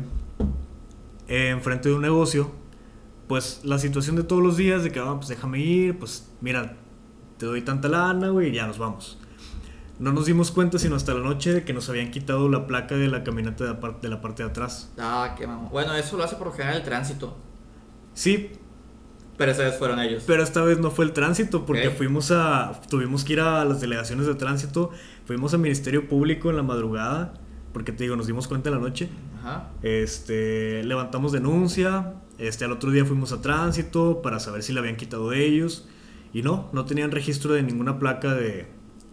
enfrente 1.30 1.88
de 1.88 1.94
un 1.94 2.02
negocio, 2.02 2.50
pues 3.28 3.60
la 3.62 3.78
situación 3.78 4.16
de 4.16 4.24
todos 4.24 4.42
los 4.42 4.56
días, 4.56 4.82
de 4.82 4.90
que, 4.90 4.98
ah, 4.98 5.14
pues 5.16 5.28
déjame 5.28 5.60
ir, 5.60 5.98
pues 5.98 6.28
mira, 6.40 6.76
te 7.38 7.46
doy 7.46 7.62
tanta 7.62 7.88
lana, 7.88 8.30
güey, 8.30 8.48
y 8.48 8.52
ya 8.52 8.66
nos 8.66 8.78
vamos. 8.78 9.18
No 10.00 10.12
nos 10.12 10.26
dimos 10.26 10.50
cuenta 10.50 10.78
sino 10.78 10.96
hasta 10.96 11.14
la 11.14 11.20
noche 11.20 11.52
de 11.52 11.64
que 11.64 11.72
nos 11.72 11.88
habían 11.88 12.10
quitado 12.10 12.48
la 12.48 12.66
placa 12.66 12.96
de 12.96 13.08
la 13.08 13.22
camioneta 13.22 13.64
de 13.64 13.70
la, 13.70 13.80
parte 13.80 14.08
de, 14.08 14.14
la 14.14 14.20
parte 14.20 14.42
de 14.42 14.48
atrás. 14.48 14.90
Ah, 14.98 15.34
qué 15.38 15.46
mamón. 15.46 15.70
Bueno, 15.70 15.94
eso 15.94 16.16
lo 16.16 16.24
hace 16.24 16.36
por 16.36 16.48
lo 16.48 16.52
general 16.52 16.78
el 16.78 16.82
tránsito. 16.82 17.36
Sí. 18.14 18.50
Pero 19.36 19.52
esta 19.52 19.64
vez 19.64 19.78
fueron 19.78 20.00
ellos. 20.00 20.24
Pero 20.26 20.42
esta 20.42 20.62
vez 20.62 20.78
no 20.78 20.90
fue 20.90 21.04
el 21.04 21.12
tránsito, 21.12 21.64
porque 21.64 21.90
fuimos 21.90 22.30
a. 22.30 22.80
Tuvimos 22.88 23.24
que 23.24 23.34
ir 23.34 23.40
a 23.40 23.64
las 23.64 23.80
delegaciones 23.80 24.26
de 24.26 24.34
tránsito, 24.34 24.90
fuimos 25.24 25.54
al 25.54 25.60
Ministerio 25.60 26.08
Público 26.08 26.50
en 26.50 26.56
la 26.56 26.62
madrugada 26.62 27.34
porque 27.72 27.92
te 27.92 28.04
digo, 28.04 28.16
nos 28.16 28.26
dimos 28.26 28.48
cuenta 28.48 28.68
en 28.68 28.76
la 28.76 28.80
noche. 28.80 29.08
Ajá. 29.38 29.70
Este, 29.82 30.82
levantamos 30.84 31.32
denuncia, 31.32 32.14
este, 32.38 32.64
al 32.64 32.72
otro 32.72 32.90
día 32.90 33.04
fuimos 33.04 33.32
a 33.32 33.40
tránsito 33.40 34.22
para 34.22 34.40
saber 34.40 34.62
si 34.62 34.72
le 34.72 34.80
habían 34.80 34.96
quitado 34.96 35.32
ellos. 35.32 35.88
Y 36.32 36.42
no, 36.42 36.68
no 36.72 36.84
tenían 36.84 37.10
registro 37.10 37.54
de 37.54 37.62
ninguna 37.62 37.98
placa 37.98 38.34
de, 38.34 38.66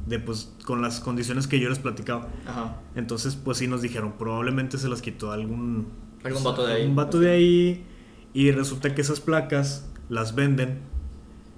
de 0.06 0.20
pues, 0.20 0.54
con 0.66 0.82
las 0.82 1.00
condiciones 1.00 1.48
que 1.48 1.60
yo 1.60 1.70
les 1.70 1.80
platicaba. 1.80 2.28
Ajá. 2.48 2.80
Entonces, 2.96 3.36
pues 3.36 3.58
sí 3.58 3.68
nos 3.68 3.82
dijeron, 3.82 4.14
probablemente 4.18 4.78
se 4.78 4.88
las 4.88 5.02
quitó 5.02 5.32
algún... 5.32 5.88
Algún 6.24 6.44
vato 6.44 6.66
de 6.66 6.74
ahí. 6.74 6.86
Un 6.86 6.96
vato 6.96 7.20
de 7.20 7.32
ahí. 7.32 7.86
Y 8.34 8.52
resulta 8.52 8.94
que 8.94 9.02
esas 9.02 9.20
placas 9.20 9.90
las 10.10 10.36
venden 10.36 10.80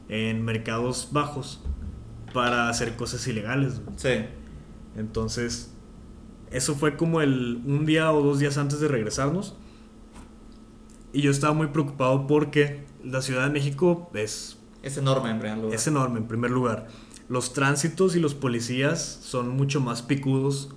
en 0.07 0.43
mercados 0.43 1.09
bajos 1.11 1.61
para 2.33 2.69
hacer 2.69 2.95
cosas 2.95 3.27
ilegales. 3.27 3.81
Sí. 3.97 4.25
Entonces, 4.95 5.73
eso 6.51 6.75
fue 6.75 6.97
como 6.97 7.21
el 7.21 7.61
un 7.65 7.85
día 7.85 8.11
o 8.11 8.21
dos 8.21 8.39
días 8.39 8.57
antes 8.57 8.79
de 8.79 8.87
regresarnos. 8.87 9.55
Y 11.11 11.21
yo 11.21 11.31
estaba 11.31 11.53
muy 11.53 11.67
preocupado 11.67 12.27
porque 12.27 12.85
la 13.03 13.21
Ciudad 13.21 13.45
de 13.45 13.49
México 13.51 14.11
es... 14.13 14.57
Es 14.83 14.97
enorme 14.97 15.31
en 15.31 15.39
primer 15.39 15.57
lugar. 15.57 15.75
Es 15.75 15.87
enorme 15.87 16.19
en 16.19 16.27
primer 16.27 16.51
lugar. 16.51 16.87
Los 17.27 17.53
tránsitos 17.53 18.15
y 18.15 18.19
los 18.19 18.33
policías 18.33 19.19
son 19.21 19.49
mucho 19.49 19.81
más 19.81 20.01
picudos 20.01 20.69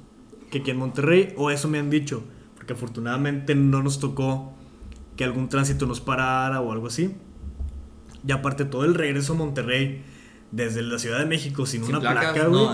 que 0.50 0.58
aquí 0.58 0.70
en 0.70 0.76
Monterrey, 0.76 1.32
o 1.38 1.50
eso 1.50 1.66
me 1.68 1.78
han 1.78 1.88
dicho, 1.88 2.22
porque 2.56 2.74
afortunadamente 2.74 3.54
no 3.54 3.82
nos 3.82 4.00
tocó 4.00 4.52
que 5.16 5.24
algún 5.24 5.48
tránsito 5.48 5.86
nos 5.86 6.00
parara 6.00 6.60
o 6.60 6.72
algo 6.72 6.88
así. 6.88 7.14
Y 8.26 8.32
aparte 8.32 8.64
todo 8.64 8.84
el 8.84 8.94
regreso 8.94 9.32
a 9.32 9.36
Monterrey 9.36 10.02
desde 10.53 10.82
la 10.82 10.98
Ciudad 10.98 11.18
de 11.18 11.24
México 11.24 11.64
sin, 11.64 11.82
una 11.82 11.98
placa, 11.98 12.46
güey. 12.46 12.66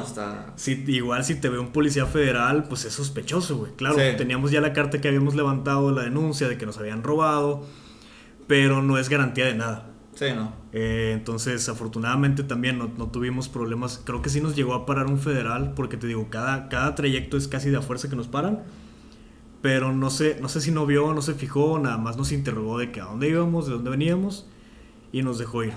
Si, 0.57 0.85
igual 0.89 1.25
si 1.25 1.37
te 1.37 1.49
ve 1.49 1.59
un 1.59 1.73
policía 1.73 2.07
federal, 2.07 2.65
pues 2.65 2.85
es 2.85 2.93
sospechoso, 2.93 3.57
güey. 3.57 3.73
Claro, 3.77 3.97
teníamos 4.17 4.51
ya 4.51 4.61
la 4.61 4.73
carta 4.73 5.01
que 5.01 5.09
habíamos 5.09 5.37
levantado, 5.37 5.93
la 5.93 6.03
denuncia 6.03 6.49
de 6.49 6.59
que 6.59 6.67
nos 6.67 6.77
habían 6.77 7.05
robado, 7.05 7.65
pero 8.49 8.83
no 8.83 8.99
es 8.99 9.09
garantía 9.09 9.47
de 9.47 9.55
nada. 9.55 9.93
Sí, 10.15 10.27
no. 10.35 10.53
Eh, 10.73 11.13
entonces, 11.15 11.69
afortunadamente 11.69 12.43
también 12.43 12.79
no, 12.79 13.11
tuvimos 13.11 13.49
problemas. 13.49 14.03
Creo 14.05 14.21
que 14.21 14.29
sí 14.29 14.41
nos 14.41 14.57
llegó 14.57 14.75
a 14.75 14.85
parar 14.85 15.07
un 15.07 15.21
federal, 15.21 15.75
porque 15.77 15.97
te 15.97 16.09
digo, 16.09 16.27
cada, 16.29 16.69
cada 16.69 16.97
trayecto 16.97 17.37
es 17.37 17.47
casi 17.47 17.71
de 17.71 17.77
a 17.77 17.83
fuerza 17.83 18.11
que 18.11 18.17
nos 18.17 18.27
paran. 18.27 18.65
Pero 19.63 19.93
no 19.93 20.11
sé, 20.11 20.39
no 20.41 20.49
sé 20.49 20.61
si 20.61 20.73
no 20.73 20.85
vio, 20.85 21.15
no 21.15 21.23
se 21.23 21.35
fijó, 21.35 21.79
nada 21.79 21.99
más 21.99 22.17
nos 22.17 22.33
interrogó 22.33 22.79
de 22.79 22.91
que 22.91 23.01
a 23.01 23.05
dónde 23.05 23.29
íbamos, 23.29 23.67
de 23.67 23.73
dónde 23.73 23.91
veníamos, 23.91 24.49
y 25.13 25.23
nos 25.23 25.39
dejó 25.39 25.63
ir. 25.63 25.75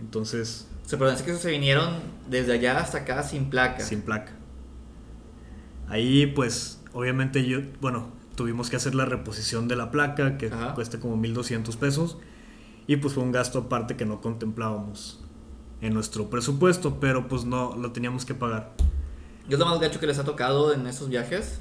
Entonces, 0.00 0.68
se 0.86 0.96
sea, 0.96 1.24
que 1.24 1.34
se 1.34 1.50
vinieron 1.50 1.94
desde 2.28 2.54
allá 2.54 2.78
hasta 2.78 2.98
acá 2.98 3.22
sin 3.22 3.50
placa. 3.50 3.80
Sin 3.82 4.02
placa. 4.02 4.32
Ahí, 5.88 6.26
pues, 6.26 6.80
obviamente 6.92 7.44
yo, 7.44 7.58
bueno, 7.80 8.08
tuvimos 8.36 8.70
que 8.70 8.76
hacer 8.76 8.94
la 8.94 9.04
reposición 9.04 9.66
de 9.66 9.76
la 9.76 9.90
placa, 9.90 10.38
que 10.38 10.46
Ajá. 10.46 10.74
cuesta 10.74 11.00
como 11.00 11.16
1200 11.16 11.76
pesos. 11.76 12.18
Y 12.86 12.96
pues 12.96 13.14
fue 13.14 13.24
un 13.24 13.32
gasto 13.32 13.58
aparte 13.58 13.96
que 13.96 14.04
no 14.06 14.20
contemplábamos 14.20 15.20
en 15.80 15.92
nuestro 15.92 16.30
presupuesto, 16.30 17.00
pero 17.00 17.26
pues 17.26 17.44
no 17.44 17.76
lo 17.76 17.90
teníamos 17.90 18.24
que 18.24 18.34
pagar. 18.34 18.74
¿Qué 19.48 19.54
es 19.54 19.58
lo 19.58 19.66
más 19.66 19.80
gacho 19.80 19.98
que 19.98 20.06
les 20.06 20.18
ha 20.18 20.24
tocado 20.24 20.72
en 20.72 20.86
esos 20.86 21.08
viajes? 21.08 21.60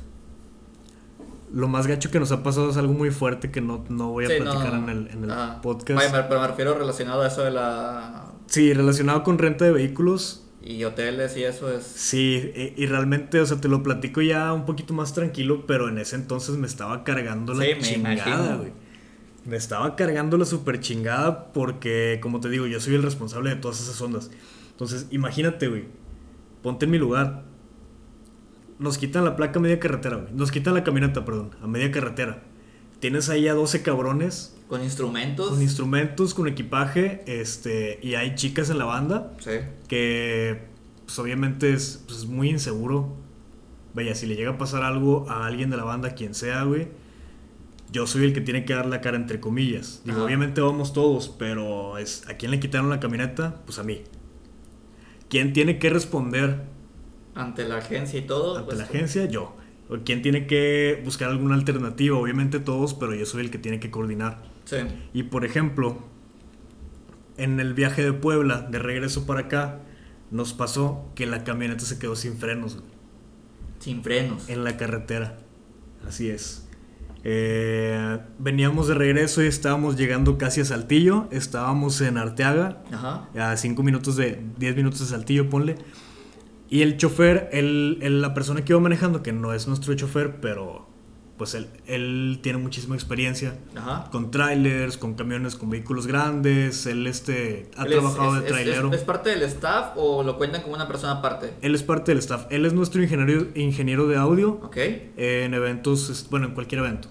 Lo 1.54 1.68
más 1.68 1.88
gacho 1.88 2.12
que 2.12 2.20
nos 2.20 2.32
ha 2.32 2.44
pasado 2.44 2.70
es 2.70 2.78
algo 2.78 2.94
muy 2.94 3.12
fuerte 3.12 3.52
que 3.52 3.62
no, 3.62 3.86
no 3.90 4.10
voy 4.10 4.26
a 4.26 4.28
Sí, 4.30 4.34
platicar 4.42 4.74
no. 4.74 4.90
en 4.92 4.98
el, 4.98 5.08
en 5.12 5.24
el 5.26 5.32
Ajá. 5.32 5.62
podcast. 5.62 6.12
Me- 6.14 6.24
pero 6.24 6.42
me 6.42 6.48
refiero 6.48 6.74
relacionado 6.78 7.22
a 7.22 7.28
eso 7.28 7.44
de 7.44 7.52
la... 7.52 8.32
Sí, 8.48 8.74
relacionado 8.74 9.24
con 9.24 9.38
renta 9.38 9.66
de 9.66 9.72
vehículos. 9.72 10.42
Y 10.64 10.84
hoteles 10.84 11.38
y 11.38 11.44
eso 11.44 11.72
es... 11.72 11.84
Sí, 11.84 12.52
y, 12.56 12.74
y 12.84 12.88
realmente, 12.88 13.40
o 13.40 13.46
sea, 13.46 13.62
te 13.62 13.68
lo 13.68 13.84
platico 13.84 14.22
ya 14.22 14.52
un 14.54 14.66
poquito 14.66 14.94
más 14.96 15.14
tranquilo, 15.14 15.66
pero 15.68 15.88
en 15.90 16.00
ese 16.00 16.16
entonces 16.16 16.58
me 16.58 16.66
estaba 16.66 17.04
cargando 17.04 17.54
la 17.54 17.64
Sí, 17.64 17.72
me 17.76 17.80
chingada, 17.82 18.56
güey. 18.56 18.72
Me 19.46 19.58
estaba 19.58 19.96
cargando 19.96 20.38
la 20.38 20.46
super 20.46 20.80
chingada 20.80 21.54
porque, 21.54 22.20
como 22.22 22.40
te 22.40 22.50
digo, 22.50 22.66
yo 22.66 22.80
soy 22.80 22.96
el 22.96 23.04
responsable 23.04 23.52
de 23.52 23.58
todas 23.58 23.80
esas 23.80 24.02
ondas. 24.02 24.32
Entonces, 24.72 25.06
imagínate, 25.12 25.68
güey. 25.68 25.86
Ponte 26.64 26.86
en 26.86 26.92
mi 26.92 26.98
lugar. 26.98 27.44
Nos 28.80 28.98
quitan 28.98 29.24
la 29.26 29.36
placa 29.36 29.60
a 29.60 29.62
media 29.62 29.80
carretera, 29.80 30.18
güey. 30.18 30.34
Nos 30.34 30.52
quitan 30.52 30.74
la 30.74 30.84
camioneta, 30.84 31.24
perdón, 31.26 31.52
a 31.62 31.68
media 31.68 31.92
carretera. 31.92 32.44
Tienes 33.00 33.30
ahí 33.30 33.48
a 33.48 33.54
12 33.54 33.82
cabrones 33.84 34.56
Con 34.68 34.84
instrumentos. 34.84 35.50
con 35.50 35.62
instrumentos, 35.62 36.34
con 36.34 36.48
equipaje, 36.48 37.24
este, 37.28 38.00
y 38.02 38.16
hay 38.16 38.36
chicas 38.36 38.70
en 38.70 38.78
la 38.78 38.86
banda 38.86 39.34
Sí. 39.40 39.52
que 39.88 40.74
pues 41.06 41.20
obviamente 41.20 41.72
es, 41.72 42.04
pues, 42.08 42.20
es 42.20 42.26
muy 42.26 42.50
inseguro. 42.50 43.16
Vaya, 43.94 44.16
si 44.16 44.26
le 44.26 44.36
llega 44.36 44.52
a 44.52 44.58
pasar 44.58 44.84
algo 44.84 45.30
a 45.30 45.46
alguien 45.46 45.70
de 45.70 45.78
la 45.78 45.84
banda, 45.84 46.16
quien 46.16 46.34
sea, 46.34 46.64
güey, 46.64 46.88
yo 47.92 48.08
soy 48.08 48.26
el 48.26 48.34
que 48.34 48.42
tiene 48.42 48.66
que 48.66 48.74
dar 48.74 48.88
la 48.88 49.00
cara 49.02 49.16
entre 49.16 49.40
comillas. 49.40 50.02
Digo, 50.04 50.18
Ajá. 50.18 50.26
obviamente 50.26 50.60
vamos 50.62 50.92
todos, 50.94 51.30
pero 51.30 51.98
es 52.00 52.28
a 52.28 52.34
quién 52.34 52.50
le 52.52 52.60
quitaron 52.60 52.90
la 52.90 53.00
camioneta, 53.00 53.62
pues 53.66 53.78
a 53.80 53.84
mí. 53.84 54.02
¿Quién 55.30 55.54
tiene 55.54 55.78
que 55.80 55.90
responder 55.90 56.64
Ante 57.36 57.66
la 57.68 57.78
agencia 57.78 58.18
y 58.20 58.24
todo. 58.24 58.56
ante 58.58 58.66
pues, 58.66 58.78
la 58.78 58.84
agencia? 58.86 59.26
Yo. 59.26 59.56
¿O 59.90 59.98
quién 60.04 60.22
tiene 60.24 60.48
que 60.48 61.00
buscar 61.06 61.30
alguna 61.30 61.54
alternativa? 61.56 62.18
Obviamente 62.18 62.60
todos, 62.60 62.94
pero 62.96 63.14
yo 63.14 63.26
soy 63.26 63.42
el 63.44 63.52
que 63.52 63.60
tiene 63.60 63.80
que 63.80 63.92
coordinar. 63.92 64.42
Sí. 64.64 64.78
Y 65.14 65.24
por 65.24 65.46
ejemplo, 65.46 66.00
en 67.38 67.60
el 67.60 67.74
viaje 67.74 68.04
de 68.04 68.14
Puebla, 68.14 68.62
de 68.62 68.80
regreso 68.80 69.26
para 69.28 69.42
acá, 69.42 69.82
nos 70.32 70.54
pasó 70.54 71.06
que 71.14 71.26
la 71.28 71.44
camioneta 71.44 71.86
se 71.86 72.00
quedó 72.00 72.16
sin 72.16 72.38
frenos 72.38 72.76
güey, 72.78 72.88
Sin 73.80 74.02
frenos. 74.02 74.50
en 74.50 74.64
la 74.64 74.76
carretera. 74.78 75.38
Así 76.08 76.30
es. 76.30 76.68
Eh, 77.24 78.20
veníamos 78.40 78.88
de 78.88 78.94
regreso 78.94 79.44
y 79.44 79.48
estábamos 79.48 79.98
llegando 79.98 80.38
casi 80.38 80.62
a 80.62 80.66
Saltillo. 80.66 81.28
Estábamos 81.32 82.00
en 82.02 82.18
Arteaga, 82.18 82.84
Ajá. 82.92 83.30
a 83.36 83.58
5 83.58 83.82
minutos 83.84 84.16
de 84.16 84.44
10 84.58 84.76
minutos 84.76 85.00
de 85.02 85.06
Saltillo, 85.08 85.50
ponle. 85.50 85.76
Y 86.70 86.82
el 86.82 86.98
chofer, 86.98 87.50
el, 87.54 88.00
el- 88.02 88.22
la 88.22 88.34
persona 88.34 88.66
que 88.66 88.74
iba 88.74 88.80
manejando, 88.80 89.22
que 89.24 89.32
no 89.34 89.54
es 89.54 89.68
nuestro 89.68 89.94
chofer, 89.94 90.40
pero 90.42 90.88
pues 91.38 91.54
él, 91.54 91.68
él 91.86 92.40
tiene 92.42 92.58
muchísima 92.60 92.96
experiencia 92.96 93.58
Ajá. 93.76 94.10
con 94.10 94.32
trailers, 94.32 94.96
con 94.98 95.16
camiones, 95.16 95.56
con 95.58 95.70
vehículos 95.70 96.08
grandes. 96.08 96.86
Él 96.86 97.06
este, 97.08 97.70
ha 97.78 97.84
Él 97.84 97.92
trabajado 97.92 98.36
es- 98.36 98.42
de 98.42 98.48
es- 98.48 98.52
trailero. 98.54 98.88
Es, 98.94 99.00
es 99.00 99.04
parte 99.04 99.32
del 99.32 99.42
staff 99.44 99.92
o 99.98 100.24
lo 100.24 100.38
cuentan 100.38 100.62
como 100.62 100.76
una 100.76 100.88
persona 100.88 101.14
aparte? 101.14 101.54
Él 101.62 101.76
es 101.76 101.84
parte 101.84 102.12
del 102.12 102.20
staff. 102.20 102.46
Él 102.52 102.66
es 102.66 102.72
nuestro 102.74 103.04
ingeniero, 103.04 103.48
ingeniero 103.54 104.08
de 104.08 104.16
audio 104.16 104.52
Ok. 104.64 104.78
eh, 104.78 105.44
en 105.46 105.54
eventos, 105.54 106.26
bueno, 106.32 106.48
en 106.48 106.54
cualquier 106.54 106.80
evento. 106.80 107.10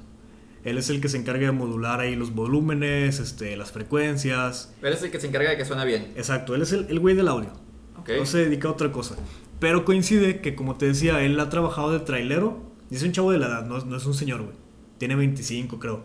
Él 0.65 0.79
es 0.79 0.89
el 0.89 1.03
que 1.03 1.11
se 1.11 1.19
encarga 1.19 1.45
de 1.45 1.53
modular 1.53 2.01
ahí 2.01 2.17
los 2.17 2.35
volúmenes, 2.35 3.21
este, 3.21 3.55
las 3.59 3.73
frecuencias. 3.73 4.73
Él 4.81 4.95
es 4.95 5.03
el 5.03 5.11
que 5.11 5.21
se 5.21 5.27
encarga 5.27 5.51
de 5.51 5.59
que 5.59 5.67
suena 5.67 5.85
bien. 5.85 6.13
Exacto, 6.17 6.55
él 6.55 6.63
es 6.63 6.73
el, 6.73 6.87
el 6.89 6.99
güey 6.99 7.15
del 7.15 7.29
audio. 7.29 7.51
Ok. 7.99 8.11
No 8.19 8.25
se 8.25 8.39
dedica 8.39 8.69
a 8.69 8.71
otra 8.71 8.91
cosa. 8.91 9.17
Pero 9.61 9.85
coincide 9.85 10.41
que, 10.41 10.55
como 10.55 10.77
te 10.77 10.87
decía, 10.87 11.23
él 11.23 11.39
ha 11.41 11.49
trabajado 11.49 11.93
de 11.93 12.01
trailero. 12.01 12.61
Y 12.91 12.97
es 12.97 13.03
un 13.03 13.13
chavo 13.13 13.33
de 13.33 13.39
la 13.39 13.47
edad, 13.47 13.67
no, 13.67 13.79
es- 13.79 13.87
no 13.87 13.97
es 13.97 14.05
un 14.07 14.15
señor, 14.15 14.43
güey. 14.43 14.55
Tiene 14.99 15.15
25, 15.17 15.79
creo. 15.79 16.03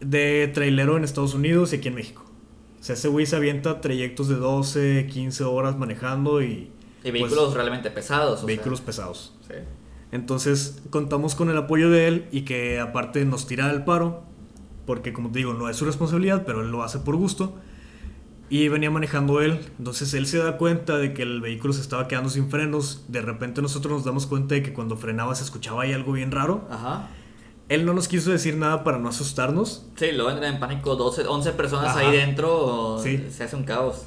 De 0.00 0.50
trailero 0.52 0.96
en 0.96 1.04
Estados 1.04 1.34
Unidos 1.34 1.72
y 1.72 1.76
aquí 1.76 1.88
en 1.88 1.94
México. 1.94 2.24
O 2.80 2.82
sea, 2.84 2.94
ese 2.94 3.06
güey 3.08 3.24
se 3.26 3.36
avienta 3.36 3.80
trayectos 3.80 4.28
de 4.28 4.34
12, 4.34 5.06
15 5.10 5.44
horas 5.44 5.78
manejando 5.78 6.42
y... 6.42 6.70
Y 7.04 7.10
pues, 7.10 7.12
vehículos 7.14 7.54
realmente 7.54 7.90
pesados. 7.90 8.34
o 8.34 8.38
sea. 8.38 8.46
vehículos 8.46 8.80
pesados. 8.80 9.34
Sí. 9.46 9.54
Entonces 10.10 10.82
contamos 10.90 11.34
con 11.34 11.48
el 11.50 11.56
apoyo 11.56 11.90
de 11.90 12.08
él 12.08 12.26
y 12.32 12.42
que 12.42 12.80
aparte 12.80 13.24
nos 13.24 13.46
tira 13.46 13.70
el 13.70 13.84
paro, 13.84 14.24
porque 14.86 15.12
como 15.12 15.30
te 15.30 15.38
digo, 15.38 15.54
no 15.54 15.68
es 15.68 15.76
su 15.76 15.84
responsabilidad, 15.84 16.44
pero 16.44 16.60
él 16.62 16.70
lo 16.70 16.82
hace 16.82 16.98
por 16.98 17.16
gusto. 17.16 17.54
Y 18.52 18.68
venía 18.68 18.90
manejando 18.90 19.40
él, 19.40 19.60
entonces 19.78 20.12
él 20.12 20.26
se 20.26 20.36
da 20.36 20.58
cuenta 20.58 20.98
de 20.98 21.14
que 21.14 21.22
el 21.22 21.40
vehículo 21.40 21.72
se 21.72 21.80
estaba 21.80 22.06
quedando 22.06 22.28
sin 22.28 22.50
frenos. 22.50 23.06
De 23.08 23.22
repente 23.22 23.62
nosotros 23.62 23.94
nos 23.94 24.04
damos 24.04 24.26
cuenta 24.26 24.54
de 24.54 24.62
que 24.62 24.74
cuando 24.74 24.98
frenaba 24.98 25.34
se 25.34 25.42
escuchaba 25.42 25.84
ahí 25.84 25.94
algo 25.94 26.12
bien 26.12 26.30
raro. 26.30 26.68
Ajá. 26.70 27.08
Él 27.70 27.86
no 27.86 27.94
nos 27.94 28.08
quiso 28.08 28.30
decir 28.30 28.58
nada 28.58 28.84
para 28.84 28.98
no 28.98 29.08
asustarnos. 29.08 29.86
Sí, 29.96 30.12
luego 30.12 30.32
entran 30.32 30.52
en 30.52 30.60
pánico 30.60 30.96
12, 30.96 31.22
11 31.28 31.52
personas 31.52 31.96
Ajá. 31.96 32.00
ahí 32.00 32.14
dentro. 32.14 32.98
Sí. 33.02 33.24
Se 33.30 33.44
hace 33.44 33.56
un 33.56 33.64
caos. 33.64 34.04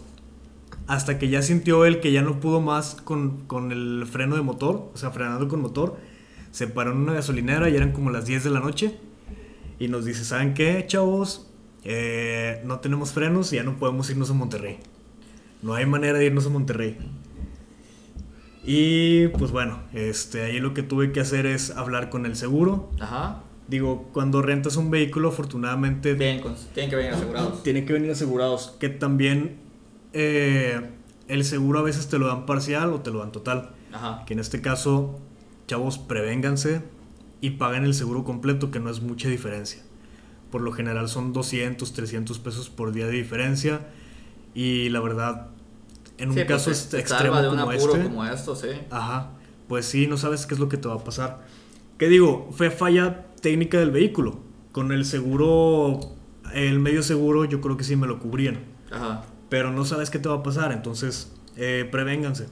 Hasta 0.86 1.18
que 1.18 1.28
ya 1.30 1.42
sintió 1.42 1.84
él 1.84 2.00
que 2.00 2.12
ya 2.12 2.22
no 2.22 2.40
pudo 2.40 2.62
más 2.62 2.98
con, 3.04 3.48
con 3.48 3.72
el 3.72 4.06
freno 4.06 4.36
de 4.36 4.44
motor, 4.44 4.92
o 4.94 4.96
sea, 4.96 5.10
frenando 5.10 5.48
con 5.48 5.60
motor. 5.60 5.98
Se 6.52 6.68
paró 6.68 6.92
en 6.92 6.98
una 6.98 7.14
gasolinera 7.14 7.68
y 7.72 7.76
eran 7.76 7.94
como 7.94 8.12
las 8.12 8.28
10 8.28 8.44
de 8.44 8.50
la 8.52 8.60
noche. 8.60 8.96
Y 9.80 9.88
nos 9.88 10.06
dice, 10.06 10.24
¿saben 10.24 10.54
qué, 10.54 10.86
chavos? 10.86 11.48
Eh, 11.86 12.62
no 12.66 12.80
tenemos 12.80 13.12
frenos 13.12 13.54
y 13.54 13.58
ya 13.58 13.64
no 13.64 13.78
podemos 13.78 14.10
irnos 14.10 14.30
a 14.32 14.34
Monterrey. 14.34 14.80
No 15.62 15.74
hay 15.76 15.86
manera 15.86 16.18
de 16.18 16.26
irnos 16.26 16.46
a 16.48 16.50
Monterrey. 16.50 16.98
Y 18.64 19.28
pues 19.30 19.52
bueno, 19.52 19.84
este, 19.94 20.44
ahí 20.44 20.60
lo 20.60 20.74
que 20.74 20.82
tuve 20.82 21.12
que 21.12 21.20
hacer 21.20 21.46
es 21.46 21.70
hablar 21.72 22.10
con 22.10 22.26
el 22.26 22.36
seguro. 22.36 22.90
Ajá. 23.00 23.44
Digo, 23.68 24.10
cuando 24.14 24.42
rentas 24.42 24.76
un 24.76 24.92
vehículo, 24.92 25.30
afortunadamente 25.30 26.14
Bien, 26.14 26.42
tienen 26.74 26.90
que 26.90 26.96
venir 26.96 27.14
asegurados. 27.14 27.64
tienen 27.64 27.86
que 27.86 27.94
venir 27.94 28.12
asegurados. 28.12 28.76
Que 28.80 28.90
también 28.90 29.58
eh, 30.14 30.82
el 31.28 31.44
seguro 31.46 31.80
a 31.80 31.82
veces 31.84 32.08
te 32.08 32.18
lo 32.18 32.28
dan 32.28 32.46
parcial 32.46 32.92
o 32.94 33.02
te 33.02 33.12
lo 33.12 33.20
dan 33.20 33.32
total. 33.32 33.72
Ajá. 33.94 34.24
Que 34.26 34.34
en 34.34 34.40
este 34.40 34.62
caso, 34.62 35.20
chavos, 35.68 35.98
prevénganse 36.00 36.82
y 37.42 37.52
paguen 37.52 37.86
el 37.86 37.94
seguro 37.94 38.24
completo, 38.24 38.72
que 38.72 38.80
no 38.80 38.90
es 38.90 39.02
mucha 39.02 39.30
diferencia. 39.30 39.82
Por 40.56 40.62
lo 40.62 40.72
general 40.72 41.10
son 41.10 41.34
200, 41.34 41.92
300 41.92 42.40
pesos 42.40 42.70
por 42.70 42.94
día 42.94 43.08
de 43.08 43.12
diferencia. 43.12 43.82
Y 44.54 44.88
la 44.88 45.02
verdad, 45.02 45.48
en 46.18 46.30
un 46.30 46.36
Sí, 46.36 46.44
pues, 46.48 46.64
caso 46.66 46.90
te- 46.92 46.98
extremo 47.02 47.42
de 47.42 47.50
un 47.50 47.58
como 47.58 47.72
apuro 47.72 47.94
este, 47.98 48.06
como 48.06 48.24
esto, 48.26 48.56
sí. 48.56 48.70
Ajá, 48.90 49.32
pues 49.68 49.86
sí, 49.86 50.08
no 50.08 50.16
sabes 50.16 50.46
qué 50.46 50.54
es 50.54 50.62
lo 50.62 50.70
que 50.70 50.78
te 50.78 50.88
va 50.88 50.94
a 50.94 51.04
pasar. 51.04 51.46
¿Qué 51.98 52.08
digo? 52.08 52.48
Fue 52.54 52.72
falla 52.72 53.26
técnica 53.42 53.80
del 53.80 53.92
vehículo. 53.92 54.40
Con 54.72 54.94
el 54.94 55.04
seguro, 55.04 56.00
el 56.54 56.80
medio 56.80 57.04
seguro, 57.04 57.44
yo 57.44 57.60
creo 57.60 57.76
que 57.76 57.84
sí 57.84 57.98
me 57.98 58.08
lo 58.08 58.20
cubrían. 58.20 58.60
Ajá. 58.94 59.26
Pero 59.50 59.74
no 59.74 59.84
sabes 59.84 60.10
qué 60.10 60.20
te 60.20 60.30
va 60.30 60.36
a 60.36 60.44
pasar, 60.44 60.72
entonces 60.72 61.34
eh, 61.58 61.86
prevénganse. 61.92 62.48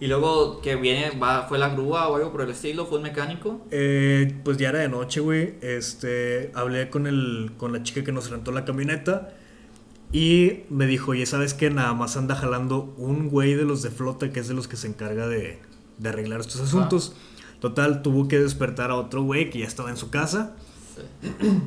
Y 0.00 0.06
luego 0.06 0.62
que 0.62 0.76
viene, 0.76 1.10
va, 1.18 1.46
fue 1.46 1.58
la 1.58 1.68
grúa 1.68 2.08
o 2.08 2.16
algo 2.16 2.32
por 2.32 2.40
el 2.40 2.50
estilo, 2.50 2.86
fue 2.86 2.96
un 2.96 3.04
mecánico. 3.04 3.60
Eh, 3.70 4.34
pues 4.42 4.56
ya 4.56 4.70
era 4.70 4.78
de 4.78 4.88
noche, 4.88 5.20
güey. 5.20 5.56
Este, 5.60 6.50
hablé 6.54 6.88
con, 6.88 7.06
el, 7.06 7.52
con 7.58 7.72
la 7.72 7.82
chica 7.82 8.02
que 8.02 8.10
nos 8.10 8.30
rentó 8.30 8.50
la 8.50 8.64
camioneta. 8.64 9.34
Y 10.10 10.60
me 10.70 10.86
dijo, 10.86 11.10
oye, 11.10 11.26
¿sabes 11.26 11.52
qué? 11.52 11.68
Nada 11.68 11.92
más 11.92 12.16
anda 12.16 12.34
jalando 12.34 12.94
un 12.96 13.28
güey 13.28 13.54
de 13.54 13.64
los 13.64 13.82
de 13.82 13.90
flota, 13.90 14.32
que 14.32 14.40
es 14.40 14.48
de 14.48 14.54
los 14.54 14.68
que 14.68 14.76
se 14.76 14.88
encarga 14.88 15.28
de, 15.28 15.58
de 15.98 16.08
arreglar 16.08 16.40
estos 16.40 16.62
asuntos. 16.62 17.14
Total, 17.60 18.00
tuvo 18.00 18.26
que 18.26 18.38
despertar 18.38 18.90
a 18.90 18.94
otro 18.94 19.22
güey 19.22 19.50
que 19.50 19.58
ya 19.58 19.66
estaba 19.66 19.90
en 19.90 19.98
su 19.98 20.08
casa. 20.10 20.56
Sí. 20.96 21.28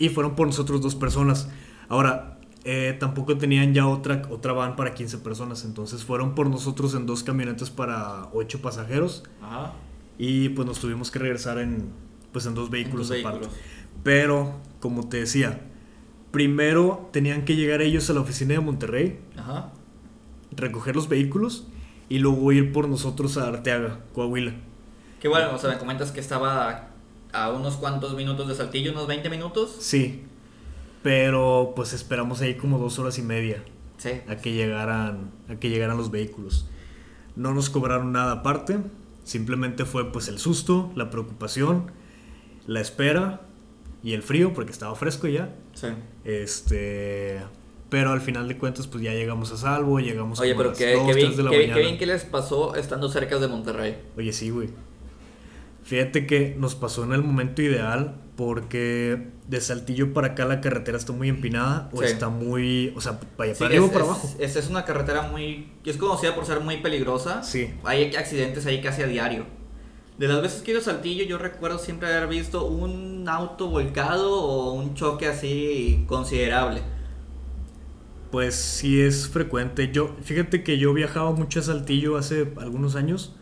Y 0.00 0.08
fueron 0.08 0.34
por 0.34 0.46
nosotros 0.46 0.80
dos 0.80 0.94
personas. 0.94 1.50
Ahora, 1.90 2.39
eh, 2.64 2.96
tampoco 2.98 3.36
tenían 3.38 3.72
ya 3.74 3.86
otra, 3.86 4.22
otra 4.30 4.52
van 4.52 4.76
para 4.76 4.94
15 4.94 5.18
personas. 5.18 5.64
Entonces 5.64 6.04
fueron 6.04 6.34
por 6.34 6.48
nosotros 6.48 6.94
en 6.94 7.06
dos 7.06 7.22
camionetas 7.22 7.70
para 7.70 8.28
8 8.32 8.60
pasajeros. 8.62 9.22
Ajá. 9.42 9.72
Y 10.18 10.50
pues 10.50 10.66
nos 10.66 10.78
tuvimos 10.80 11.10
que 11.10 11.18
regresar 11.18 11.58
en, 11.58 11.88
pues, 12.32 12.44
en 12.46 12.54
dos 12.54 12.68
vehículos 12.70 13.08
dos 13.08 13.18
aparte. 13.20 13.38
vehículos. 13.40 13.60
Pero, 14.02 14.54
como 14.80 15.08
te 15.08 15.18
decía, 15.18 15.60
primero 16.30 17.08
tenían 17.12 17.44
que 17.44 17.56
llegar 17.56 17.82
ellos 17.82 18.08
a 18.10 18.12
la 18.12 18.20
oficina 18.20 18.54
de 18.54 18.60
Monterrey, 18.60 19.18
Ajá. 19.36 19.72
recoger 20.52 20.94
los 20.96 21.08
vehículos 21.08 21.66
y 22.08 22.18
luego 22.18 22.52
ir 22.52 22.72
por 22.72 22.88
nosotros 22.88 23.36
a 23.36 23.48
Arteaga, 23.48 24.00
Coahuila. 24.14 24.52
Que 25.20 25.28
bueno, 25.28 25.54
o 25.54 25.58
sea, 25.58 25.70
me 25.70 25.78
comentas 25.78 26.12
que 26.12 26.20
estaba 26.20 26.88
a 27.32 27.50
unos 27.50 27.76
cuantos 27.76 28.14
minutos 28.14 28.48
de 28.48 28.54
Saltillo, 28.54 28.92
unos 28.92 29.06
20 29.06 29.28
minutos. 29.30 29.76
Sí, 29.80 30.22
pero 31.02 31.72
pues 31.76 31.92
esperamos 31.92 32.40
ahí 32.40 32.54
como 32.56 32.78
dos 32.78 32.98
horas 32.98 33.18
y 33.18 33.22
media. 33.22 33.62
Sí. 33.98 34.12
a 34.28 34.36
que 34.36 34.52
llegaran 34.54 35.30
a 35.50 35.56
que 35.56 35.68
llegaran 35.68 35.98
los 35.98 36.10
vehículos. 36.10 36.66
No 37.36 37.52
nos 37.52 37.68
cobraron 37.68 38.12
nada 38.12 38.32
aparte, 38.32 38.78
simplemente 39.24 39.84
fue 39.84 40.10
pues 40.10 40.28
el 40.28 40.38
susto, 40.38 40.90
la 40.96 41.10
preocupación, 41.10 41.90
la 42.66 42.80
espera 42.80 43.42
y 44.02 44.14
el 44.14 44.22
frío, 44.22 44.54
porque 44.54 44.72
estaba 44.72 44.94
fresco 44.94 45.28
ya. 45.28 45.54
Sí. 45.74 45.88
Este. 46.24 47.42
Pero 47.90 48.12
al 48.12 48.20
final 48.22 48.48
de 48.48 48.56
cuentas, 48.56 48.86
pues 48.86 49.02
ya 49.04 49.12
llegamos 49.12 49.52
a 49.52 49.56
salvo, 49.58 49.98
llegamos 50.00 50.40
Oye, 50.40 50.54
como 50.54 50.60
a 50.60 50.62
pero 50.62 50.70
las 50.70 50.78
qué, 50.78 50.92
2, 50.94 51.06
qué 51.06 51.12
3 51.12 51.16
bien, 51.26 51.36
de 51.36 51.42
la 51.42 51.50
qué- 51.50 51.56
qué 51.56 51.62
mañana. 51.66 51.80
bien 51.86 51.98
que 51.98 52.06
les 52.06 52.24
pasó 52.24 52.74
estando 52.76 53.08
cerca 53.10 53.38
de 53.38 53.48
Monterrey. 53.48 53.98
Oye, 54.16 54.32
sí, 54.32 54.48
güey. 54.50 54.68
Fíjate 55.90 56.24
que 56.24 56.54
nos 56.56 56.76
pasó 56.76 57.02
en 57.02 57.12
el 57.12 57.20
momento 57.24 57.62
ideal 57.62 58.14
porque 58.36 59.26
de 59.48 59.60
Saltillo 59.60 60.12
para 60.12 60.28
acá 60.28 60.44
la 60.44 60.60
carretera 60.60 60.96
está 60.96 61.12
muy 61.12 61.28
empinada 61.28 61.90
o 61.92 61.98
Sí. 61.98 62.04
está 62.04 62.28
muy, 62.28 62.92
o 62.94 63.00
sea, 63.00 63.18
vaya 63.36 63.54
Sí, 63.54 63.58
para 63.58 63.70
arriba 63.70 63.86
o 63.86 63.88
para 63.90 64.04
es- 64.04 64.08
abajo. 64.10 64.30
Es, 64.38 64.54
es 64.54 64.70
una 64.70 64.84
carretera 64.84 65.22
muy. 65.22 65.72
Es 65.84 65.96
conocida 65.96 66.32
por 66.36 66.46
ser 66.46 66.60
muy 66.60 66.76
peligrosa. 66.76 67.42
Sí. 67.42 67.74
Hay 67.82 68.14
accidentes 68.14 68.66
ahí 68.66 68.80
casi 68.80 69.02
a 69.02 69.06
diario. 69.08 69.46
De 70.16 70.28
las 70.28 70.40
veces 70.42 70.62
que 70.62 70.70
he 70.70 70.74
ido 70.74 70.80
a 70.80 70.84
Saltillo, 70.84 71.24
yo 71.24 71.38
recuerdo 71.38 71.78
siempre 71.80 72.06
haber 72.14 72.28
visto 72.28 72.66
un 72.66 73.28
auto 73.28 73.66
volcado 73.68 74.32
o 74.40 74.72
un 74.74 74.94
choque 74.94 75.26
así 75.26 76.04
considerable. 76.06 76.82
Pues 78.30 78.54
sí 78.54 79.00
es 79.00 79.28
frecuente. 79.28 79.90
Yo, 79.92 80.14
fíjate 80.22 80.62
que 80.62 80.78
yo 80.78 80.94
viajaba 80.94 81.32
mucho 81.32 81.58
a 81.58 81.62
Saltillo 81.64 82.16
hace 82.16 82.52
algunos 82.58 82.94
años 82.94 83.34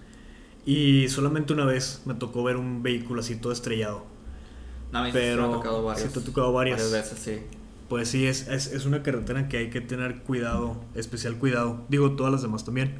y 0.71 1.09
solamente 1.09 1.53
una 1.55 1.65
vez 1.65 2.03
me 2.05 2.15
tocó 2.15 2.43
ver 2.45 2.57
un 2.57 2.83
vehículo 2.83 3.21
así 3.21 3.37
todo 3.37 3.53
estrellado. 3.53 4.05
No, 4.93 5.03
me 5.03 5.13
Pero 5.13 5.45
ha 5.47 5.53
tocado 5.53 5.83
varios, 5.83 6.07
sí 6.07 6.13
te 6.13 6.21
ha 6.21 6.25
tocado 6.25 6.53
varias. 6.53 6.91
veces, 6.93 7.19
sí. 7.19 7.39
Pues 7.89 8.09
sí, 8.09 8.27
es, 8.27 8.49
es, 8.49 8.67
es 8.73 8.85
una 8.85 9.03
carretera 9.03 9.49
que 9.49 9.57
hay 9.57 9.71
que 9.71 9.81
tener 9.81 10.23
cuidado, 10.23 10.77
especial 10.95 11.37
cuidado. 11.37 11.85
Digo, 11.89 12.13
todas 12.17 12.31
las 12.33 12.43
demás 12.43 12.65
también. 12.67 12.99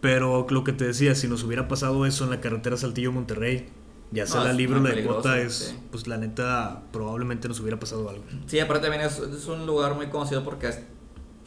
Pero 0.00 0.46
lo 0.50 0.64
que 0.64 0.72
te 0.72 0.84
decía, 0.86 1.14
si 1.14 1.28
nos 1.28 1.42
hubiera 1.42 1.66
pasado 1.68 2.04
eso 2.04 2.24
en 2.24 2.30
la 2.30 2.40
carretera 2.40 2.76
Saltillo-Monterrey, 2.76 3.68
ya 4.12 4.26
sea 4.26 4.40
No, 4.40 4.46
la 4.46 4.52
libre 4.52 4.78
o 4.78 4.82
la 4.82 4.90
de 4.90 5.02
cuota, 5.02 5.40
es, 5.40 5.54
sí. 5.54 5.76
pues 5.90 6.06
la 6.06 6.18
neta, 6.18 6.82
probablemente 6.92 7.48
nos 7.48 7.58
hubiera 7.60 7.78
pasado 7.80 8.08
algo. 8.10 8.22
Sí, 8.46 8.60
aparte 8.60 8.86
también 8.88 9.06
es, 9.06 9.18
es 9.18 9.46
un 9.46 9.66
lugar 9.66 9.94
muy 9.94 10.08
conocido 10.08 10.44
porque 10.44 10.68
es- 10.68 10.80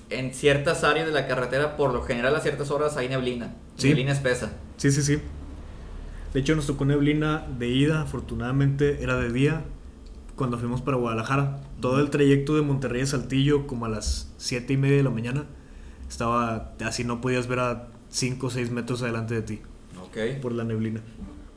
en 0.10 0.34
ciertas 0.34 0.84
áreas 0.84 1.06
de 1.08 1.14
la 1.14 1.28
carretera, 1.28 1.78
por 1.78 1.94
lo 1.94 2.02
general 2.04 2.36
a 2.36 2.40
ciertas 2.42 2.72
horas 2.72 2.98
hay 2.98 3.10
neblina. 3.10 3.54
Sí. 3.78 3.90
Neblina 3.90 4.12
espesa. 4.12 4.54
Sí, 4.78 4.92
sí, 4.92 5.02
sí. 5.04 5.20
De 6.34 6.40
hecho, 6.40 6.56
nos 6.56 6.68
tocó 6.68 6.86
neblina 6.86 7.46
de 7.58 7.68
ida, 7.70 8.02
afortunadamente 8.02 9.02
era 9.04 9.18
de 9.18 9.32
día 9.32 9.64
cuando 10.36 10.58
fuimos 10.58 10.82
para 10.82 10.98
Guadalajara. 10.98 11.60
Todo 11.82 12.00
el 12.00 12.10
trayecto 12.10 12.56
de 12.56 12.62
Monterrey 12.62 13.02
a 13.02 13.06
Saltillo, 13.06 13.68
como 13.68 13.86
a 13.86 13.90
las 13.90 14.32
7 14.38 14.74
y 14.74 14.78
media 14.78 14.98
de 14.98 15.04
la 15.04 15.10
mañana, 15.10 15.46
estaba 16.08 16.74
así, 16.86 17.04
no 17.04 17.20
podías 17.22 17.48
ver 17.48 17.60
a 17.60 17.88
5 18.10 18.48
o 18.48 18.50
6 18.50 18.72
metros 18.72 19.02
adelante 19.04 19.34
de 19.36 19.42
ti 19.42 19.62
Ok. 20.02 20.42
por 20.42 20.52
la 20.54 20.64
neblina. 20.64 21.02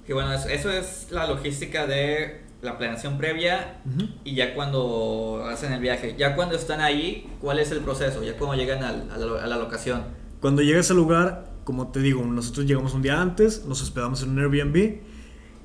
Que 0.06 0.14
bueno, 0.14 0.32
es- 0.32 0.46
eso 0.46 0.70
es 0.70 1.06
la 1.10 1.26
logística 1.26 1.86
de 1.86 2.42
la 2.62 2.78
planeación 2.78 3.18
previa 3.18 3.80
y 4.24 4.34
ya 4.36 4.54
cuando 4.54 5.44
hacen 5.50 5.72
el 5.72 5.80
viaje. 5.80 6.14
Ya 6.16 6.34
cuando 6.36 6.54
están 6.56 6.80
ahí, 6.80 7.28
¿cuál 7.40 7.58
es 7.58 7.70
el 7.72 7.80
proceso? 7.80 8.22
Ya 8.22 8.36
cuando 8.38 8.56
llegan 8.56 8.82
al- 8.84 9.10
a, 9.10 9.18
la, 9.18 9.42
a 9.42 9.46
la 9.46 9.56
locación. 9.58 10.04
Cuando 10.40 10.62
llegas 10.62 10.90
al 10.90 10.96
lugar, 10.96 11.50
como 11.64 11.88
te 11.88 12.00
digo, 12.00 12.24
nosotros 12.24 12.66
llegamos 12.66 12.94
un 12.94 13.02
día 13.02 13.20
antes, 13.20 13.64
nos 13.66 13.82
hospedamos 13.82 14.22
en 14.22 14.30
un 14.30 14.38
Airbnb. 14.38 15.00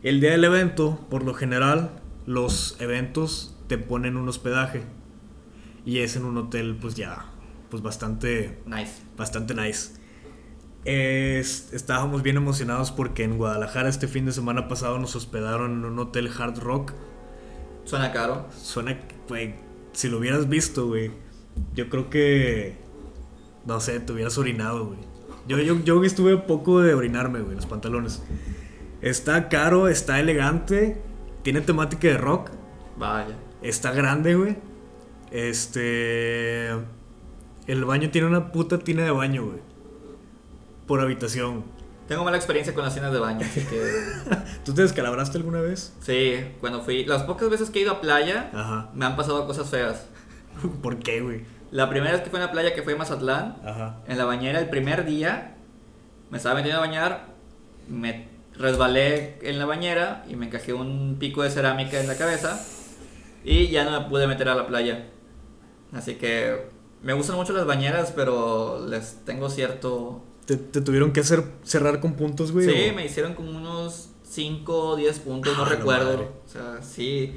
El 0.04 0.20
día 0.22 0.32
del 0.32 0.44
evento, 0.44 1.00
por 1.10 1.24
lo 1.24 1.34
general, 1.34 1.92
los 2.26 2.76
eventos 2.82 3.56
te 3.68 3.78
ponen 3.78 4.18
un 4.18 4.28
hospedaje. 4.28 4.84
Y 5.86 6.00
es 6.00 6.16
en 6.16 6.26
un 6.26 6.38
hotel, 6.38 6.78
pues 6.82 6.96
ya, 6.96 7.26
pues 7.70 7.82
bastante, 7.84 8.60
Nice. 8.66 9.04
bastante 9.16 9.54
nice. 9.56 9.94
Es- 10.86 11.74
estábamos 11.74 12.24
bien 12.24 12.38
emocionados 12.38 12.92
porque 12.92 13.24
en 13.24 13.38
Guadalajara 13.38 13.90
este 13.90 14.08
fin 14.08 14.26
de 14.26 14.32
semana 14.32 14.68
pasado 14.68 15.00
nos 15.00 15.16
hospedaron 15.16 15.72
en 15.74 15.86
un 15.86 16.00
hotel 16.00 16.30
hard 16.38 16.60
rock. 16.60 16.94
Suena 17.84 18.12
caro. 18.12 18.46
Suena, 18.56 18.98
güey, 19.28 19.56
si 19.94 20.10
lo 20.10 20.18
hubieras 20.20 20.48
visto, 20.50 20.88
güey, 20.88 21.12
yo 21.74 21.90
creo 21.90 22.10
que, 22.10 22.78
no 23.66 23.80
sé, 23.80 24.00
te 24.00 24.14
hubieras 24.14 24.38
orinado, 24.38 24.86
güey. 24.88 25.00
Yo, 25.48 25.58
yo, 25.60 25.80
yo 25.84 26.04
estuve 26.04 26.34
a 26.34 26.46
poco 26.48 26.82
de 26.82 26.94
orinarme, 26.94 27.40
güey, 27.42 27.56
los 27.56 27.66
pantalones. 27.66 28.22
Está 29.02 29.48
caro, 29.50 29.88
está 29.88 30.20
elegante, 30.20 31.02
tiene 31.44 31.62
temática 31.62 32.08
de 32.08 32.18
rock, 32.18 32.50
Vaya. 32.98 33.36
está 33.62 33.92
grande, 33.92 34.36
güey. 34.36 34.58
Este... 35.32 36.70
El 37.68 37.84
baño 37.86 38.10
tiene 38.12 38.28
una 38.28 38.52
puta 38.52 38.80
tina 38.80 39.04
de 39.04 39.12
baño, 39.12 39.46
güey. 39.46 39.60
Por 40.88 41.02
habitación. 41.02 41.66
Tengo 42.08 42.24
mala 42.24 42.38
experiencia 42.38 42.74
con 42.74 42.86
las 42.86 42.94
cenas 42.94 43.12
de 43.12 43.20
baño, 43.20 43.46
así 43.46 43.62
que... 43.62 43.82
¿Tú 44.66 44.74
te 44.74 44.82
descalabraste 44.82 45.38
alguna 45.38 45.60
vez? 45.60 45.94
Sí, 46.02 46.36
cuando 46.62 46.82
fui... 46.82 47.04
Las 47.06 47.24
pocas 47.24 47.50
veces 47.50 47.70
que 47.70 47.80
he 47.80 47.82
ido 47.82 47.92
a 47.92 48.02
playa, 48.02 48.50
Ajá. 48.54 48.90
me 48.94 49.06
han 49.06 49.18
pasado 49.18 49.46
cosas 49.46 49.70
feas. 49.70 50.06
¿Por 50.82 51.00
qué, 51.00 51.20
güey? 51.22 51.42
La 51.72 51.90
primera 51.90 52.14
vez 52.14 52.22
que 52.22 52.30
fui 52.30 52.40
a 52.40 52.44
una 52.44 52.52
playa 52.54 52.74
que 52.74 52.82
fue 52.82 52.94
a 52.94 52.96
Mazatlán, 52.96 53.58
Ajá. 53.66 53.98
en 54.08 54.18
la 54.18 54.24
bañera 54.24 54.60
el 54.60 54.70
primer 54.70 55.04
día, 55.06 55.58
me 56.30 56.38
estaba 56.38 56.56
metiendo 56.56 56.82
a 56.82 56.86
bañar, 56.86 57.26
me 57.90 58.30
resbalé 58.58 59.38
en 59.42 59.60
la 59.60 59.66
bañera 59.66 60.24
y 60.30 60.38
me 60.38 60.46
encajé 60.46 60.74
un 60.74 61.18
pico 61.20 61.44
de 61.44 61.50
cerámica 61.50 62.00
en 62.00 62.08
la 62.08 62.16
cabeza 62.16 62.66
y 63.44 63.68
ya 63.68 63.84
no 63.84 63.92
me 64.00 64.10
pude 64.10 64.28
meter 64.28 64.48
a 64.48 64.56
la 64.56 64.66
playa. 64.66 65.10
Así 65.92 66.16
que 66.16 66.70
me 67.04 67.12
gustan 67.12 67.36
mucho 67.36 67.52
las 67.52 67.66
bañeras, 67.66 68.14
pero 68.16 68.86
les 68.88 69.26
tengo 69.26 69.50
cierto... 69.50 70.24
¿Te, 70.48 70.56
te 70.58 70.82
tuvieron 70.82 71.12
que 71.14 71.20
hacer 71.20 71.44
cerrar 71.64 72.00
con 72.00 72.14
puntos, 72.16 72.52
güey? 72.52 72.66
Sí, 72.68 72.90
o- 72.90 72.96
me 72.96 73.06
hicieron 73.06 73.36
como 73.36 73.52
unos 73.52 74.10
5 74.24 74.90
o 74.92 74.96
10 74.96 75.20
puntos, 75.20 75.56
no 75.56 75.64
Ah, 75.66 75.70
recuerdo. 75.70 76.06
madre. 76.14 76.28
O 76.46 76.50
sea, 76.50 76.82
sí, 76.82 77.34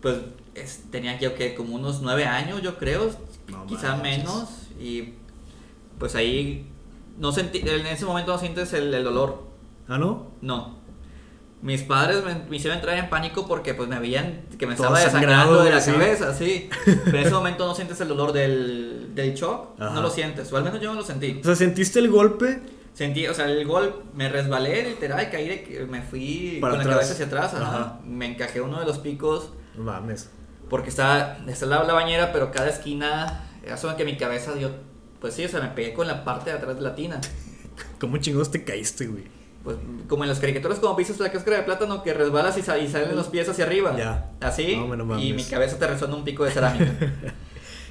pues 0.00 0.16
es- 0.54 0.84
tenía 0.90 1.18
que 1.18 1.26
como 1.54 1.74
unos 1.74 2.00
9 2.02 2.24
años, 2.24 2.62
yo 2.62 2.78
creo, 2.78 3.10
No 3.48 3.66
quizá 3.66 3.96
manches. 3.96 4.18
menos. 4.18 4.48
Y 4.80 5.14
pues 5.98 6.14
ahí 6.14 6.66
no 7.18 7.32
sentí, 7.32 7.58
en 7.58 7.86
ese 7.86 8.04
momento 8.06 8.32
no 8.32 8.38
sientes 8.38 8.72
el, 8.72 8.94
el 8.94 9.04
dolor, 9.04 9.42
¿Ah, 9.88 9.98
no? 9.98 10.30
no. 10.40 10.78
Mis 11.62 11.82
padres 11.82 12.24
me, 12.24 12.34
me 12.50 12.56
hicieron 12.56 12.78
entrar 12.78 12.98
en 12.98 13.08
pánico 13.08 13.46
porque 13.46 13.72
pues 13.74 13.88
me 13.88 13.98
veían 14.00 14.42
que 14.58 14.66
me 14.66 14.74
Todo 14.74 14.86
estaba 14.88 15.00
desangrando 15.00 15.62
de 15.62 15.70
la 15.70 15.80
sí. 15.80 15.92
cabeza, 15.92 16.34
sí. 16.34 16.68
Pero 16.84 17.06
en 17.18 17.22
ese 17.22 17.30
momento 17.30 17.66
no 17.66 17.74
sientes 17.74 18.00
el 18.00 18.08
dolor 18.08 18.32
del, 18.32 19.14
del 19.14 19.34
shock, 19.34 19.80
Ajá. 19.80 19.94
no 19.94 20.02
lo 20.02 20.10
sientes, 20.10 20.52
o 20.52 20.56
al 20.56 20.64
menos 20.64 20.80
yo 20.80 20.90
no 20.92 20.98
lo 21.00 21.06
sentí. 21.06 21.38
O 21.40 21.44
sea, 21.44 21.54
¿sentiste 21.54 22.00
el 22.00 22.10
golpe? 22.10 22.60
Sentí, 22.94 23.26
o 23.28 23.32
sea, 23.32 23.46
el 23.46 23.64
gol, 23.66 24.02
me 24.14 24.28
resbalé 24.28 24.82
literal, 24.90 25.30
caí 25.30 25.48
de 25.48 25.86
me 25.88 26.02
fui 26.02 26.58
Para 26.60 26.72
con 26.72 26.78
la 26.78 26.84
atrás. 26.84 26.96
cabeza 26.96 27.12
hacia 27.14 27.26
atrás, 27.26 27.54
ajá. 27.54 28.00
Me 28.04 28.26
encajé 28.26 28.60
uno 28.60 28.80
de 28.80 28.84
los 28.86 28.98
picos 28.98 29.50
mames. 29.78 30.30
porque 30.68 30.90
está 30.90 31.38
la, 31.46 31.84
la 31.84 31.92
bañera, 31.94 32.32
pero 32.32 32.50
cada 32.50 32.68
esquina, 32.68 33.44
eso 33.64 33.96
que 33.96 34.04
mi 34.04 34.16
cabeza 34.16 34.52
dio, 34.54 34.72
pues 35.20 35.32
sí, 35.34 35.44
o 35.44 35.48
sea, 35.48 35.60
me 35.60 35.68
pegué 35.68 35.94
con 35.94 36.06
la 36.08 36.24
parte 36.24 36.50
de 36.50 36.56
atrás 36.56 36.74
de 36.76 36.82
la 36.82 36.94
tina. 36.94 37.20
¿Cómo 38.00 38.16
chingados 38.18 38.50
te 38.50 38.64
caíste, 38.64 39.06
güey? 39.06 39.24
Pues 39.64 39.76
como 40.08 40.24
en 40.24 40.28
las 40.28 40.40
caricaturas 40.40 40.78
como 40.80 40.96
pisas 40.96 41.18
la 41.20 41.30
cáscara 41.30 41.58
de 41.58 41.62
plátano 41.62 42.02
que 42.02 42.12
resbalas 42.14 42.58
y, 42.58 42.62
sa- 42.62 42.78
y 42.78 42.88
salen 42.88 43.14
los 43.14 43.28
pies 43.28 43.48
hacia 43.48 43.64
arriba. 43.64 43.96
Ya. 43.96 44.30
Así. 44.40 44.76
No, 44.76 45.18
y 45.20 45.32
mi 45.32 45.44
cabeza 45.44 45.76
aterrizó 45.76 46.06
en 46.06 46.14
un 46.14 46.24
pico 46.24 46.44
de 46.44 46.50
cerámica. 46.50 46.92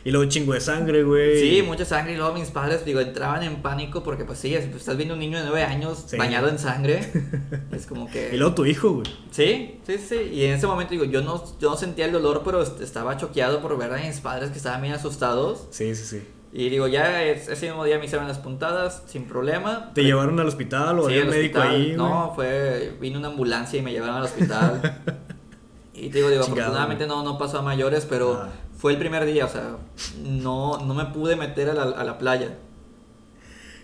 Y 0.03 0.09
luego 0.09 0.27
chingo 0.31 0.53
de 0.53 0.61
sangre, 0.61 1.03
güey. 1.03 1.39
Sí, 1.39 1.61
mucha 1.61 1.85
sangre 1.85 2.13
y 2.13 2.17
luego 2.17 2.33
mis 2.33 2.49
padres, 2.49 2.83
digo, 2.83 2.99
entraban 3.01 3.43
en 3.43 3.61
pánico 3.61 4.01
porque 4.01 4.25
pues 4.25 4.39
sí, 4.39 4.55
es- 4.55 4.65
pues, 4.65 4.77
estás 4.77 4.97
viendo 4.97 5.13
un 5.13 5.19
niño 5.19 5.37
de 5.37 5.43
9 5.45 5.61
años 5.63 6.05
Sí. 6.07 6.17
bañado 6.17 6.49
en 6.49 6.57
sangre. 6.57 7.07
es 7.71 7.85
como 7.85 8.09
que... 8.09 8.31
Y 8.33 8.37
luego 8.37 8.55
tu 8.55 8.65
hijo, 8.65 8.93
güey. 8.93 9.05
Sí, 9.29 9.79
sí, 9.85 9.99
sí. 9.99 10.15
Y 10.33 10.45
en 10.45 10.53
ese 10.53 10.65
momento 10.65 10.93
digo, 10.93 11.03
yo 11.05 11.21
no, 11.21 11.43
yo 11.59 11.69
no 11.69 11.77
sentía 11.77 12.05
el 12.05 12.13
dolor, 12.13 12.41
pero 12.43 12.63
est- 12.63 12.81
estaba 12.81 13.15
choqueado 13.17 13.61
por 13.61 13.77
ver 13.77 13.93
a 13.93 13.97
mis 13.97 14.19
padres 14.21 14.49
que 14.49 14.57
estaban 14.57 14.81
bien 14.81 14.95
asustados. 14.95 15.67
Sí, 15.69 15.93
sí, 15.95 16.03
sí. 16.03 16.23
Y 16.53 16.69
digo, 16.69 16.87
ya 16.87 17.23
es- 17.23 17.47
ese 17.47 17.67
mismo 17.67 17.85
día 17.85 17.97
me 17.97 18.05
hicieron 18.05 18.27
las 18.27 18.37
puntadas 18.39 19.03
sin 19.05 19.23
problema. 19.25 19.91
¿Te 19.93 20.03
llevaron 20.03 20.39
al 20.39 20.47
hospital 20.47 20.99
o 20.99 21.03
Sí, 21.03 21.11
había 21.13 21.23
un 21.23 21.29
médico 21.29 21.59
hospital. 21.59 21.81
ahí? 21.81 21.93
No, 21.95 22.33
fue. 22.35 22.97
Vino 22.99 23.19
una 23.19 23.29
ambulancia 23.29 23.79
y 23.79 23.81
me 23.81 23.91
llevaron 23.93 24.17
al 24.17 24.23
hospital. 24.23 24.81
y 25.93 26.09
te 26.09 26.17
digo, 26.17 26.29
digo, 26.29 26.43
Chingado, 26.43 26.61
afortunadamente 26.71 27.07
no, 27.07 27.23
no 27.23 27.37
pasó 27.37 27.59
a 27.59 27.61
mayores, 27.61 28.05
pero 28.09 28.33
Ah. 28.33 28.49
fue 28.77 28.91
el 28.91 28.97
primer 28.97 29.25
día, 29.25 29.45
o 29.45 29.47
sea, 29.49 29.77
no, 30.25 30.77
no 30.79 30.93
me 30.93 31.05
pude 31.05 31.35
meter 31.37 31.69
a 31.69 31.73
la, 31.73 31.83
a 31.83 32.03
la 32.03 32.17
playa. 32.17 32.57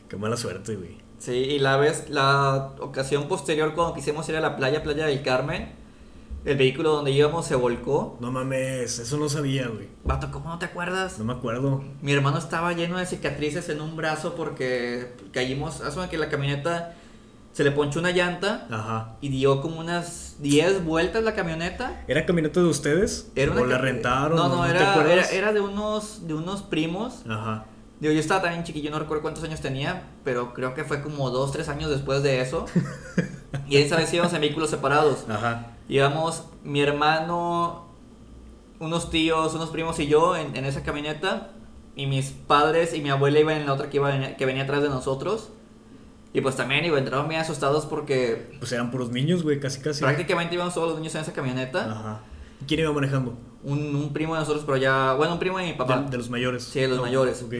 Qué 0.09 0.18
mala 0.18 0.36
suerte, 0.38 0.76
güey. 0.76 0.97
Sí, 1.20 1.32
y 1.34 1.59
la 1.59 1.78
vez, 1.78 2.09
la 2.09 2.74
ocasión 2.80 3.28
posterior 3.28 3.74
cuando 3.76 3.93
quisimos 3.93 4.28
ir 4.30 4.36
a 4.36 4.39
la 4.41 4.55
playa, 4.55 4.84
Playa 4.84 5.05
del 5.07 5.22
Carmen, 5.24 5.72
el 6.46 6.58
vehículo 6.58 6.92
donde 6.92 7.12
íbamos 7.12 7.46
se 7.46 7.56
volcó. 7.56 8.18
No 8.20 8.32
mames, 8.32 9.00
eso 9.00 9.18
no 9.18 9.30
sabía, 9.30 9.68
güey. 9.68 9.88
Vato, 10.04 10.32
¿cómo 10.32 10.50
no 10.50 10.60
te 10.60 10.66
acuerdas? 10.66 11.20
No 11.20 11.26
me 11.26 11.34
acuerdo. 11.34 11.84
Mi 12.02 12.14
hermano 12.14 12.38
estaba 12.38 12.74
lleno 12.74 12.98
de 12.98 13.06
cicatrices 13.06 13.70
en 13.70 13.82
un 13.82 13.96
brazo 13.96 14.36
porque 14.36 15.14
caímos, 15.32 15.82
hace 15.82 16.10
que 16.10 16.18
la 16.18 16.30
camioneta 16.30 16.96
se 17.58 17.64
le 17.64 17.72
ponchó 17.72 18.00
una 18.00 18.12
llanta 18.12 18.68
Ajá. 18.70 19.16
y 19.20 19.30
dio 19.30 19.62
como 19.62 19.80
unas 19.80 20.36
10 20.40 20.86
vueltas 20.86 21.24
la 21.24 21.34
camioneta. 21.34 22.04
¿Era 22.08 22.26
camioneta 22.26 22.60
de 22.60 22.68
ustedes? 22.68 23.32
Era 23.36 23.54
¿O 23.54 23.66
la 23.66 23.80
rentaron? 23.80 24.38
No, 24.38 24.46
¿O 24.46 24.50
no, 24.50 24.64
te 24.64 24.70
era, 24.70 25.12
era, 25.12 25.30
era 25.30 25.54
de 25.54 25.62
unos 25.62 26.28
de 26.28 26.36
unos 26.36 26.62
primos. 26.62 27.24
Ajá. 27.28 27.66
Digo, 28.00 28.14
yo 28.14 28.20
estaba 28.20 28.41
también 28.43 28.64
chiquillo, 28.64 28.91
no 28.91 29.00
recuerdo 29.00 29.24
cuántos 29.24 29.43
años 29.43 29.60
tenía, 29.60 30.04
pero 30.24 30.54
creo 30.54 30.74
que 30.76 30.84
fue 30.84 31.02
como 31.02 31.30
2, 31.32 31.52
3 31.52 31.70
años 31.70 31.89
después 31.89 32.24
de 32.24 32.41
eso. 32.41 32.66
Y 33.70 33.78
esa 33.78 33.95
vez 33.95 34.14
íbamos 34.14 34.34
en 34.34 34.41
vehículos 34.41 34.70
separados. 34.70 35.26
Ajá. 35.30 35.72
Íbamos 35.89 36.43
mi 36.64 36.82
hermano, 36.82 37.86
unos 38.80 39.10
tíos, 39.10 39.54
unos 39.56 39.70
primos 39.70 40.00
y 40.00 40.08
yo 40.08 40.36
en, 40.36 40.56
en 40.56 40.66
esa 40.66 40.84
camioneta. 40.84 41.52
Y 41.95 42.06
mis 42.08 42.30
padres 42.32 42.93
y 42.93 43.02
mi 43.02 43.10
abuela 43.10 43.39
iban 43.39 43.58
en 43.58 43.66
la 43.66 43.74
otra 43.74 43.89
que, 43.89 43.98
iba, 43.98 44.36
que 44.36 44.45
venía 44.45 44.64
atrás 44.64 44.84
de 44.84 44.89
nosotros. 44.89 45.50
Y 46.34 46.41
pues 46.41 46.56
también 46.56 46.84
iba, 46.86 47.00
entraron 47.00 47.28
bien 47.30 47.41
asustados 47.41 47.86
porque 47.86 48.52
Pues 48.60 48.72
eran 48.74 48.91
puros 48.91 49.10
niños, 49.12 49.43
güey, 49.43 49.60
casi 49.60 49.80
casi. 49.80 50.02
prácticamente 50.02 50.54
íbamos 50.56 50.74
todos 50.74 50.89
los 50.89 50.98
niños 51.00 51.16
en 51.16 51.22
esa 51.22 51.34
camioneta. 51.34 51.89
Ajá. 51.91 52.22
¿Y 52.62 52.66
¿Quién 52.66 52.82
iba 52.82 52.91
manejando? 52.91 53.34
Un, 53.64 53.95
un 53.95 54.14
primo 54.14 54.34
de 54.36 54.41
nosotros, 54.41 54.64
pero 54.66 54.78
ya, 54.78 55.14
bueno, 55.14 55.34
un 55.34 55.39
primo 55.39 55.58
de 55.58 55.66
mi 55.66 55.74
papá. 55.74 56.02
De, 56.02 56.12
de 56.12 56.18
los 56.18 56.30
mayores. 56.30 56.64
Sí, 56.66 56.82
de 56.82 56.89
los 56.89 56.98
No, 56.98 57.04
mayores. 57.04 57.41
Ok. 57.43 57.54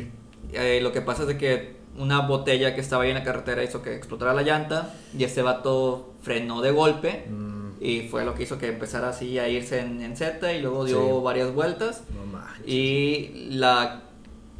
Eh, 0.54 0.80
lo 0.82 0.92
que 0.92 1.02
pasa 1.02 1.24
es 1.24 1.28
de 1.28 1.38
que 1.38 1.78
una 1.98 2.22
botella 2.22 2.76
que 2.76 2.82
estaba 2.82 3.04
ahí 3.04 3.10
en 3.10 3.16
la 3.16 3.24
carretera 3.24 3.64
hizo 3.64 3.82
que 3.82 3.96
explotara 3.96 4.34
la 4.34 4.44
llanta 4.44 4.94
y 5.18 5.24
este 5.24 5.42
vato 5.42 6.14
frenó 6.22 6.62
de 6.62 6.72
golpe 6.72 7.26
Mm, 7.30 7.58
y 7.82 8.02
fue 8.08 8.24
lo 8.26 8.34
que 8.36 8.44
hizo 8.44 8.58
que 8.58 8.68
empezara 8.70 9.10
así 9.10 9.40
a 9.40 9.50
irse 9.50 9.80
en, 9.80 10.02
en 10.02 10.16
Z 10.16 10.54
y 10.54 10.62
luego 10.62 10.86
dio 10.86 11.00
Sí. 11.02 11.24
varias 11.24 11.54
vueltas 11.54 12.04
no 12.14 12.28
y 12.66 13.48
la 13.52 14.04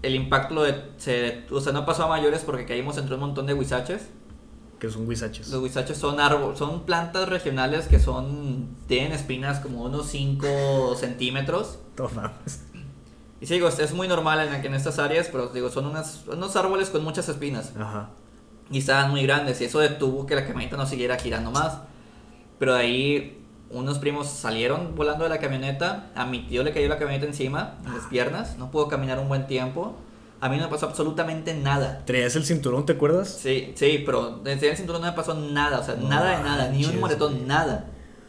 el 0.04 0.14
impacto 0.16 0.54
lo 0.56 0.64
de- 0.64 0.84
se, 0.98 1.44
o 1.52 1.60
sea, 1.60 1.74
no 1.74 1.86
pasó 1.86 2.04
a 2.04 2.08
mayores 2.08 2.42
porque 2.46 2.66
caímos 2.66 2.98
entre 2.98 3.16
un 3.16 3.20
montón 3.22 3.46
de 3.48 3.54
huizaches. 3.56 4.04
Que 4.80 4.92
son 4.92 5.08
huizaches. 5.08 5.50
Los 5.50 5.62
huizaches 5.64 5.98
son 5.98 6.20
árboles, 6.20 6.60
son 6.60 6.84
plantas 6.86 7.28
regionales 7.28 7.88
que 7.88 8.00
son 8.00 8.68
tienen 8.88 9.12
espinas 9.12 9.60
como 9.60 9.84
unos 9.84 10.06
5 10.08 10.96
centímetros. 10.96 11.80
No 11.98 12.08
mames. 12.10 12.64
Y 13.40 13.46
sí, 13.46 13.54
digo, 13.56 13.68
es- 13.68 13.94
muy 13.94 14.08
normal 14.08 14.40
en, 14.48 14.66
en 14.66 14.74
estas 14.74 14.98
áreas, 15.00 15.30
pero 15.32 15.48
digo, 15.50 15.70
son 15.70 15.86
unas, 15.86 16.24
unos 16.28 16.56
árboles 16.56 16.90
con 16.90 17.04
muchas 17.04 17.30
espinas. 17.30 17.74
Ajá. 17.80 18.10
Y 18.72 18.80
estaban 18.80 19.12
muy 19.12 19.24
grandes 19.24 19.62
y 19.62 19.66
eso 19.66 19.80
detuvo 19.80 20.26
que 20.26 20.36
la 20.36 20.46
camioneta 20.46 20.76
no 20.78 20.86
siguiera 20.86 21.18
girando 21.18 21.52
más. 21.52 21.78
Pero 22.60 22.74
de 22.74 22.80
ahí 22.82 23.44
unos 23.70 24.00
primos 24.00 24.28
salieron 24.28 24.96
volando 24.96 25.24
de 25.26 25.30
la 25.30 25.40
camioneta, 25.40 26.10
a 26.16 26.26
mi 26.26 26.48
tío 26.48 26.64
le 26.64 26.72
cayó 26.74 26.88
la 26.90 26.98
camioneta 26.98 27.26
encima, 27.28 27.76
en 27.86 27.94
las 27.94 28.06
piernas, 28.08 28.58
no 28.58 28.72
pudo 28.72 28.88
caminar 28.88 29.20
un 29.20 29.28
buen 29.28 29.46
tiempo. 29.48 29.96
A 30.40 30.50
mí 30.50 30.58
no 30.58 30.64
me 30.64 30.70
pasó 30.70 30.86
absolutamente 30.86 31.54
nada. 31.56 32.04
¿Traías 32.06 32.36
el 32.36 32.46
cinturón, 32.46 32.86
te 32.86 32.94
acuerdas? 32.94 33.30
Sí, 33.30 33.74
sí, 33.76 34.04
pero 34.06 34.40
desde 34.44 34.70
el 34.70 34.78
cinturón 34.78 35.02
no 35.02 35.08
me 35.08 35.14
pasó 35.14 35.34
nada, 35.34 35.80
o 35.80 35.84
sea, 35.84 35.96
No 35.96 36.10
nada 36.10 36.38
de 36.38 36.44
nada, 36.44 36.70
ni 36.70 36.86
un 36.86 37.00
moretón, 37.00 37.48
nada. 37.48 37.86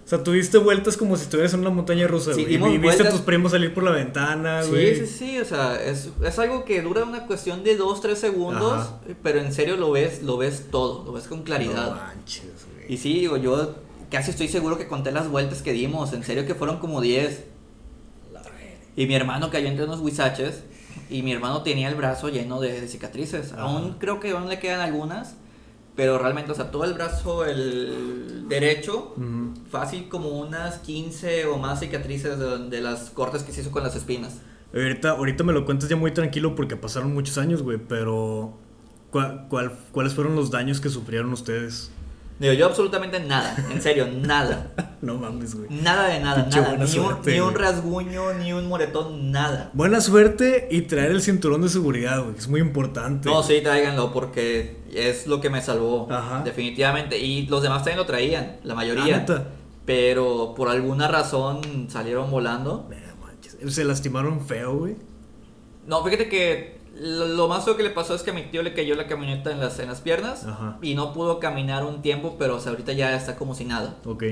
O 0.08 0.10
sea, 0.10 0.24
tuviste 0.24 0.56
vueltas 0.56 0.96
como 0.96 1.18
si 1.18 1.24
estuvieras 1.24 1.52
en 1.52 1.60
una 1.60 1.68
montaña 1.68 2.06
rusa, 2.06 2.32
Sí, 2.32 2.44
güey. 2.44 2.54
y, 2.54 2.78
viste 2.78 2.88
a 2.88 2.94
vueltas- 3.04 3.10
tus 3.12 3.20
primos 3.20 3.52
salir 3.52 3.74
por 3.74 3.84
la 3.84 3.90
ventana, 3.90 4.62
Sí, 4.62 4.70
güey. 4.70 4.96
sí, 4.96 5.06
sí, 5.06 5.38
o 5.38 5.44
sea, 5.44 5.78
es, 5.84 6.08
es 6.24 6.38
algo 6.38 6.64
que 6.64 6.80
dura 6.80 7.04
una 7.04 7.26
cuestión 7.26 7.62
de 7.62 7.76
2, 7.76 8.00
3 8.00 8.18
segundos, 8.18 8.72
Ajá. 8.72 9.00
pero 9.22 9.38
en 9.40 9.52
serio 9.52 9.76
lo 9.76 9.90
ves, 9.90 10.22
lo 10.22 10.38
ves 10.38 10.68
todo, 10.70 11.04
lo 11.04 11.12
ves 11.12 11.24
con 11.24 11.42
claridad. 11.42 11.90
No 11.90 11.96
manches, 11.96 12.44
güey. 12.74 12.90
Y 12.90 12.96
sí, 12.96 13.18
digo, 13.20 13.36
yo 13.36 13.74
casi 14.10 14.30
estoy 14.30 14.48
seguro 14.48 14.78
que 14.78 14.88
conté 14.88 15.12
las 15.12 15.28
vueltas 15.28 15.60
que 15.60 15.72
dimos. 15.74 16.14
En 16.14 16.24
serio 16.24 16.46
que 16.46 16.54
fueron 16.54 16.78
como 16.78 17.02
10. 17.02 17.44
Y 18.96 19.06
mi 19.06 19.14
hermano 19.14 19.50
cayó 19.50 19.68
entre 19.68 19.84
unos 19.84 20.00
huizaches. 20.00 20.62
Y 21.10 21.22
mi 21.22 21.32
hermano 21.32 21.62
tenía 21.62 21.88
el 21.88 21.94
brazo 21.94 22.30
lleno 22.30 22.60
de, 22.60 22.80
de 22.80 22.88
cicatrices. 22.88 23.52
Ajá. 23.52 23.62
Aún 23.62 23.96
creo 23.98 24.20
que 24.20 24.30
aún 24.30 24.48
le 24.48 24.58
quedan 24.58 24.80
algunas. 24.80 25.34
Pero 25.98 26.16
realmente, 26.16 26.52
o 26.52 26.54
sea, 26.54 26.70
todo 26.70 26.84
el 26.84 26.94
brazo, 26.94 27.44
el 27.44 28.44
derecho, 28.48 29.14
fácil 29.68 30.08
como 30.08 30.28
unas 30.28 30.78
15 30.78 31.46
o 31.46 31.58
más 31.58 31.80
cicatrices 31.80 32.38
de, 32.38 32.68
de 32.70 32.80
las 32.80 33.10
cortes 33.10 33.42
que 33.42 33.50
se 33.52 33.62
hizo 33.62 33.72
con 33.72 33.82
las 33.82 33.96
espinas. 33.96 34.40
Ahorita, 34.72 35.10
ahorita 35.10 35.42
me 35.42 35.52
lo 35.52 35.64
cuentas 35.66 35.88
ya 35.88 35.96
muy 35.96 36.12
tranquilo 36.12 36.54
porque 36.54 36.76
pasaron 36.76 37.12
muchos 37.12 37.36
años, 37.36 37.62
güey. 37.64 37.78
Pero, 37.78 38.54
¿cuál, 39.10 39.46
cuál- 39.48 39.76
cuáles 39.90 40.14
fueron 40.14 40.36
los 40.36 40.52
daños 40.52 40.80
que 40.80 40.88
sufrieron 40.88 41.32
ustedes? 41.32 41.90
Digo, 42.38 42.52
yo 42.52 42.66
absolutamente 42.66 43.18
nada, 43.20 43.56
en 43.70 43.80
serio, 43.82 44.06
nada. 44.12 44.72
No 45.00 45.14
mames, 45.14 45.54
güey. 45.54 45.68
Nada 45.70 46.08
de 46.08 46.18
nada, 46.18 46.48
nada. 46.50 46.76
Ni 46.76 47.38
un, 47.38 47.52
ni 47.52 47.54
rasguño, 47.56 48.34
ni 48.34 48.52
un 48.52 48.66
moretón, 48.66 49.30
nada. 49.30 49.70
Buena 49.72 50.00
suerte 50.00 50.66
y 50.72 50.82
traer 50.82 51.12
el 51.12 51.22
cinturón 51.22 51.62
de 51.62 51.68
seguridad, 51.68 52.20
güey. 52.24 52.36
Es 52.36 52.48
muy 52.48 52.60
importante. 52.60 53.28
No, 53.28 53.44
sí, 53.44 53.60
tráiganlo 53.62 54.12
porque 54.12 54.78
es 54.92 55.28
lo 55.28 55.40
que 55.40 55.50
me 55.50 55.62
salvó. 55.62 56.08
Ajá. 56.10 56.42
Definitivamente. 56.44 57.16
Y 57.16 57.46
los 57.46 57.62
demás 57.62 57.78
también 57.84 57.98
lo 57.98 58.06
traían, 58.06 58.56
la 58.64 58.72
Ah, 58.72 58.76
mayoría. 58.76 59.18
neta. 59.18 59.44
pero 59.84 60.54
por 60.56 60.68
alguna 60.68 61.06
razón 61.06 61.60
salieron 61.88 62.28
volando. 62.32 62.88
Manches. 63.24 63.56
Se 63.72 63.84
lastimaron 63.84 64.44
feo, 64.44 64.78
güey. 64.78 64.96
No, 65.86 66.02
fíjate 66.04 66.28
que 66.28 66.77
lo, 67.00 67.48
más 67.48 67.64
que 67.64 67.82
le 67.82 67.90
pasó 67.90 68.14
es 68.14 68.22
que 68.22 68.30
a 68.30 68.34
mi 68.34 68.42
tío 68.42 68.62
le 68.62 68.74
cayó 68.74 68.94
la 68.94 69.06
camioneta 69.06 69.50
en 69.52 69.60
las, 69.60 69.78
en 69.78 69.88
las 69.88 70.00
piernas 70.00 70.44
Ajá. 70.44 70.78
y 70.82 70.94
no 70.94 71.12
pudo 71.12 71.38
caminar 71.40 71.84
un 71.84 72.02
tiempo, 72.02 72.36
pero 72.38 72.56
o 72.56 72.60
sea, 72.60 72.70
ahorita 72.70 72.92
ya 72.92 73.14
está 73.14 73.36
como 73.36 73.54
si 73.54 73.64
nada. 73.64 73.96
Ok. 74.04 74.24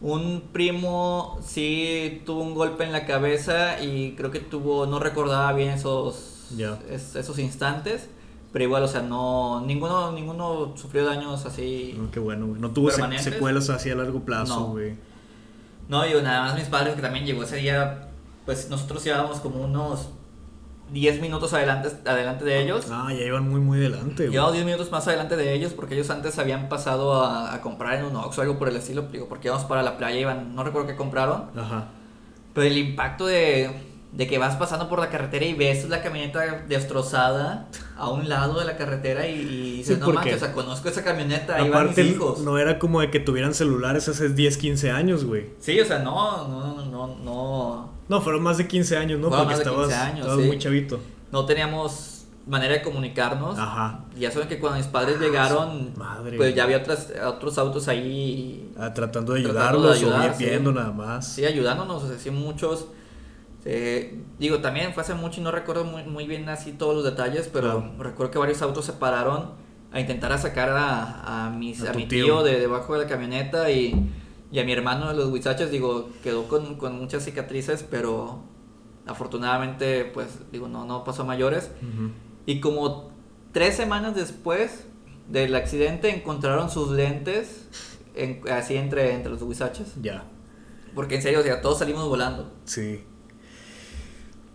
Un 0.00 0.42
primo 0.52 1.38
sí 1.44 2.22
tuvo 2.26 2.42
un 2.42 2.54
golpe 2.54 2.84
en 2.84 2.92
la 2.92 3.06
cabeza 3.06 3.80
y 3.82 4.12
creo 4.16 4.30
que 4.30 4.40
tuvo, 4.40 4.86
no 4.86 4.98
recordaba 4.98 5.52
bien 5.52 5.70
esos, 5.70 6.50
es- 6.90 7.14
esos 7.16 7.38
instantes, 7.38 8.08
pero 8.52 8.64
igual, 8.64 8.82
o 8.82 8.88
sea, 8.88 9.00
no, 9.02 9.60
ninguno, 9.64 10.12
ninguno 10.12 10.74
sufrió 10.76 11.04
daños 11.04 11.46
así. 11.46 11.94
No, 11.96 12.10
qué 12.10 12.20
bueno, 12.20 12.46
güey. 12.48 12.60
No 12.60 12.70
tuvo 12.70 12.90
secuelas 12.90 13.70
así 13.70 13.90
a 13.90 13.94
largo 13.94 14.20
plazo, 14.20 14.60
No. 14.60 14.66
güey. 14.72 14.94
No, 15.88 16.02
digo, 16.04 16.20
nada 16.20 16.42
más 16.42 16.54
mis 16.56 16.68
padres 16.68 16.94
que 16.94 17.02
también 17.02 17.24
llegó 17.24 17.42
ese 17.44 17.56
día, 17.56 18.08
pues 18.44 18.68
nosotros 18.70 19.04
íbamos 19.06 19.40
como 19.40 19.62
unos 19.64 20.08
10 20.92 21.20
minutos 21.20 21.52
adelante, 21.54 21.88
adelante 22.04 22.44
de 22.44 22.62
ellos. 22.62 22.86
Ah, 22.90 23.08
ya 23.10 23.24
iban 23.24 23.48
muy, 23.48 23.60
muy 23.60 23.78
adelante, 23.78 24.24
güey. 24.24 24.30
Llevamos 24.32 24.52
10 24.52 24.64
minutos 24.66 24.90
más 24.92 25.06
adelante 25.08 25.36
de 25.36 25.54
ellos 25.54 25.72
porque 25.72 25.94
ellos 25.94 26.10
antes 26.10 26.38
habían 26.38 26.68
pasado 26.68 27.24
a, 27.24 27.54
a 27.54 27.60
comprar 27.62 27.98
en 27.98 28.04
un 28.04 28.16
Oxxo 28.16 28.40
o 28.40 28.44
algo 28.44 28.58
por 28.58 28.68
el 28.68 28.76
estilo, 28.76 29.02
digo, 29.10 29.28
porque 29.28 29.48
íbamos 29.48 29.64
para 29.66 29.82
la 29.82 29.96
playa, 29.96 30.18
iban, 30.20 30.54
no 30.54 30.64
recuerdo 30.64 30.86
qué 30.88 30.96
compraron, 30.96 31.46
Ajá. 31.56 31.88
pero 32.54 32.66
el 32.66 32.76
impacto 32.76 33.26
de, 33.26 33.70
de 34.12 34.26
que 34.26 34.36
vas 34.36 34.56
pasando 34.56 34.88
por 34.90 34.98
la 34.98 35.08
carretera 35.08 35.46
y 35.46 35.54
ves 35.54 35.88
la 35.88 36.02
camioneta 36.02 36.64
destrozada 36.68 37.68
a 37.96 38.10
un 38.10 38.28
lado 38.28 38.58
de 38.58 38.66
la 38.66 38.76
carretera 38.76 39.26
y, 39.26 39.34
y 39.40 39.76
dices, 39.78 39.94
Sí, 39.96 40.00
no 40.00 40.12
manches, 40.12 40.36
o 40.36 40.38
sea, 40.40 40.52
conozco 40.52 40.88
esa 40.90 41.02
camioneta, 41.02 41.56
ahí 41.56 41.68
van 41.70 41.84
mis 41.86 41.92
Aparte, 41.92 42.02
hijos. 42.04 42.40
no 42.40 42.58
era 42.58 42.78
como 42.78 43.00
de 43.00 43.10
que 43.10 43.20
tuvieran 43.20 43.54
celulares 43.54 44.08
hace 44.08 44.28
10, 44.28 44.56
15 44.58 44.90
años, 44.90 45.24
güey. 45.24 45.50
Sí, 45.58 45.80
o 45.80 45.84
sea, 45.86 46.00
no, 46.00 46.46
no, 46.48 46.84
no, 46.84 47.16
no, 47.16 47.92
no, 48.12 48.20
fueron 48.22 48.42
más 48.42 48.58
de 48.58 48.66
15 48.68 48.96
años, 48.96 49.18
¿no? 49.20 49.28
Fueron 49.28 49.46
Porque 49.46 49.56
más 49.56 49.64
de 49.64 49.70
estabas, 49.70 49.88
15 49.88 50.02
años, 50.02 50.18
estabas 50.20 50.40
sí. 50.42 50.46
muy 50.46 50.58
chavito. 50.58 51.00
no 51.32 51.44
teníamos 51.46 52.08
manera 52.46 52.74
de 52.74 52.82
comunicarnos. 52.82 53.56
Ajá. 53.58 54.00
Ya 54.18 54.30
saben 54.30 54.48
que 54.48 54.58
cuando 54.58 54.78
mis 54.78 54.88
padres 54.88 55.20
llegaron, 55.20 55.92
madre. 55.96 56.36
pues 56.36 56.54
ya 56.54 56.64
había 56.64 56.78
otras, 56.78 57.12
otros 57.24 57.56
autos 57.58 57.86
ahí 57.88 58.68
Ah, 58.76 58.92
tratando 58.92 59.32
de 59.34 59.42
Tratando 59.42 59.60
ayudarlos 59.88 60.00
de 60.00 60.06
ayudar, 60.06 60.30
o 60.34 60.38
viendo 60.38 60.70
sí. 60.70 60.76
nada 60.76 60.90
más. 60.92 61.28
Sí, 61.34 61.44
ayudándonos, 61.44 62.02
o 62.02 62.08
sea, 62.08 62.18
sí, 62.18 62.30
muchos. 62.32 62.86
eh, 63.64 64.20
digo, 64.40 64.58
también 64.58 64.92
fue 64.92 65.02
hace 65.04 65.14
mucho 65.14 65.40
y 65.40 65.44
no 65.44 65.52
recuerdo 65.52 65.84
muy, 65.84 66.02
muy 66.02 66.26
bien 66.26 66.48
así 66.48 66.72
todos 66.72 66.94
los 66.96 67.04
detalles, 67.04 67.48
pero 67.52 67.92
recuerdo 67.98 68.32
que 68.32 68.38
varios 68.38 68.60
autos 68.60 68.84
se 68.84 68.92
pararon 68.94 69.50
a 69.92 70.00
intentar 70.00 70.32
a 70.32 70.38
sacar 70.38 70.70
a, 70.70 71.46
a, 71.46 71.50
mis, 71.50 71.84
A 71.86 71.92
mi 71.92 72.06
tío. 72.08 72.24
tío 72.24 72.42
de 72.42 72.58
debajo 72.58 72.94
de 72.94 73.02
la 73.04 73.08
camioneta 73.08 73.70
y, 73.70 74.10
y 74.52 74.60
a 74.60 74.64
mi 74.64 74.72
hermano 74.72 75.08
de 75.08 75.14
los 75.14 75.30
huizaches, 75.32 75.70
digo, 75.70 76.10
quedó 76.22 76.46
con, 76.46 76.76
con 76.76 76.96
muchas 76.98 77.24
cicatrices, 77.24 77.82
pero 77.90 78.42
afortunadamente, 79.06 80.04
pues, 80.04 80.28
digo, 80.52 80.68
no, 80.68 80.84
no 80.84 81.02
pasó 81.04 81.22
a 81.22 81.24
mayores. 81.24 81.70
Y 82.46 82.60
como 82.60 83.10
tres 83.52 83.74
semanas 83.76 84.14
después 84.14 84.84
del 85.28 85.54
accidente 85.56 86.14
encontraron 86.14 86.68
sus 86.70 86.90
lentes 86.90 87.66
en- 88.14 88.40
así 88.52 88.76
entre, 88.76 89.14
entre 89.14 89.32
los 89.32 89.42
huizaches. 89.42 89.94
Ya, 90.02 90.24
Porque 90.94 91.14
en 91.16 91.22
serio, 91.22 91.40
o 91.40 91.42
sea, 91.42 91.60
todos 91.62 91.78
salimos 91.78 92.06
volando. 92.08 92.52
sí. 92.64 93.02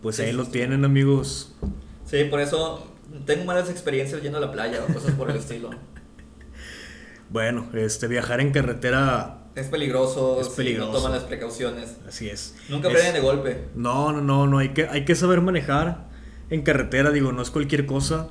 Pues 0.00 0.14
Sí, 0.14 0.22
ahí 0.22 0.30
sí, 0.30 0.36
lo 0.36 0.44
sí. 0.44 0.52
tienen, 0.52 0.84
amigos. 0.84 1.56
Sí, 2.04 2.22
por 2.30 2.38
eso 2.38 2.86
tengo 3.26 3.44
malas 3.44 3.68
experiencias 3.68 4.22
yendo 4.22 4.38
a 4.38 4.40
la 4.40 4.52
playa 4.52 4.78
o 4.88 4.92
cosas 4.94 5.10
por 5.14 5.28
el 5.28 5.36
estilo. 5.38 5.70
Bueno, 7.30 7.66
este 7.74 8.06
viajar 8.06 8.40
en 8.40 8.52
carretera, 8.52 9.47
Es 9.58 9.66
peligroso, 9.66 10.40
Es 10.40 10.48
si 10.48 10.56
peligroso. 10.56 10.92
no 10.92 10.98
toman 10.98 11.12
las 11.12 11.24
precauciones. 11.24 11.96
así 12.08 12.28
es. 12.28 12.54
Nunca 12.68 12.88
Es- 12.90 13.12
de 13.12 13.20
golpe. 13.20 13.64
No, 13.74 14.12
no, 14.12 14.20
no, 14.20 14.46
no, 14.46 14.58
hay 14.58 14.70
que, 14.70 14.86
hay 14.88 15.04
que 15.04 15.14
saber 15.14 15.40
manejar 15.40 16.06
en 16.50 16.62
carretera, 16.62 17.10
digo, 17.10 17.32
no 17.32 17.42
es 17.42 17.50
cualquier 17.50 17.84
cosa. 17.86 18.28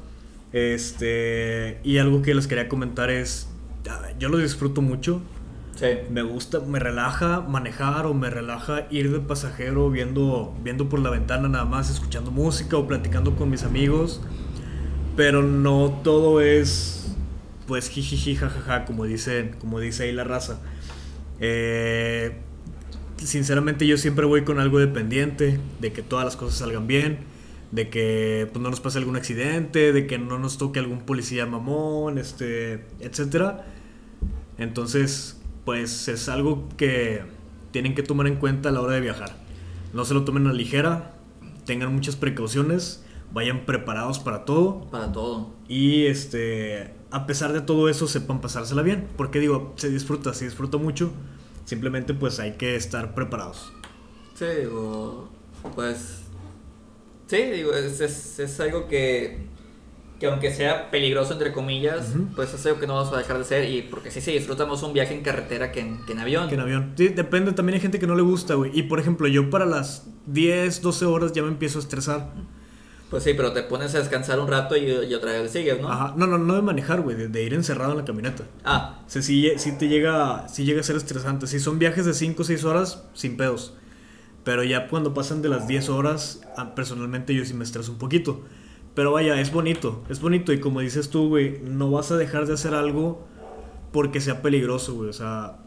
Este, 0.53 1.79
y 1.83 1.97
algo 1.97 2.21
que 2.21 2.33
les 2.33 2.47
quería 2.47 2.67
comentar 2.69 3.09
es, 3.09 3.47
yo 4.19 4.29
lo 4.29 4.37
disfruto 4.37 4.81
mucho, 4.81 5.21
Sí. 5.75 5.85
me 6.09 6.23
gusta, 6.23 6.59
me 6.61 6.79
relaja 6.79 7.41
manejar 7.41 8.05
o 8.07 8.13
me 8.13 8.29
relaja 8.31 8.87
ir 8.89 9.11
de 9.11 9.19
pasajero 9.19 9.89
viendo, 9.91 10.55
viendo 10.63 10.89
por 10.89 10.99
la 10.99 11.09
ventana 11.11 11.47
nada 11.49 11.65
más, 11.65 11.89
escuchando 11.91 12.31
música 12.31 12.77
o 12.77 12.87
platicando 12.87 13.35
con 13.35 13.49
mis 13.49 13.63
amigos, 13.63 14.21
pero 15.15 15.43
no 15.43 15.99
todo 16.03 16.41
es, 16.41 17.11
pues, 17.67 17.89
jijiji, 17.89 18.35
jajaja, 18.35 18.85
como 18.85 19.05
dicen, 19.05 19.55
como 19.59 19.79
dice 19.79 20.03
ahí 20.03 20.11
la 20.13 20.23
raza. 20.23 20.59
Eh, 21.39 22.37
sinceramente 23.17 23.85
yo 23.87 23.97
siempre 23.97 24.25
voy 24.25 24.43
con 24.43 24.59
algo 24.59 24.79
de 24.79 24.87
pendiente, 24.87 25.59
de 25.79 25.91
que 25.91 26.01
todas 26.01 26.25
las 26.25 26.35
cosas 26.35 26.59
salgan 26.59 26.87
bien, 26.87 27.19
de 27.71 27.89
que 27.89 28.47
pues, 28.51 28.61
no 28.61 28.69
nos 28.69 28.79
pase 28.79 28.97
algún 28.97 29.15
accidente, 29.15 29.93
de 29.93 30.07
que 30.07 30.17
no 30.17 30.39
nos 30.39 30.57
toque 30.57 30.79
algún 30.79 31.01
policía 31.01 31.45
mamón, 31.45 32.17
este, 32.17 32.85
etcétera. 32.99 33.65
Entonces, 34.57 35.39
pues 35.65 36.07
es 36.07 36.29
algo 36.29 36.67
que 36.77 37.21
tienen 37.71 37.93
que 37.93 38.03
tomar 38.03 38.27
en 38.27 38.35
cuenta 38.35 38.69
a 38.69 38.71
la 38.71 38.81
hora 38.81 38.93
de 38.93 39.01
viajar. 39.01 39.37
No 39.93 40.05
se 40.05 40.13
lo 40.13 40.23
tomen 40.23 40.45
a 40.47 40.49
la 40.49 40.55
ligera, 40.55 41.13
tengan 41.65 41.93
muchas 41.93 42.15
precauciones, 42.15 43.03
vayan 43.31 43.65
preparados 43.65 44.19
para 44.19 44.45
todo. 44.45 44.89
Para 44.89 45.11
todo. 45.11 45.51
Y 45.67 46.05
este, 46.05 46.93
a 47.11 47.25
pesar 47.25 47.53
de 47.53 47.61
todo 47.61 47.89
eso, 47.89 48.07
sepan 48.07 48.41
pasársela 48.41 48.81
bien. 48.81 49.07
Porque 49.17 49.39
digo, 49.39 49.73
se 49.77 49.89
disfruta, 49.89 50.33
se 50.33 50.45
disfruta 50.45 50.77
mucho. 50.77 51.11
Simplemente 51.65 52.13
pues 52.13 52.39
hay 52.39 52.53
que 52.53 52.75
estar 52.75 53.13
preparados. 53.13 53.71
Sí, 54.35 54.45
digo, 54.61 55.29
pues... 55.75 56.23
Sí, 57.27 57.41
digo, 57.41 57.73
es, 57.73 57.99
es, 57.99 58.39
es 58.39 58.59
algo 58.61 58.87
que, 58.87 59.47
que 60.17 60.27
aunque 60.27 60.53
sea 60.53 60.89
peligroso, 60.89 61.33
entre 61.33 61.51
comillas, 61.51 62.13
pues 62.37 62.53
es 62.53 62.65
algo 62.65 62.79
que 62.79 62.87
no 62.87 62.95
vamos 62.95 63.13
a 63.13 63.17
dejar 63.17 63.37
de 63.37 63.43
ser. 63.43 63.69
Y 63.69 63.81
porque 63.81 64.11
sí, 64.11 64.21
sí, 64.21 64.31
disfrutamos 64.31 64.81
un 64.83 64.93
viaje 64.93 65.13
en 65.13 65.23
carretera 65.23 65.73
que 65.73 65.81
en, 65.81 66.05
que 66.05 66.13
en 66.13 66.19
avión. 66.19 66.47
Que 66.47 66.55
en 66.55 66.61
avión. 66.61 66.93
Sí, 66.95 67.09
depende, 67.09 67.51
también 67.51 67.75
hay 67.75 67.81
gente 67.81 67.99
que 67.99 68.07
no 68.07 68.15
le 68.15 68.21
gusta, 68.21 68.53
güey. 68.53 68.71
Y 68.73 68.83
por 68.83 68.99
ejemplo, 69.01 69.27
yo 69.27 69.49
para 69.49 69.65
las 69.65 70.07
10, 70.27 70.81
12 70.81 71.05
horas 71.05 71.33
ya 71.33 71.41
me 71.43 71.49
empiezo 71.49 71.79
a 71.79 71.81
estresar. 71.81 72.31
Pues 73.09 73.23
sí, 73.23 73.33
pero 73.35 73.53
te 73.53 73.63
pones 73.63 73.95
a 73.95 73.99
descansar 73.99 74.39
un 74.39 74.47
rato 74.49 74.75
y, 74.75 74.89
y 74.89 75.13
otra 75.13 75.31
vez 75.31 75.51
sigues, 75.51 75.79
¿no? 75.79 75.89
Ajá. 75.89 76.13
No, 76.17 76.27
no, 76.27 76.37
no 76.37 76.55
de 76.55 76.61
manejar, 76.61 77.01
güey, 77.01 77.15
de, 77.15 77.29
de 77.29 77.43
ir 77.43 77.53
encerrado 77.53 77.91
en 77.93 77.99
la 77.99 78.05
camioneta. 78.05 78.43
Ah, 78.65 79.01
O 79.07 79.09
sea, 79.09 79.21
sí, 79.21 79.49
sí 79.57 79.77
te 79.77 79.87
llega, 79.87 80.47
sí 80.49 80.65
llega 80.65 80.81
a 80.81 80.83
ser 80.83 80.97
estresante. 80.97 81.47
Si 81.47 81.59
son 81.61 81.79
viajes 81.79 82.05
de 82.05 82.13
5 82.13 82.41
o 82.41 82.45
6 82.45 82.63
horas, 82.65 83.03
sin 83.13 83.37
pedos. 83.37 83.73
Pero 84.43 84.63
ya 84.63 84.89
cuando 84.89 85.13
pasan 85.13 85.41
de 85.41 85.47
las 85.49 85.67
10 85.67 85.87
horas, 85.89 86.41
ah, 86.57 86.75
personalmente 86.75 87.33
yo 87.33 87.45
sí 87.45 87.53
me 87.53 87.63
estreso 87.63 87.93
un 87.93 87.97
poquito. 87.97 88.41
Pero 88.93 89.11
vaya, 89.13 89.39
es 89.39 89.51
bonito, 89.53 90.03
es 90.09 90.19
bonito. 90.19 90.51
Y 90.51 90.59
como 90.59 90.81
dices 90.81 91.09
tú, 91.09 91.29
güey, 91.29 91.59
no 91.61 91.89
vas 91.91 92.11
a 92.11 92.17
dejar 92.17 92.45
de 92.45 92.55
hacer 92.55 92.73
algo 92.73 93.25
porque 93.93 94.19
sea 94.19 94.41
peligroso, 94.41 94.95
güey. 94.95 95.09
O 95.09 95.13
sea, 95.13 95.59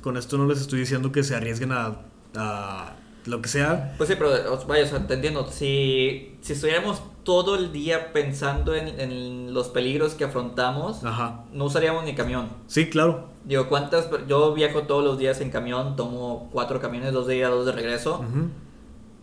con 0.00 0.16
esto 0.16 0.38
no 0.38 0.46
les 0.46 0.60
estoy 0.60 0.78
diciendo 0.80 1.10
que 1.10 1.24
se 1.24 1.34
arriesguen 1.34 1.72
a, 1.72 2.02
a 2.36 2.96
lo 3.26 3.40
que 3.42 3.48
sea. 3.48 3.94
Pues 3.96 4.08
sí, 4.08 4.16
pero 4.18 4.30
vaya, 4.66 4.84
o 4.84 4.86
sea, 4.88 5.06
te 5.06 5.14
entiendo. 5.14 5.46
Si, 5.50 6.36
si 6.40 6.52
estuviéramos 6.52 7.02
todo 7.24 7.56
el 7.56 7.72
día 7.72 8.12
pensando 8.12 8.74
en, 8.74 9.00
en 9.00 9.54
los 9.54 9.68
peligros 9.68 10.14
que 10.14 10.24
afrontamos, 10.24 11.02
Ajá. 11.04 11.44
no 11.52 11.64
usaríamos 11.64 12.04
ni 12.04 12.14
camión. 12.14 12.48
Sí, 12.66 12.90
claro. 12.90 13.28
Digo, 13.44 13.68
¿cuántas? 13.68 14.08
Yo 14.28 14.52
viajo 14.54 14.82
todos 14.82 15.02
los 15.04 15.18
días 15.18 15.40
en 15.40 15.50
camión, 15.50 15.96
tomo 15.96 16.48
cuatro 16.52 16.80
camiones, 16.80 17.12
dos 17.12 17.26
de 17.26 17.36
ida, 17.38 17.48
dos 17.48 17.64
de 17.66 17.72
regreso. 17.72 18.18
Ujú. 18.20 18.48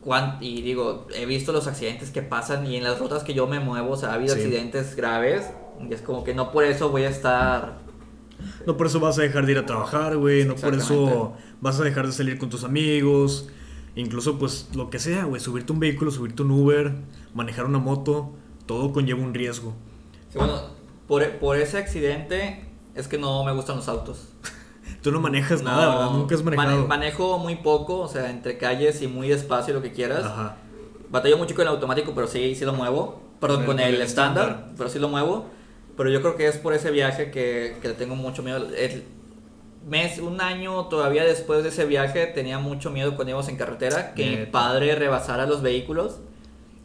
Cuán- 0.04 0.38
y 0.42 0.62
digo, 0.64 1.06
he 1.16 1.26
visto 1.28 1.52
los 1.52 1.68
accidentes 1.68 2.10
que 2.10 2.24
pasan 2.24 2.66
y 2.66 2.76
en 2.78 2.84
las 2.84 2.98
rutas 3.00 3.24
que 3.24 3.34
yo 3.36 3.46
me 3.46 3.60
muevo, 3.60 3.92
o 3.92 3.98
sea, 3.98 4.10
ha 4.10 4.14
habido 4.16 4.34
Sí. 4.36 4.42
accidentes 4.42 4.96
graves. 4.96 5.52
Y 5.88 5.94
es 5.94 6.02
como 6.02 6.24
que 6.24 6.34
no 6.34 6.52
por 6.52 6.64
eso 6.64 6.90
voy 6.90 7.04
a 7.04 7.10
estar. 7.10 7.78
No 8.66 8.78
por 8.78 8.88
eso 8.88 9.00
vas 9.00 9.20
a 9.20 9.22
dejar 9.22 9.46
de 9.46 9.52
ir 9.52 9.58
a 9.60 9.66
trabajar, 9.68 10.18
güey. 10.18 10.46
No 10.46 10.56
por 10.56 10.74
eso 10.74 11.34
vas 11.60 11.80
a 11.80 11.84
dejar 11.84 12.08
de 12.08 12.14
salir 12.14 12.38
con 12.40 12.50
tus 12.50 12.64
amigos. 12.64 13.48
Incluso, 13.96 14.40
pues, 14.40 14.70
lo 14.76 14.90
que 14.90 15.00
sea, 15.00 15.26
güey. 15.26 15.42
Subirte 15.42 15.74
un 15.74 15.80
vehículo, 15.80 16.12
subirte 16.12 16.44
un 16.44 16.52
Uber, 16.52 16.94
manejar 17.34 17.66
una 17.66 17.80
moto. 17.80 18.32
Todo 18.66 18.94
conlleva 18.94 19.22
un 19.22 19.34
riesgo. 19.34 19.74
Sí, 20.30 20.38
bueno, 20.38 20.62
por, 21.08 21.30
por 21.40 21.58
ese 21.58 21.78
accidente 21.78 22.66
es 22.96 23.08
que 23.08 23.18
no 23.18 23.44
me 23.44 23.52
gustan 23.54 23.76
los 23.76 23.88
autos. 23.90 24.30
Tú 25.02 25.12
no 25.12 25.20
manejas 25.20 25.62
No, 25.62 25.72
nada, 25.72 25.90
¿verdad? 25.90 26.12
Nunca 26.12 26.36
has 26.36 26.44
manejado. 26.44 26.76
mane- 26.78 26.88
manejo 26.88 27.38
muy 27.38 27.56
poco, 27.56 28.00
o 28.00 28.08
sea, 28.08 28.30
entre 28.30 28.58
calles 28.58 29.02
y 29.02 29.08
muy 29.08 29.28
despacio, 29.30 29.74
lo 29.74 29.82
que 29.82 29.92
quieras. 29.92 30.24
Ajá. 30.26 30.58
Batallo 31.10 31.38
mucho 31.38 31.54
con 31.56 31.64
el 31.64 31.68
automático, 31.70 32.14
pero 32.16 32.28
sí, 32.28 32.56
sí 32.56 32.64
lo 32.66 32.74
muevo. 32.74 33.22
Perdón, 33.42 33.66
Con 33.66 33.80
el 33.80 34.00
estándar, 34.02 34.48
estándar. 34.50 34.74
pero 34.78 34.90
sí 34.90 35.00
lo 35.00 35.10
muevo. 35.10 35.46
Pero 35.98 36.10
yo 36.10 36.22
creo 36.22 36.36
que 36.38 36.48
es 36.48 36.58
por 36.58 36.74
ese 36.74 36.92
viaje 36.92 37.32
que, 37.32 37.78
que 37.82 37.88
le 37.90 37.94
tengo 37.96 38.16
mucho 38.16 38.44
miedo. 38.44 38.58
El 38.58 39.04
mes, 39.86 40.20
un 40.20 40.42
año 40.42 40.86
todavía 40.86 41.24
después 41.24 41.64
de 41.64 41.70
ese 41.70 41.86
viaje 41.86 42.28
tenía 42.28 42.60
mucho 42.60 42.92
miedo 42.92 43.16
cuando 43.16 43.30
íbamos 43.32 43.48
en 43.50 43.58
carretera 43.58 44.14
que 44.14 44.26
mi 44.30 44.36
Neta. 44.36 44.52
padre 44.52 44.96
rebasara 44.96 45.46
los 45.46 45.62
vehículos. 45.62 46.20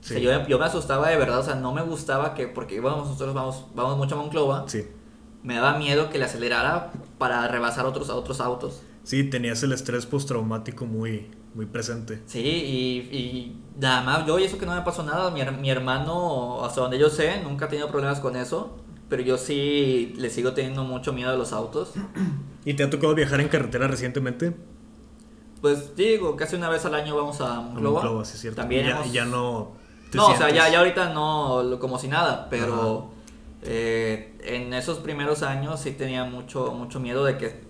O 0.00 0.08
sea, 0.08 0.18
Sí. 0.18 0.22
yo, 0.22 0.46
yo 0.46 0.58
me 0.58 0.64
asustaba 0.66 1.08
de 1.08 1.16
verdad, 1.16 1.40
o 1.40 1.42
sea, 1.42 1.56
no 1.56 1.72
me 1.72 1.82
gustaba 1.82 2.34
que, 2.34 2.46
porque 2.46 2.76
íbamos, 2.76 3.08
nosotros 3.08 3.34
vamos, 3.34 3.66
vamos 3.74 3.96
mucho 3.96 4.14
a 4.14 4.18
Monclova, 4.18 4.64
Sí. 4.68 4.86
me 5.42 5.54
daba 5.56 5.78
miedo 5.78 6.10
que 6.10 6.18
le 6.18 6.24
acelerara 6.26 6.92
para 7.18 7.46
rebasar 7.48 7.86
otros, 7.86 8.08
a 8.10 8.14
otros 8.14 8.40
autos. 8.40 8.82
Sí, 9.02 9.24
tenías 9.24 9.62
el 9.62 9.72
estrés 9.72 10.06
postraumático 10.06 10.84
muy, 10.86 11.30
muy 11.54 11.66
presente. 11.66 12.22
Sí, 12.26 12.40
y, 12.40 13.16
y 13.16 13.56
nada 13.80 14.00
más, 14.02 14.26
yo 14.26 14.38
y 14.38 14.44
eso 14.44 14.58
que 14.58 14.66
no 14.66 14.74
me 14.74 14.82
pasó 14.82 15.02
nada, 15.02 15.30
mi, 15.30 15.42
mi 15.60 15.70
hermano, 15.70 16.64
hasta 16.64 16.80
donde 16.80 16.98
yo 16.98 17.10
sé, 17.10 17.40
nunca 17.42 17.66
ha 17.66 17.68
tenido 17.68 17.88
problemas 17.88 18.20
con 18.20 18.36
eso, 18.36 18.76
pero 19.08 19.22
yo 19.22 19.38
sí 19.38 20.12
le 20.18 20.30
sigo 20.30 20.52
teniendo 20.52 20.82
mucho 20.84 21.12
miedo 21.12 21.30
a 21.30 21.36
los 21.36 21.52
autos. 21.52 21.92
¿Y 22.66 22.74
te 22.74 22.82
ha 22.82 22.90
tocado 22.90 23.14
viajar 23.14 23.40
en 23.40 23.48
carretera 23.48 23.86
recientemente? 23.88 24.54
Pues 25.62 25.96
digo, 25.96 26.36
casi 26.36 26.56
una 26.56 26.68
vez 26.68 26.84
al 26.84 26.94
año 26.94 27.16
vamos 27.16 27.40
a 27.40 27.60
Monclova. 27.60 28.02
Monclova, 28.02 28.24
sí, 28.26 28.34
es 28.34 28.40
cierto. 28.40 28.60
También 28.60 28.84
ya, 28.86 28.90
hemos- 28.96 29.06
y 29.06 29.12
ya 29.12 29.24
no. 29.24 29.72
te 30.10 30.18
No, 30.18 30.26
o 30.28 30.36
sea, 30.36 30.50
ya, 30.50 30.68
ya 30.68 30.78
ahorita 30.80 31.14
no, 31.14 31.78
como 31.80 31.98
si 31.98 32.08
nada, 32.08 32.48
pero 32.50 33.10
eh, 33.62 34.36
en 34.44 34.74
esos 34.74 34.98
primeros 34.98 35.42
años 35.42 35.80
sí 35.80 35.92
tenía 35.92 36.24
mucho, 36.24 36.72
mucho 36.72 37.00
miedo 37.00 37.24
de 37.24 37.38
que 37.38 37.64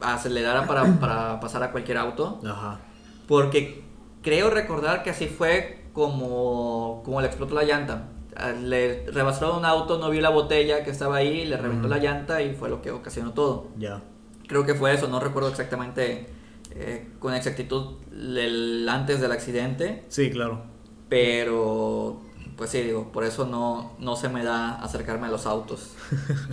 acelerara 0.00 0.66
para, 0.66 0.84
para 1.00 1.40
pasar 1.40 1.62
a 1.62 1.72
cualquier 1.72 1.96
auto. 1.98 2.40
Ajá. 2.44 2.80
Porque 3.26 3.82
creo 4.22 4.50
recordar 4.50 5.02
que 5.02 5.10
así 5.10 5.26
fue 5.26 5.84
como, 5.92 7.02
como 7.04 7.20
le 7.20 7.28
explotó 7.28 7.54
la 7.54 7.62
llanta. 7.64 8.08
Ah, 8.36 8.50
Le 8.52 9.06
rebasaron 9.10 9.58
un 9.58 9.64
auto, 9.64 9.98
no 9.98 10.10
vio 10.10 10.20
la 10.20 10.30
botella 10.30 10.84
que 10.84 10.90
estaba 10.90 11.16
ahí, 11.16 11.46
le 11.46 11.56
reventó 11.56 11.88
la 11.88 11.98
llanta 11.98 12.42
y 12.42 12.54
fue 12.54 12.68
lo 12.68 12.82
que 12.82 12.90
ocasionó 12.90 13.32
todo. 13.32 13.68
Ya. 13.76 14.02
Creo 14.50 14.66
que 14.66 14.74
fue 14.74 14.92
eso, 14.92 15.08
no 15.08 15.18
recuerdo 15.20 15.48
exactamente 15.48 16.26
eh, 16.74 17.08
con 17.18 17.32
exactitud 17.34 17.94
el 18.12 18.86
antes 18.88 19.20
del 19.22 19.32
accidente, 19.32 20.04
Sí, 20.08 20.30
claro. 20.30 20.64
pero 21.08 22.20
pues 22.56 22.68
sí, 22.70 22.82
digo, 22.82 23.10
por 23.12 23.24
eso 23.24 23.46
no, 23.46 23.96
no 23.98 24.16
se 24.16 24.28
me 24.28 24.44
da 24.44 24.74
acercarme 24.82 25.28
a 25.28 25.30
los 25.30 25.46
autos. 25.46 25.94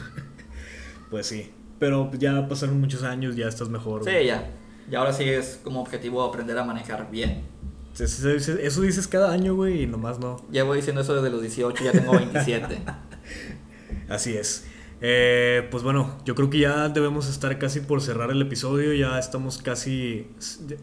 Pues 1.10 1.26
sí. 1.28 1.52
Pero 1.80 2.12
ya 2.18 2.48
pasaron 2.50 2.80
muchos 2.82 3.04
años, 3.04 3.36
ya 3.38 3.48
estás 3.48 3.70
mejor. 3.70 4.04
Sí, 4.04 4.12
güey. 4.12 4.28
ya. 4.28 4.50
Y 4.91 4.95
ahora 4.95 5.14
sí 5.14 5.24
es 5.24 5.60
como 5.64 5.80
objetivo 5.82 6.22
aprender 6.24 6.58
a 6.58 6.64
manejar 6.66 7.10
bien. 7.12 7.43
Eso 7.98 8.82
dices 8.82 9.08
cada 9.08 9.32
año, 9.32 9.56
güey, 9.56 9.84
y 9.84 9.88
nomás 9.88 10.20
no. 10.20 10.38
Llevo 10.52 10.74
diciendo 10.74 11.02
eso 11.02 11.16
desde 11.16 11.30
los 11.30 11.41
18, 11.41 11.84
ya 11.84 11.91
tengo 11.93 12.12
27. 12.12 12.80
Así 14.10 14.36
es. 14.36 14.66
Eh, 15.02 15.68
pues 15.70 15.84
bueno, 15.84 16.18
yo 16.26 16.34
creo 16.34 16.50
que 16.50 16.60
ya 16.60 16.89
debemos 16.89 17.30
estar 17.30 17.58
casi 17.60 17.82
por 17.82 18.02
cerrar 18.02 18.32
el 18.32 18.41
episodio. 18.41 18.93
Ya 18.93 19.20
estamos 19.20 19.60
casi 19.60 20.28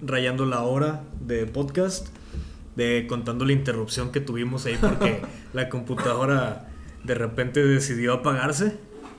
rayando 0.03 0.47
la 0.47 0.63
hora 0.63 1.03
de 1.21 1.47
podcast. 1.47 2.09
De 2.77 3.07
contando 3.09 3.45
la 3.45 3.53
interrupción 3.53 4.11
que 4.11 4.21
tuvimos 4.21 4.67
ahí 4.67 4.77
porque 4.81 5.23
la 5.53 5.69
computadora 5.69 6.69
de 7.05 7.15
repente 7.15 7.65
decidió 7.65 8.15
apagarse. 8.15 8.77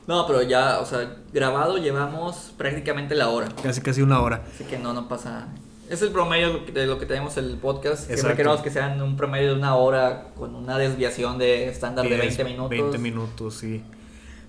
No, 0.07 0.27
pero 0.27 0.41
ya, 0.41 0.79
o 0.79 0.85
sea, 0.85 1.17
grabado 1.33 1.77
llevamos 1.77 2.53
prácticamente 2.57 3.15
la 3.15 3.29
hora. 3.29 3.47
Casi 3.63 3.81
casi 3.81 4.01
una 4.01 4.21
hora. 4.21 4.43
Así 4.53 4.65
que 4.65 4.77
no, 4.77 4.93
no 4.93 5.07
pasa. 5.07 5.47
Es 5.89 6.01
el 6.01 6.09
promedio 6.09 6.59
de 6.73 6.85
lo 6.85 6.99
que 6.99 7.05
tenemos 7.05 7.37
el 7.37 7.57
podcast. 7.57 7.97
Siempre 7.97 8.15
Exacto. 8.15 8.37
queremos 8.37 8.61
que 8.61 8.71
sean 8.71 9.01
un 9.01 9.15
promedio 9.15 9.49
de 9.49 9.55
una 9.55 9.75
hora 9.75 10.27
con 10.35 10.55
una 10.55 10.77
desviación 10.77 11.37
de 11.37 11.69
estándar 11.69 12.05
de 12.05 12.15
10, 12.15 12.37
20 12.37 12.43
minutos. 12.43 12.69
20 12.69 12.97
minutos, 12.97 13.53
sí. 13.55 13.83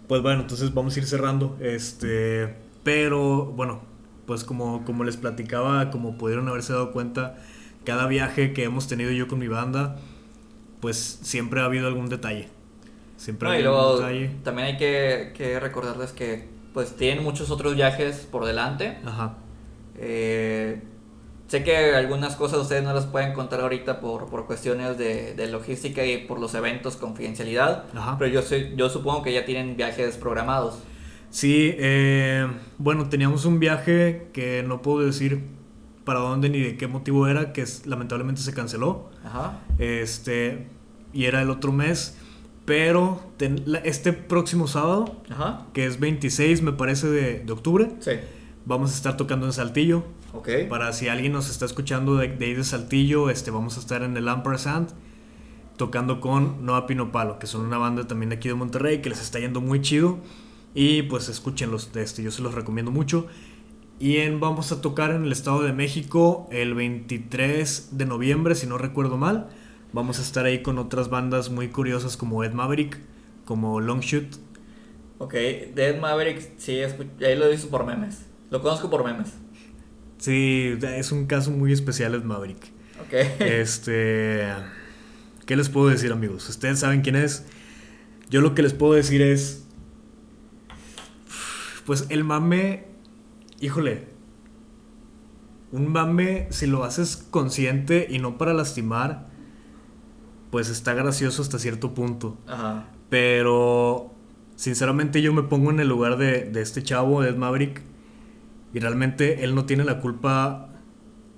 Pues 0.09 0.23
bueno, 0.23 0.43
entonces 0.43 0.73
vamos 0.75 0.97
a 0.97 1.01
ir 1.01 1.07
cerrando. 1.07 1.57
Este, 1.61 2.55
pero 2.85 3.47
bueno, 3.47 3.83
pues 4.27 4.45
como, 4.45 4.85
como 4.85 5.05
les 5.05 5.17
platicaba, 5.17 5.91
como 5.91 6.17
pudieron 6.19 6.49
haberse 6.49 6.73
dado 6.73 6.93
cuenta, 6.93 7.37
cada 7.85 8.07
viaje 8.07 8.53
que 8.53 8.65
hemos 8.65 8.87
tenido 8.89 9.11
yo 9.11 9.29
con 9.29 9.39
mi 9.39 9.49
banda, 9.49 9.97
pues 10.81 11.21
siempre 11.23 11.61
ha 11.61 11.65
habido 11.67 11.89
algún 11.89 12.09
detalle. 12.09 12.49
Siempre 13.17 13.49
No, 13.49 13.51
ha 13.51 13.55
habido 13.55 13.71
luego 13.71 13.79
algún 13.79 13.95
detalle. 13.95 14.31
también 14.43 14.69
hay 14.69 14.77
que, 14.77 15.33
que 15.37 15.61
recordarles 15.61 16.13
que 16.13 16.49
pues 16.73 16.97
tienen 16.97 17.25
muchos 17.25 17.51
otros 17.51 17.75
viajes 17.75 18.27
por 18.31 18.45
delante. 18.45 18.99
Ajá. 19.05 19.39
Eh, 19.97 20.83
sé 21.49 21.63
que 21.65 21.95
algunas 21.95 22.37
cosas 22.37 22.59
ustedes 22.61 22.83
no 22.83 22.93
las 22.93 23.07
pueden 23.07 23.33
contar 23.33 23.61
ahorita 23.61 24.01
por, 24.01 24.27
por 24.27 24.47
cuestiones 24.47 24.99
de, 24.99 25.35
de 25.35 25.47
logística 25.49 26.05
y 26.05 26.27
por 26.27 26.41
los 26.41 26.55
eventos, 26.55 26.97
confidencialidad. 26.97 27.85
Ajá. 27.95 28.17
Pero 28.19 28.31
yo, 28.33 28.43
sé- 28.43 28.73
yo 28.77 28.89
supongo 28.89 29.23
que 29.23 29.33
ya 29.33 29.45
tienen 29.45 29.77
viajes 29.77 30.17
programados. 30.17 30.79
Sí, 31.31 31.75
eh, 31.79 32.47
bueno, 32.79 33.09
teníamos 33.09 33.45
un 33.45 33.59
viaje 33.59 34.29
que 34.33 34.63
no 34.67 34.81
puedo 34.83 35.05
decir 35.05 35.43
para 36.05 36.21
dónde 36.21 36.49
ni 36.49 36.61
de 36.61 36.77
qué 36.77 36.87
motivo 36.87 37.27
era, 37.27 37.53
que 37.53 37.63
es- 37.63 37.87
lamentablemente 37.87 38.41
se 38.41 38.55
canceló. 38.55 39.11
Ajá. 39.25 39.59
Este, 39.79 40.67
y 41.13 41.25
era 41.25 41.43
el 41.43 41.51
otro 41.51 41.73
mes. 41.73 42.17
Pero 42.65 43.21
ten- 43.37 43.63
la- 43.67 43.79
este 43.79 44.13
próximo 44.13 44.67
sábado, 44.67 45.21
Ajá. 45.31 45.67
que 45.73 45.87
es 45.87 46.01
26, 46.01 46.63
me 46.63 46.73
parece, 46.73 47.07
de, 47.09 47.39
de 47.41 47.53
octubre, 47.53 47.91
Sí. 48.01 48.13
vamos 48.65 48.93
a 48.93 48.95
estar 48.97 49.17
tocando 49.17 49.47
en 49.47 49.53
Saltillo. 49.53 50.03
Ok. 50.33 50.49
Para 50.69 50.93
si 50.93 51.09
alguien 51.09 51.33
nos 51.33 51.51
está 51.51 51.65
escuchando 51.65 52.17
de, 52.17 52.29
de 52.29 52.45
ahí 52.45 52.55
de 52.55 52.65
Saltillo, 52.65 53.31
este, 53.31 53.51
vamos 53.51 53.77
a 53.77 53.81
estar 53.81 54.03
en 54.03 54.17
el 54.17 54.29
Ampersand 54.29 54.91
tocando 55.77 56.21
con 56.21 56.65
Noa 56.65 56.87
Pinopalo, 56.87 57.39
que 57.39 57.47
son 57.47 57.65
una 57.65 57.79
banda 57.79 58.07
también 58.07 58.31
de 58.31 58.37
aquí 58.37 58.49
de 58.49 58.55
Monterrey, 58.55 59.01
que 59.03 59.11
les 59.11 59.21
está 59.21 59.39
yendo 59.39 59.61
muy 59.61 59.81
chido. 59.81 60.19
Y 60.75 61.03
pues 61.03 61.29
escúchenlos, 61.29 61.91
este, 61.95 62.23
yo 62.23 62.31
se 62.31 62.43
los 62.43 62.55
recomiendo 62.55 62.91
mucho. 62.91 63.27
Y 63.99 64.19
en, 64.19 64.41
vamos 64.41 64.73
a 64.73 64.83
tocar 64.83 65.11
en 65.11 65.25
el 65.25 65.33
Estado 65.33 65.63
de 65.63 65.73
México 65.73 66.49
el 66.51 66.75
23 66.75 67.97
de 67.97 68.05
noviembre, 68.05 68.55
si 68.55 68.67
no 68.67 68.77
recuerdo 68.77 69.17
mal. 69.17 69.49
Vamos 69.93 70.19
a 70.19 70.23
estar 70.23 70.45
ahí 70.45 70.63
con 70.63 70.79
otras 70.79 71.09
bandas 71.09 71.49
muy 71.49 71.69
curiosas 71.69 72.17
como 72.19 72.45
Ed 72.45 72.53
Maverick, 72.53 72.99
como 73.47 73.81
Longshoot. 73.81 74.37
Ok, 75.19 75.33
de 75.33 75.89
Ed 75.89 75.99
Maverick, 75.99 76.59
sí, 76.59 76.79
ahí 76.81 77.37
lo 77.37 77.47
he 77.47 77.51
visto 77.51 77.69
por 77.71 77.87
memes. 77.87 78.27
Lo 78.51 78.61
conozco 78.61 78.91
por 78.91 79.03
memes. 79.03 79.33
Sí, 80.19 80.79
es 80.83 81.13
un 81.13 81.27
caso 81.27 81.51
muy 81.51 81.73
especial 81.73 82.15
Ed 82.15 82.23
Maverick. 82.23 82.73
Ok. 83.07 83.13
Este... 83.41 84.43
¿Qué 85.45 85.57
les 85.57 85.69
puedo 85.69 85.89
decir 85.89 86.11
amigos? 86.11 86.49
Ustedes 86.49 86.81
saben 86.81 87.03
quién 87.03 87.15
es. 87.15 87.45
Yo 88.31 88.41
lo 88.41 88.55
que 88.55 88.63
les 88.63 88.75
puedo 88.75 88.95
decir 88.95 89.23
es... 89.23 89.65
Pues 91.85 92.07
el 92.09 92.25
mame 92.25 92.97
híjole, 93.61 94.05
un 95.73 95.93
mame, 95.93 96.47
si 96.51 96.67
lo 96.67 96.85
haces 96.85 97.27
consciente 97.31 98.07
y 98.09 98.19
no 98.19 98.39
para 98.39 98.55
lastimar, 98.55 99.27
pues 100.51 100.69
está 100.69 100.95
gracioso 100.95 101.43
hasta 101.43 101.59
cierto 101.59 101.95
punto. 101.95 102.37
Ajá. 102.47 102.89
Pero, 103.09 104.13
sinceramente, 104.57 105.23
yo 105.23 105.33
me 105.33 105.43
pongo 105.43 105.71
en 105.71 105.81
el 105.81 105.89
lugar 105.89 106.17
de, 106.17 106.51
este 106.61 106.83
chavo, 106.83 107.23
Ed 107.25 107.37
Maverick, 107.37 107.83
y 108.77 108.81
realmente 108.81 109.45
él 109.45 109.55
no 109.55 109.65
tiene 109.65 109.85
la 109.85 110.01
culpa 110.01 110.69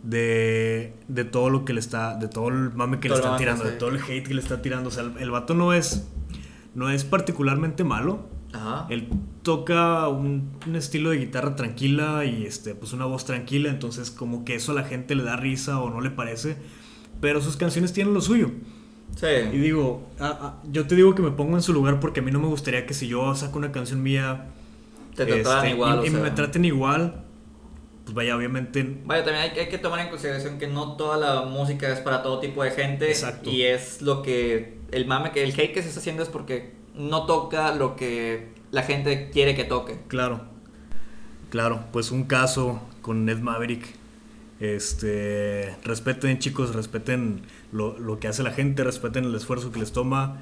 de, 0.02 0.94
de 1.08 1.24
todo 1.24 1.50
lo 1.50 1.64
que 1.64 1.72
le 1.72 1.80
está, 1.80 2.16
de 2.16 2.28
todo 2.28 2.48
el 2.48 2.72
mame 2.72 3.00
que 3.00 3.08
le 3.08 3.14
están 3.14 3.38
tirando, 3.38 3.64
de 3.64 3.72
todo 3.72 3.90
el 3.90 4.00
hate 4.02 4.26
que 4.26 4.34
le 4.34 4.40
está 4.40 4.62
tirando. 4.62 4.88
O 4.88 4.92
sea, 4.92 5.04
el, 5.04 5.12
el 5.18 5.30
vato 5.30 5.54
no 5.54 5.72
es, 5.72 6.08
no 6.74 6.90
es 6.90 7.04
particularmente 7.04 7.84
malo 7.84 8.28
él 8.88 9.08
toca 9.42 10.08
un, 10.08 10.50
estilo 10.74 11.10
de 11.10 11.18
guitarra 11.18 11.54
tranquila 11.54 12.24
y 12.24 12.44
este, 12.44 12.74
pues 12.74 12.92
una 12.92 13.04
voz 13.04 13.24
tranquila, 13.24 13.68
entonces 13.68 14.10
como 14.10 14.44
que 14.44 14.54
eso 14.54 14.72
a 14.72 14.74
la 14.74 14.84
gente 14.84 15.14
le 15.14 15.22
da 15.22 15.36
risa 15.36 15.80
o 15.80 15.90
no 15.90 16.00
le 16.00 16.10
parece, 16.10 16.56
pero 17.20 17.40
sus 17.40 17.56
canciones 17.56 17.92
tienen 17.92 18.14
lo 18.14 18.20
suyo. 18.20 18.50
Sí. 19.16 19.26
Y 19.52 19.58
digo, 19.58 20.08
yo 20.70 20.86
te 20.86 20.94
digo 20.94 21.14
que 21.14 21.22
me 21.22 21.30
pongo 21.30 21.56
en 21.56 21.62
su 21.62 21.72
lugar 21.72 22.00
porque 22.00 22.20
a 22.20 22.22
mí 22.22 22.30
no 22.30 22.40
me 22.40 22.46
gustaría 22.46 22.86
que 22.86 22.94
si 22.94 23.08
yo 23.08 23.34
saco 23.34 23.58
una 23.58 23.72
canción 23.72 24.02
mía 24.02 24.46
te 25.14 25.22
este, 25.40 25.70
igual, 25.70 26.06
y, 26.06 26.10
me 26.10 26.30
traten 26.30 26.64
igual, 26.64 27.24
pues 28.08 28.14
vaya, 28.14 28.36
obviamente. 28.36 29.00
Vaya, 29.04 29.22
también 29.22 29.50
hay, 29.50 29.58
hay, 29.58 29.68
que 29.68 29.76
tomar 29.76 30.00
en 30.00 30.08
consideración 30.08 30.58
que 30.58 30.66
no 30.66 30.96
toda 30.96 31.18
la 31.18 31.42
música 31.42 31.92
es 31.92 32.00
para 32.00 32.22
todo 32.22 32.40
tipo 32.40 32.62
de 32.62 32.70
gente. 32.70 33.06
Exacto. 33.10 33.50
Y 33.50 33.64
es 33.64 34.00
lo 34.00 34.22
que. 34.22 34.78
El 34.92 35.06
mame, 35.06 35.30
que 35.30 35.44
el 35.44 35.50
hate 35.50 35.74
que 35.74 35.82
se 35.82 35.88
está 35.88 36.00
haciendo 36.00 36.22
es 36.22 36.30
porque 36.30 36.72
no 36.94 37.26
toca 37.26 37.74
lo 37.74 37.96
que 37.96 38.48
la 38.70 38.82
gente 38.82 39.28
quiere 39.30 39.54
que 39.54 39.64
toque. 39.64 39.98
Claro, 40.08 40.40
claro, 41.50 41.84
pues 41.92 42.10
un 42.10 42.24
caso 42.24 42.80
con 43.02 43.26
Ned 43.26 43.40
Maverick. 43.40 43.84
Este, 44.58 45.76
respeten 45.84 46.38
chicos, 46.38 46.74
respeten 46.74 47.42
lo, 47.72 48.18
que 48.18 48.26
hace 48.26 48.42
la 48.42 48.52
gente, 48.52 48.84
respeten 48.84 49.26
el 49.26 49.34
esfuerzo 49.34 49.70
que 49.70 49.80
les 49.80 49.92
toma, 49.92 50.40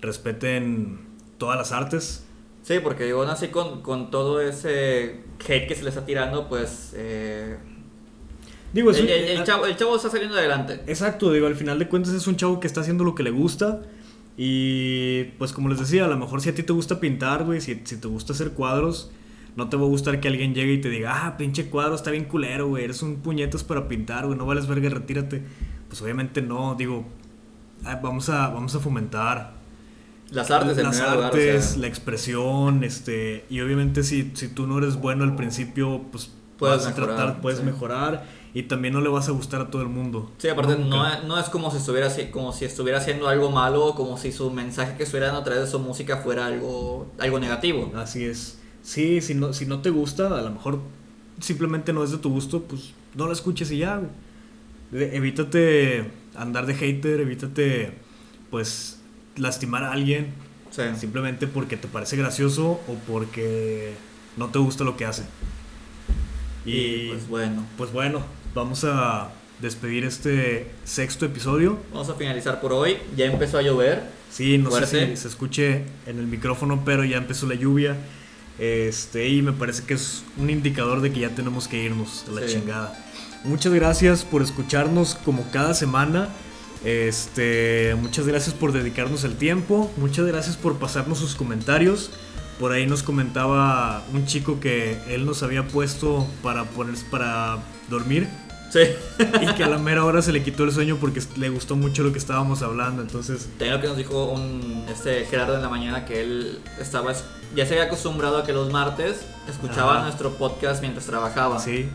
respeten 0.00 1.00
todas 1.36 1.58
las 1.58 1.72
artes. 1.72 2.24
Sí, 2.62 2.78
porque 2.82 3.04
digo, 3.04 3.22
así 3.22 3.48
con, 3.48 3.82
con 3.82 4.10
todo 4.10 4.40
ese 4.40 5.20
hate 5.46 5.66
que 5.66 5.74
se 5.74 5.82
le 5.82 5.88
está 5.88 6.06
tirando, 6.06 6.48
pues... 6.48 6.92
Eh, 6.94 7.56
digo, 8.72 8.90
el, 8.92 9.08
el, 9.08 9.44
chavo, 9.44 9.66
el 9.66 9.76
chavo 9.76 9.96
está 9.96 10.10
saliendo 10.10 10.36
adelante. 10.36 10.80
Exacto, 10.86 11.32
digo, 11.32 11.48
al 11.48 11.56
final 11.56 11.78
de 11.78 11.88
cuentas 11.88 12.14
es 12.14 12.26
un 12.26 12.36
chavo 12.36 12.60
que 12.60 12.68
está 12.68 12.80
haciendo 12.80 13.02
lo 13.04 13.14
que 13.14 13.24
le 13.24 13.30
gusta 13.30 13.82
y 14.36 15.24
pues 15.38 15.52
como 15.52 15.68
les 15.68 15.78
decía, 15.78 16.04
a 16.04 16.08
lo 16.08 16.16
mejor 16.16 16.40
si 16.40 16.48
a 16.48 16.54
ti 16.54 16.62
te 16.62 16.72
gusta 16.72 17.00
pintar, 17.00 17.44
güey, 17.44 17.60
si, 17.60 17.74
te 17.74 18.08
gusta 18.08 18.32
hacer 18.32 18.52
cuadros, 18.52 19.10
no 19.56 19.68
te 19.68 19.76
va 19.76 19.82
a 19.82 19.88
gustar 19.88 20.20
que 20.20 20.28
alguien 20.28 20.54
llegue 20.54 20.74
y 20.74 20.80
te 20.80 20.88
diga, 20.88 21.26
ah, 21.26 21.36
pinche 21.36 21.68
cuadro 21.68 21.94
está 21.94 22.10
bien 22.10 22.24
culero, 22.24 22.68
güey, 22.68 22.84
eres 22.84 23.02
un 23.02 23.16
puñetas 23.16 23.64
para 23.64 23.88
pintar, 23.88 24.26
güey, 24.26 24.38
no 24.38 24.46
vales 24.46 24.66
verga, 24.66 24.88
retírate. 24.88 25.42
Pues 25.88 26.00
obviamente 26.00 26.40
no, 26.40 26.74
digo, 26.76 27.04
ah, 27.84 28.00
vamos 28.02 28.28
a, 28.30 28.48
vamos 28.48 28.74
a 28.74 28.80
fomentar 28.80 29.61
las 30.32 30.50
artes, 30.50 30.76
las 30.78 31.00
artes, 31.00 31.76
la 31.76 31.86
expresión, 31.86 32.84
este, 32.84 33.44
y 33.50 33.60
obviamente 33.60 34.02
si, 34.02 34.32
si 34.34 34.48
tú 34.48 34.66
no 34.66 34.78
eres 34.78 34.96
bueno 34.96 35.24
al 35.24 35.36
principio, 35.36 36.02
pues 36.10 36.30
puedes 36.58 36.94
tratar, 36.94 37.40
puedes 37.40 37.62
mejorar 37.62 38.24
y 38.54 38.64
también 38.64 38.94
no 38.94 39.00
le 39.00 39.08
vas 39.08 39.28
a 39.28 39.32
gustar 39.32 39.60
a 39.60 39.70
todo 39.70 39.82
el 39.82 39.88
mundo. 39.88 40.30
Sí, 40.38 40.48
aparte 40.48 40.76
no, 40.78 41.38
es 41.38 41.48
como 41.48 41.70
si 41.70 41.78
estuviera 41.78 42.08
como 42.30 42.52
si 42.52 42.64
estuviera 42.64 42.98
haciendo 42.98 43.28
algo 43.28 43.50
malo, 43.50 43.94
como 43.94 44.16
si 44.16 44.32
su 44.32 44.50
mensaje 44.50 44.96
que 44.96 45.02
estuviera 45.02 45.36
a 45.36 45.44
través 45.44 45.64
de 45.64 45.70
su 45.70 45.78
música 45.78 46.18
fuera 46.18 46.46
algo 46.46 47.10
algo 47.18 47.38
negativo. 47.38 47.92
Así 47.96 48.24
es. 48.24 48.58
Sí, 48.82 49.20
si 49.20 49.34
no 49.34 49.52
si 49.52 49.66
no 49.66 49.80
te 49.80 49.90
gusta, 49.90 50.26
a 50.26 50.42
lo 50.42 50.50
mejor 50.50 50.80
simplemente 51.40 51.92
no 51.92 52.04
es 52.04 52.10
de 52.10 52.18
tu 52.18 52.30
gusto, 52.30 52.62
pues 52.62 52.92
no 53.14 53.26
lo 53.26 53.32
escuches 53.32 53.70
y 53.70 53.78
ya. 53.78 54.00
Evítate 54.92 56.10
andar 56.34 56.66
de 56.66 56.74
hater, 56.74 57.20
evítate 57.20 57.94
pues 58.50 59.01
lastimar 59.36 59.84
a 59.84 59.92
alguien. 59.92 60.34
Simplemente 60.98 61.46
porque 61.46 61.76
te 61.76 61.86
parece 61.86 62.16
gracioso 62.16 62.80
o 62.88 62.94
porque 63.06 63.92
no 64.38 64.48
te 64.48 64.58
gusta 64.58 64.84
lo 64.84 64.96
que 64.96 65.04
hace. 65.04 65.24
y 66.64 67.08
pues 67.08 67.28
bueno. 67.28 67.66
Pues 67.76 67.92
bueno, 67.92 68.22
vamos 68.54 68.84
a 68.84 69.30
despedir 69.60 70.04
este 70.04 70.70
sexto 70.84 71.26
episodio. 71.26 71.78
Vamos 71.92 72.08
a 72.08 72.14
finalizar 72.14 72.60
por 72.60 72.72
hoy. 72.72 72.96
Ya 73.16 73.26
empezó 73.26 73.58
a 73.58 73.62
llover. 73.62 74.02
Sí, 74.30 74.56
no 74.56 74.70
sé 74.70 74.86
si 74.86 75.16
se 75.16 75.28
escuche 75.28 75.84
en 76.06 76.18
el 76.18 76.26
micrófono, 76.26 76.82
pero 76.84 77.04
ya 77.04 77.18
empezó 77.18 77.46
la 77.46 77.54
lluvia. 77.54 77.96
Este, 78.58 79.28
y 79.28 79.42
me 79.42 79.52
parece 79.52 79.84
que 79.84 79.94
es 79.94 80.24
un 80.38 80.50
indicador 80.50 81.00
de 81.00 81.12
que 81.12 81.20
ya 81.20 81.30
tenemos 81.30 81.68
que 81.68 81.82
irnos 81.82 82.24
a 82.28 82.32
la 82.32 82.46
chingada. 82.46 82.98
Muchas 83.44 83.72
gracias 83.72 84.24
por 84.24 84.40
escucharnos 84.40 85.16
como 85.16 85.50
cada 85.50 85.74
semana. 85.74 86.28
Este, 86.84 87.94
muchas 88.00 88.26
gracias 88.26 88.54
por 88.54 88.72
dedicarnos 88.72 89.24
el 89.24 89.36
tiempo. 89.36 89.90
Muchas 89.96 90.26
gracias 90.26 90.56
por 90.56 90.78
pasarnos 90.78 91.18
sus 91.18 91.34
comentarios. 91.34 92.10
Por 92.58 92.72
ahí 92.72 92.86
nos 92.86 93.02
comentaba 93.02 94.04
un 94.12 94.26
chico 94.26 94.60
que 94.60 94.98
él 95.08 95.24
nos 95.24 95.42
había 95.42 95.66
puesto 95.66 96.26
para 96.42 96.64
poner 96.64 96.94
para 97.10 97.58
dormir. 97.88 98.28
Sí. 98.72 98.80
y 99.42 99.54
que 99.54 99.64
a 99.64 99.68
la 99.68 99.78
mera 99.78 100.04
hora 100.04 100.22
se 100.22 100.32
le 100.32 100.42
quitó 100.42 100.64
el 100.64 100.72
sueño 100.72 100.96
porque 100.98 101.20
le 101.36 101.50
gustó 101.50 101.76
mucho 101.76 102.02
lo 102.02 102.10
que 102.10 102.18
estábamos 102.18 102.62
hablando, 102.62 103.02
entonces... 103.02 103.48
También 103.58 103.74
lo 103.74 103.80
que 103.82 103.88
nos 103.88 103.96
dijo 103.98 104.30
un, 104.30 104.86
este 104.88 105.26
Gerardo 105.26 105.56
en 105.56 105.62
la 105.62 105.68
mañana 105.68 106.06
que 106.06 106.22
él 106.22 106.58
estaba... 106.80 107.12
Ya 107.54 107.66
se 107.66 107.74
había 107.74 107.84
acostumbrado 107.84 108.38
a 108.38 108.44
que 108.44 108.54
los 108.54 108.72
martes 108.72 109.26
escuchaba 109.46 110.02
nuestro 110.02 110.34
podcast 110.38 110.80
mientras 110.80 111.04
trabajaba. 111.04 111.58
Sí. 111.58 111.90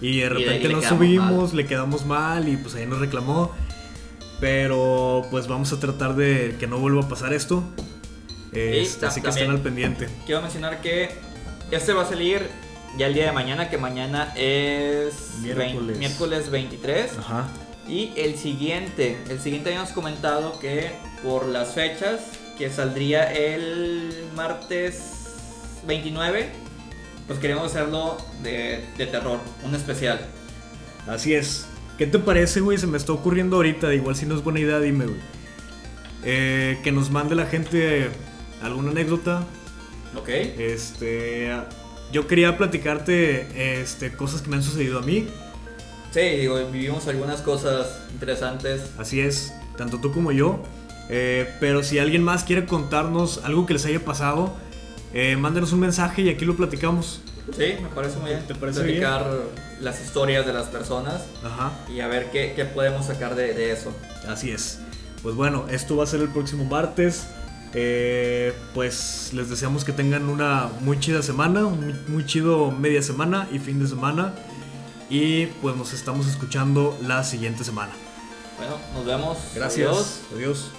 Y 0.00 0.20
de 0.20 0.28
repente 0.30 0.68
nos 0.70 0.86
subimos, 0.86 1.52
le 1.52 1.66
quedamos 1.66 2.06
mal 2.06 2.48
y 2.48 2.56
pues 2.56 2.74
ahí 2.76 2.86
nos 2.86 2.98
reclamó. 2.98 3.52
Pero 4.42 5.24
pues 5.30 5.46
vamos 5.46 5.72
a 5.72 5.78
tratar 5.78 6.16
de 6.16 6.56
que 6.58 6.66
no 6.66 6.80
vuelva 6.80 7.02
a 7.02 7.08
pasar 7.08 7.32
esto. 7.32 7.62
Este, 8.52 9.06
así 9.06 9.22
que 9.22 9.28
estén 9.28 9.48
al 9.48 9.60
pendiente. 9.60 10.08
Quiero 10.26 10.42
mencionar 10.42 10.80
que 10.80 11.10
este 11.70 11.92
va 11.92 12.02
a 12.02 12.08
salir 12.08 12.48
ya 12.98 13.06
el 13.06 13.14
día 13.14 13.26
de 13.26 13.30
mañana, 13.30 13.70
que 13.70 13.78
mañana 13.78 14.34
es 14.34 15.38
miércoles, 15.38 16.50
23. 16.50 17.18
Ajá. 17.18 17.46
Y 17.86 18.12
el 18.16 18.36
siguiente, 18.36 19.16
el 19.30 19.38
siguiente 19.38 19.68
habíamos 19.68 19.90
comentado 19.90 20.58
que 20.58 20.90
por 21.22 21.46
las 21.46 21.74
fechas, 21.74 22.22
que 22.58 22.68
saldría 22.68 23.32
el 23.32 24.24
martes 24.34 25.36
29, 25.86 26.50
pues 27.28 27.38
queremos 27.38 27.66
hacerlo 27.66 28.18
de, 28.42 28.84
terror, 28.96 29.38
un 29.62 29.76
especial. 29.76 30.20
Así 31.06 31.32
es. 31.32 31.68
¿Qué 31.98 32.06
te 32.06 32.18
parece, 32.18 32.60
güey? 32.60 32.78
Se 32.78 32.86
me 32.86 32.96
está 32.98 33.12
ocurriendo 33.12 33.56
ahorita, 33.56 33.94
igual 33.94 34.16
si 34.16 34.26
no 34.26 34.34
es 34.34 34.42
buena 34.42 34.60
idea, 34.60 34.80
dime, 34.80 35.06
güey. 35.06 35.20
Eh, 36.24 36.78
que 36.84 36.92
nos 36.92 37.10
mande 37.10 37.34
la 37.34 37.46
gente 37.46 38.08
alguna 38.62 38.90
anécdota. 38.90 39.44
Ok. 40.16 40.28
Este 40.28 41.50
yo 42.12 42.26
quería 42.26 42.58
platicarte 42.58 43.80
este, 43.80 44.12
cosas 44.12 44.42
que 44.42 44.50
me 44.50 44.56
han 44.56 44.62
sucedido 44.62 44.98
a 44.98 45.02
mí. 45.02 45.26
Sí, 46.10 46.20
digo, 46.20 46.62
vivimos 46.70 47.08
algunas 47.08 47.40
cosas 47.40 48.02
interesantes. 48.12 48.82
Así 48.98 49.20
es, 49.20 49.54
tanto 49.78 49.98
tú 49.98 50.12
como 50.12 50.30
yo. 50.30 50.62
Eh, 51.08 51.48
pero 51.58 51.82
si 51.82 51.98
alguien 51.98 52.22
más 52.22 52.44
quiere 52.44 52.66
contarnos 52.66 53.40
algo 53.44 53.64
que 53.64 53.72
les 53.72 53.86
haya 53.86 54.04
pasado, 54.04 54.54
eh, 55.14 55.36
mándenos 55.36 55.72
un 55.72 55.80
mensaje 55.80 56.22
y 56.22 56.28
aquí 56.28 56.44
lo 56.44 56.54
platicamos. 56.54 57.22
Sí, 57.56 57.74
me 57.82 57.88
parece 57.88 58.18
muy 58.18 58.30
bien. 58.30 58.46
¿Te 58.46 58.54
parece 58.54 58.82
Platicar 58.82 59.26
las 59.82 60.00
historias 60.00 60.46
de 60.46 60.52
las 60.52 60.68
personas 60.68 61.22
Ajá. 61.44 61.72
y 61.92 62.00
a 62.00 62.08
ver 62.08 62.30
qué, 62.30 62.54
qué 62.54 62.64
podemos 62.64 63.06
sacar 63.06 63.34
de, 63.34 63.52
de, 63.52 63.72
eso. 63.72 63.92
Así 64.26 64.50
es. 64.50 64.78
Pues 65.22 65.34
bueno, 65.34 65.66
esto 65.70 65.96
va 65.96 66.04
a 66.04 66.06
ser 66.06 66.20
el 66.20 66.28
próximo 66.28 66.64
martes. 66.64 67.26
Eh, 67.74 68.52
pues 68.74 69.30
les 69.32 69.48
deseamos 69.48 69.84
que 69.84 69.92
tengan 69.92 70.28
una 70.28 70.68
muy 70.80 71.00
chida 71.00 71.22
semana, 71.22 71.62
muy, 72.08 72.26
chido 72.26 72.70
media 72.70 73.02
semana 73.02 73.48
y 73.50 73.58
fin 73.58 73.80
de 73.80 73.86
semana. 73.86 74.34
Y 75.08 75.46
pues 75.46 75.76
nos 75.76 75.92
estamos 75.92 76.26
escuchando 76.28 76.96
la 77.02 77.24
siguiente 77.24 77.64
semana. 77.64 77.92
Bueno, 78.58 78.76
nos 78.94 79.04
vemos. 79.04 79.38
Gracias. 79.54 80.22
Adiós. 80.34 80.70